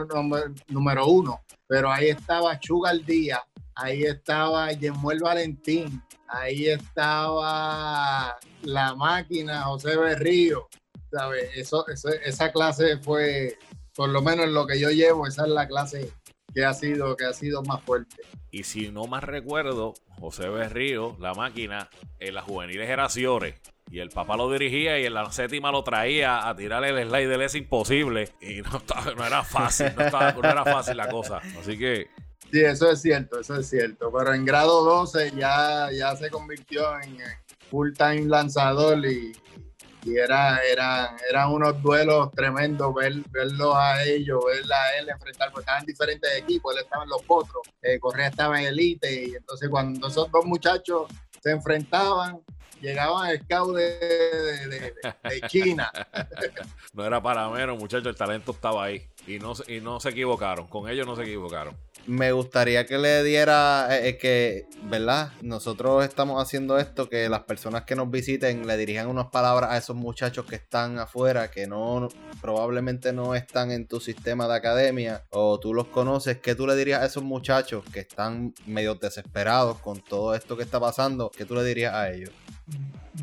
número, 0.67 1.07
uno, 1.07 1.41
pero 1.67 1.91
ahí 1.91 2.09
estaba 2.09 2.59
Chugal 2.59 3.03
Díaz, 3.03 3.41
ahí 3.73 4.03
estaba 4.03 4.71
Yemuel 4.71 5.19
Valentín, 5.21 6.03
ahí 6.27 6.67
estaba 6.67 8.37
la 8.61 8.95
máquina 8.95 9.63
José 9.63 9.97
Berrío, 9.97 10.67
¿sabes? 11.11 11.49
Eso, 11.55 11.83
esa 11.87 12.51
clase 12.51 12.99
fue, 12.99 13.57
por 13.95 14.09
lo 14.09 14.21
menos 14.21 14.45
en 14.45 14.53
lo 14.53 14.67
que 14.67 14.79
yo 14.79 14.91
llevo, 14.91 15.25
esa 15.25 15.45
es 15.45 15.49
la 15.49 15.67
clase 15.67 16.13
que 16.53 16.63
ha 16.63 16.75
sido, 16.75 17.15
que 17.17 17.25
ha 17.25 17.33
sido 17.33 17.63
más 17.63 17.81
fuerte. 17.81 18.17
Y 18.51 18.63
si 18.63 18.91
no 18.91 19.07
más 19.07 19.23
recuerdo, 19.23 19.95
José 20.19 20.47
Berrío, 20.47 21.17
la 21.19 21.33
máquina, 21.33 21.89
en 22.19 22.35
las 22.35 22.45
juveniles 22.45 22.87
era. 22.87 23.09
Y 23.91 23.99
el 23.99 24.09
papá 24.09 24.35
lo 24.35 24.51
dirigía 24.51 24.99
y 24.99 25.05
en 25.05 25.13
la 25.13 25.31
séptima 25.31 25.71
lo 25.71 25.83
traía 25.83 26.47
a 26.47 26.55
tirarle 26.55 26.89
el 26.89 27.07
slide 27.07 27.27
del 27.29 27.41
es 27.41 27.55
imposible. 27.55 28.29
Y 28.41 28.61
no, 28.61 28.81
no 29.15 29.25
era 29.25 29.43
fácil, 29.43 29.93
no, 29.95 30.03
era 30.03 30.63
fácil 30.63 30.97
la 30.97 31.07
cosa. 31.07 31.41
Así 31.59 31.77
que 31.77 32.09
Sí, 32.51 32.61
eso 32.61 32.89
es 32.91 33.01
cierto, 33.01 33.39
eso 33.39 33.59
es 33.59 33.69
cierto. 33.69 34.11
Pero 34.11 34.33
en 34.33 34.45
grado 34.45 34.83
12 34.83 35.31
ya, 35.35 35.89
ya 35.91 36.15
se 36.15 36.29
convirtió 36.29 36.99
en 37.01 37.17
full 37.69 37.91
time 37.93 38.25
lanzador 38.25 39.05
y, 39.05 39.33
y 40.05 40.17
era, 40.17 40.59
era, 40.59 41.15
eran 41.29 41.51
unos 41.51 41.81
duelos 41.81 42.31
tremendos 42.31 42.93
ver, 42.93 43.13
verlos 43.31 43.75
a 43.75 44.03
ellos, 44.03 44.39
verla 44.45 44.75
a 44.83 44.97
él 44.99 45.09
enfrentar, 45.09 45.49
porque 45.51 45.61
estaban 45.63 45.81
en 45.81 45.87
diferentes 45.87 46.37
equipos, 46.37 46.75
él 46.75 46.83
estaba 46.83 47.03
en 47.03 47.09
los 47.09 47.23
potros, 47.23 47.63
eh, 47.81 47.99
Correa 47.99 48.27
estaba 48.27 48.61
en 48.61 48.67
elite, 48.67 49.25
y 49.29 49.35
entonces 49.35 49.67
cuando 49.67 50.07
esos 50.07 50.31
dos 50.31 50.45
muchachos 50.45 51.07
se 51.41 51.51
enfrentaban, 51.51 52.39
llegaban 52.85 53.29
al 53.29 53.41
scout 53.41 53.75
de, 53.75 53.83
de, 54.67 55.41
China. 55.47 55.91
no 56.93 57.05
era 57.05 57.21
para 57.21 57.49
menos, 57.49 57.77
muchachos, 57.77 58.07
el 58.07 58.15
talento 58.15 58.51
estaba 58.51 58.85
ahí. 58.85 59.07
Y 59.27 59.39
no, 59.39 59.53
y 59.67 59.81
no 59.81 59.99
se 59.99 60.09
equivocaron, 60.09 60.67
con 60.67 60.89
ellos 60.89 61.05
no 61.05 61.15
se 61.15 61.23
equivocaron 61.23 61.75
me 62.07 62.31
gustaría 62.31 62.85
que 62.85 62.97
le 62.97 63.23
diera, 63.23 63.87
eh, 63.91 64.09
eh, 64.09 64.17
que, 64.17 64.67
¿verdad? 64.83 65.31
Nosotros 65.41 66.03
estamos 66.05 66.41
haciendo 66.41 66.77
esto, 66.77 67.09
que 67.09 67.29
las 67.29 67.43
personas 67.43 67.83
que 67.83 67.95
nos 67.95 68.09
visiten 68.11 68.67
le 68.67 68.77
dirijan 68.77 69.07
unas 69.07 69.27
palabras 69.27 69.71
a 69.71 69.77
esos 69.77 69.95
muchachos 69.95 70.45
que 70.45 70.55
están 70.55 70.99
afuera, 70.99 71.49
que 71.49 71.67
no, 71.67 72.07
probablemente 72.41 73.13
no 73.13 73.35
están 73.35 73.71
en 73.71 73.87
tu 73.87 73.99
sistema 73.99 74.47
de 74.47 74.55
academia, 74.55 75.23
o 75.31 75.59
tú 75.59 75.73
los 75.73 75.87
conoces, 75.87 76.39
¿qué 76.39 76.55
tú 76.55 76.67
le 76.67 76.75
dirías 76.75 77.01
a 77.01 77.05
esos 77.05 77.23
muchachos 77.23 77.83
que 77.91 78.01
están 78.01 78.53
medio 78.65 78.95
desesperados 78.95 79.79
con 79.79 80.01
todo 80.01 80.35
esto 80.35 80.57
que 80.57 80.63
está 80.63 80.79
pasando? 80.79 81.31
¿Qué 81.35 81.45
tú 81.45 81.55
le 81.55 81.63
dirías 81.63 81.93
a 81.93 82.11
ellos? 82.11 82.31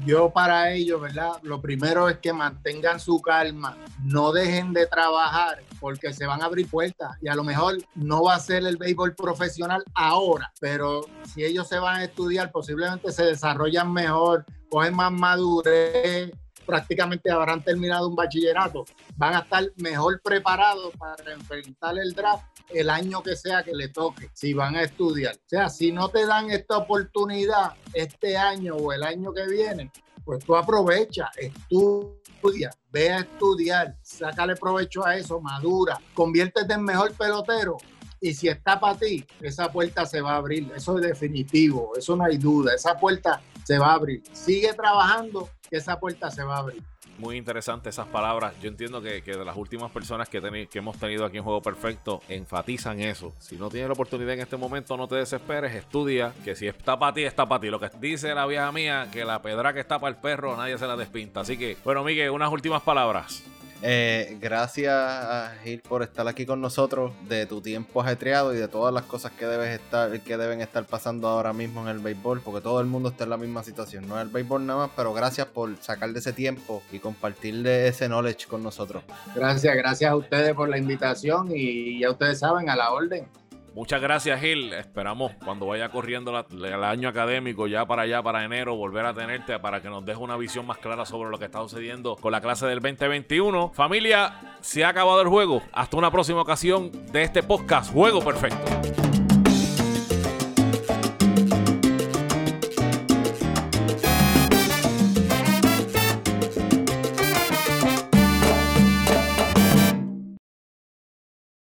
Yo 0.05 0.31
para 0.31 0.73
ellos, 0.73 1.01
¿verdad? 1.01 1.33
Lo 1.43 1.61
primero 1.61 2.09
es 2.09 2.19
que 2.19 2.33
mantengan 2.33 2.99
su 2.99 3.21
calma, 3.21 3.77
no 4.03 4.33
dejen 4.33 4.73
de 4.73 4.87
trabajar 4.87 5.63
porque 5.81 6.13
se 6.13 6.27
van 6.27 6.43
a 6.43 6.47
abrir 6.47 6.69
puertas 6.69 7.17
y 7.21 7.29
a 7.29 7.35
lo 7.35 7.45
mejor 7.45 7.77
no 7.95 8.23
va 8.25 8.37
a 8.37 8.41
ser 8.41 8.65
el 8.65 8.77
béisbol 8.77 9.15
profesional 9.15 9.85
ahora, 9.95 10.51
pero 10.61 11.03
si 11.33 11.45
ellos 11.45 11.69
se 11.69 11.79
van 11.79 11.97
a 11.97 12.05
estudiar, 12.05 12.51
posiblemente 12.51 13.13
se 13.13 13.25
desarrollan 13.25 13.93
mejor, 13.93 14.45
cogen 14.71 14.95
más 14.95 15.13
madurez, 15.13 16.33
prácticamente 16.67 17.31
habrán 17.31 17.63
terminado 17.63 18.09
un 18.09 18.17
bachillerato, 18.17 18.85
van 19.17 19.35
a 19.35 19.39
estar 19.41 19.65
mejor 19.77 20.21
preparados 20.23 20.93
para 20.97 21.33
enfrentar 21.33 21.99
el 21.99 22.13
draft 22.13 22.45
el 22.71 22.91
año 22.91 23.23
que 23.23 23.37
sea 23.37 23.63
que 23.63 23.73
le 23.73 23.89
toque, 23.89 24.31
si 24.33 24.55
van 24.55 24.77
a 24.77 24.83
estudiar. 24.83 25.35
O 25.35 25.49
sea, 25.49 25.69
si 25.69 25.93
no 25.93 26.09
te 26.09 26.27
dan 26.27 26.51
esta 26.51 26.79
oportunidad 26.79 27.75
este 27.93 28.37
año 28.37 28.77
o 28.77 28.93
el 28.93 29.03
año 29.03 29.33
que 29.33 29.47
viene, 29.47 29.91
pues 30.25 30.45
tú 30.45 30.57
aprovecha, 30.57 31.31
estudia, 31.37 32.71
ve 32.91 33.11
a 33.11 33.19
estudiar, 33.19 33.97
sácale 34.03 34.57
provecho 34.57 35.05
a 35.05 35.17
eso, 35.17 35.41
madura, 35.41 35.99
conviértete 36.15 36.75
en 36.75 36.85
mejor 36.85 37.13
pelotero 37.15 37.79
y 38.23 38.35
si 38.35 38.47
está 38.47 38.79
para 38.79 38.97
ti, 38.97 39.27
esa 39.41 39.71
puerta 39.71 40.07
se 40.07 40.21
va 40.21 40.35
a 40.35 40.37
abrir. 40.37 40.71
Eso 40.77 40.97
es 40.97 41.03
definitivo, 41.05 41.93
eso 41.97 42.15
no 42.15 42.23
hay 42.23 42.39
duda. 42.39 42.73
Esa 42.73 42.97
puerta 42.97 43.43
se 43.65 43.79
va 43.79 43.93
a 43.93 43.95
abrir. 43.95 44.23
Sigue 44.33 44.73
trabajando, 44.75 45.49
que 45.69 45.77
esa 45.77 45.99
puerta 45.99 46.31
se 46.31 46.43
va 46.45 46.57
a 46.57 46.59
abrir. 46.61 46.83
muy 47.19 47.37
interesante 47.37 47.89
esas 47.89 48.09
palabras. 48.09 48.55
Yo 48.61 48.69
entiendo 48.69 49.01
que, 49.01 49.23
que 49.23 49.37
de 49.37 49.45
las 49.45 49.57
últimas 49.57 49.93
personas 49.93 50.29
que, 50.29 50.41
que 50.69 50.79
hemos 50.79 50.99
tenido 50.99 51.25
aquí 51.25 51.37
en 51.37 51.45
Juego 51.45 51.63
Perfecto 51.63 52.21
enfatizan 52.29 53.01
eso. 53.01 53.33
Si 53.39 53.57
no 53.57 53.69
tienes 53.69 53.89
la 53.89 53.93
oportunidad 53.93 54.33
en 54.35 54.41
este 54.41 54.57
momento, 54.57 54.97
no 54.97 55.07
te 55.07 55.17
desesperes, 55.17 55.75
estudia, 55.75 56.33
que 56.45 56.57
si 56.57 56.67
está 56.67 56.99
para 56.99 57.15
ti, 57.15 57.23
está 57.23 57.47
para 57.47 57.61
ti. 57.61 57.69
Lo 57.69 57.79
que 57.79 57.91
dice 58.01 58.35
la 58.35 58.47
vieja 58.47 58.73
mía, 58.73 59.09
que 59.13 59.25
la 59.25 59.41
pedra 59.41 59.73
que 59.73 59.81
está 59.81 60.01
para 60.01 60.15
el 60.15 60.21
perro, 60.21 60.57
nadie 60.57 60.77
se 60.79 60.87
la 60.87 60.97
despinta. 60.97 61.41
Así 61.41 61.57
que, 61.57 61.77
bueno, 61.85 62.03
Miguel, 62.03 62.31
unas 62.31 62.51
últimas 62.51 62.83
palabras. 62.83 63.45
Eh, 63.85 64.39
gracias 64.41 65.59
Gil 65.65 65.81
por 65.81 66.05
estar 66.05 66.29
aquí 66.29 66.47
con 66.47 66.61
nosotros, 66.61 67.13
de 67.29 67.47
tu 67.47 67.61
tiempo 67.61 68.01
ajetreado 68.01 68.55
y 68.55 68.57
de 68.57 68.69
todas 68.69 68.95
las 68.95 69.03
cosas 69.05 69.33
que 69.33 69.45
debes 69.45 69.81
estar, 69.81 70.21
que 70.21 70.37
deben 70.37 70.61
estar 70.61 70.85
pasando 70.85 71.27
ahora 71.27 71.53
mismo 71.53 71.83
en 71.83 71.89
el 71.89 71.99
béisbol, 71.99 72.41
porque 72.43 72.61
todo 72.61 72.81
el 72.81 72.87
mundo 72.87 73.09
está 73.09 73.25
en 73.25 73.31
la 73.31 73.37
misma 73.37 73.65
situación. 73.65 74.07
No 74.07 74.17
es 74.17 74.23
el 74.23 74.29
béisbol 74.29 74.65
nada 74.65 74.87
más, 74.87 74.91
pero 74.95 75.13
gracias 75.13 75.49
por 75.49 75.77
sacar 75.79 76.13
de 76.13 76.21
ese 76.21 76.33
tiempo 76.33 76.83
y 76.93 77.01
compartir 77.01 77.63
de 77.63 77.89
ese 77.89 78.07
knowledge 78.07 78.47
con 78.47 78.63
nosotros. 78.63 79.03
Gracias, 79.35 79.75
gracias 79.75 80.11
a 80.11 80.17
ustedes 80.17 80.55
por 80.55 80.69
la 80.69 80.79
invitación 80.79 81.49
y 81.53 82.01
ya 82.01 82.11
ustedes 82.11 82.39
saben, 82.39 82.71
a 82.71 82.77
la 82.77 82.93
orden. 82.93 83.27
Muchas 83.75 84.03
gracias, 84.03 84.41
Gil. 84.41 84.73
Esperamos 84.75 85.33
cuando 85.45 85.67
vaya 85.67 85.89
corriendo 85.89 86.33
el 86.51 86.85
año 86.85 87.09
académico, 87.09 87.67
ya 87.67 87.87
para 87.87 88.03
allá, 88.03 88.23
para 88.23 88.45
enero, 88.45 88.77
volver 88.77 89.07
a 89.07 89.15
tenerte 89.15 89.59
para 89.59 89.81
que 89.81 89.89
nos 89.89 90.05
deje 90.05 90.19
una 90.19 90.37
visión 90.37 90.67
más 90.67 90.79
clara 90.79 91.07
sobre 91.07 91.31
lo 91.31 91.39
que 91.39 91.47
está 91.47 91.61
sucediendo 91.61 92.17
con 92.17 92.33
la 92.33 92.41
clase 92.41 92.67
del 92.67 92.81
2021. 92.81 93.73
Familia, 93.75 94.57
se 94.61 94.85
ha 94.85 94.91
acabado 94.91 95.23
el 95.23 95.29
juego. 95.29 95.63
Hasta 95.73 95.97
una 95.97 96.11
próxima 96.11 96.43
ocasión 96.43 96.91
de 97.13 97.23
este 97.23 97.43
podcast, 97.43 97.93
Juego 97.93 98.21
Perfecto. 98.21 99.22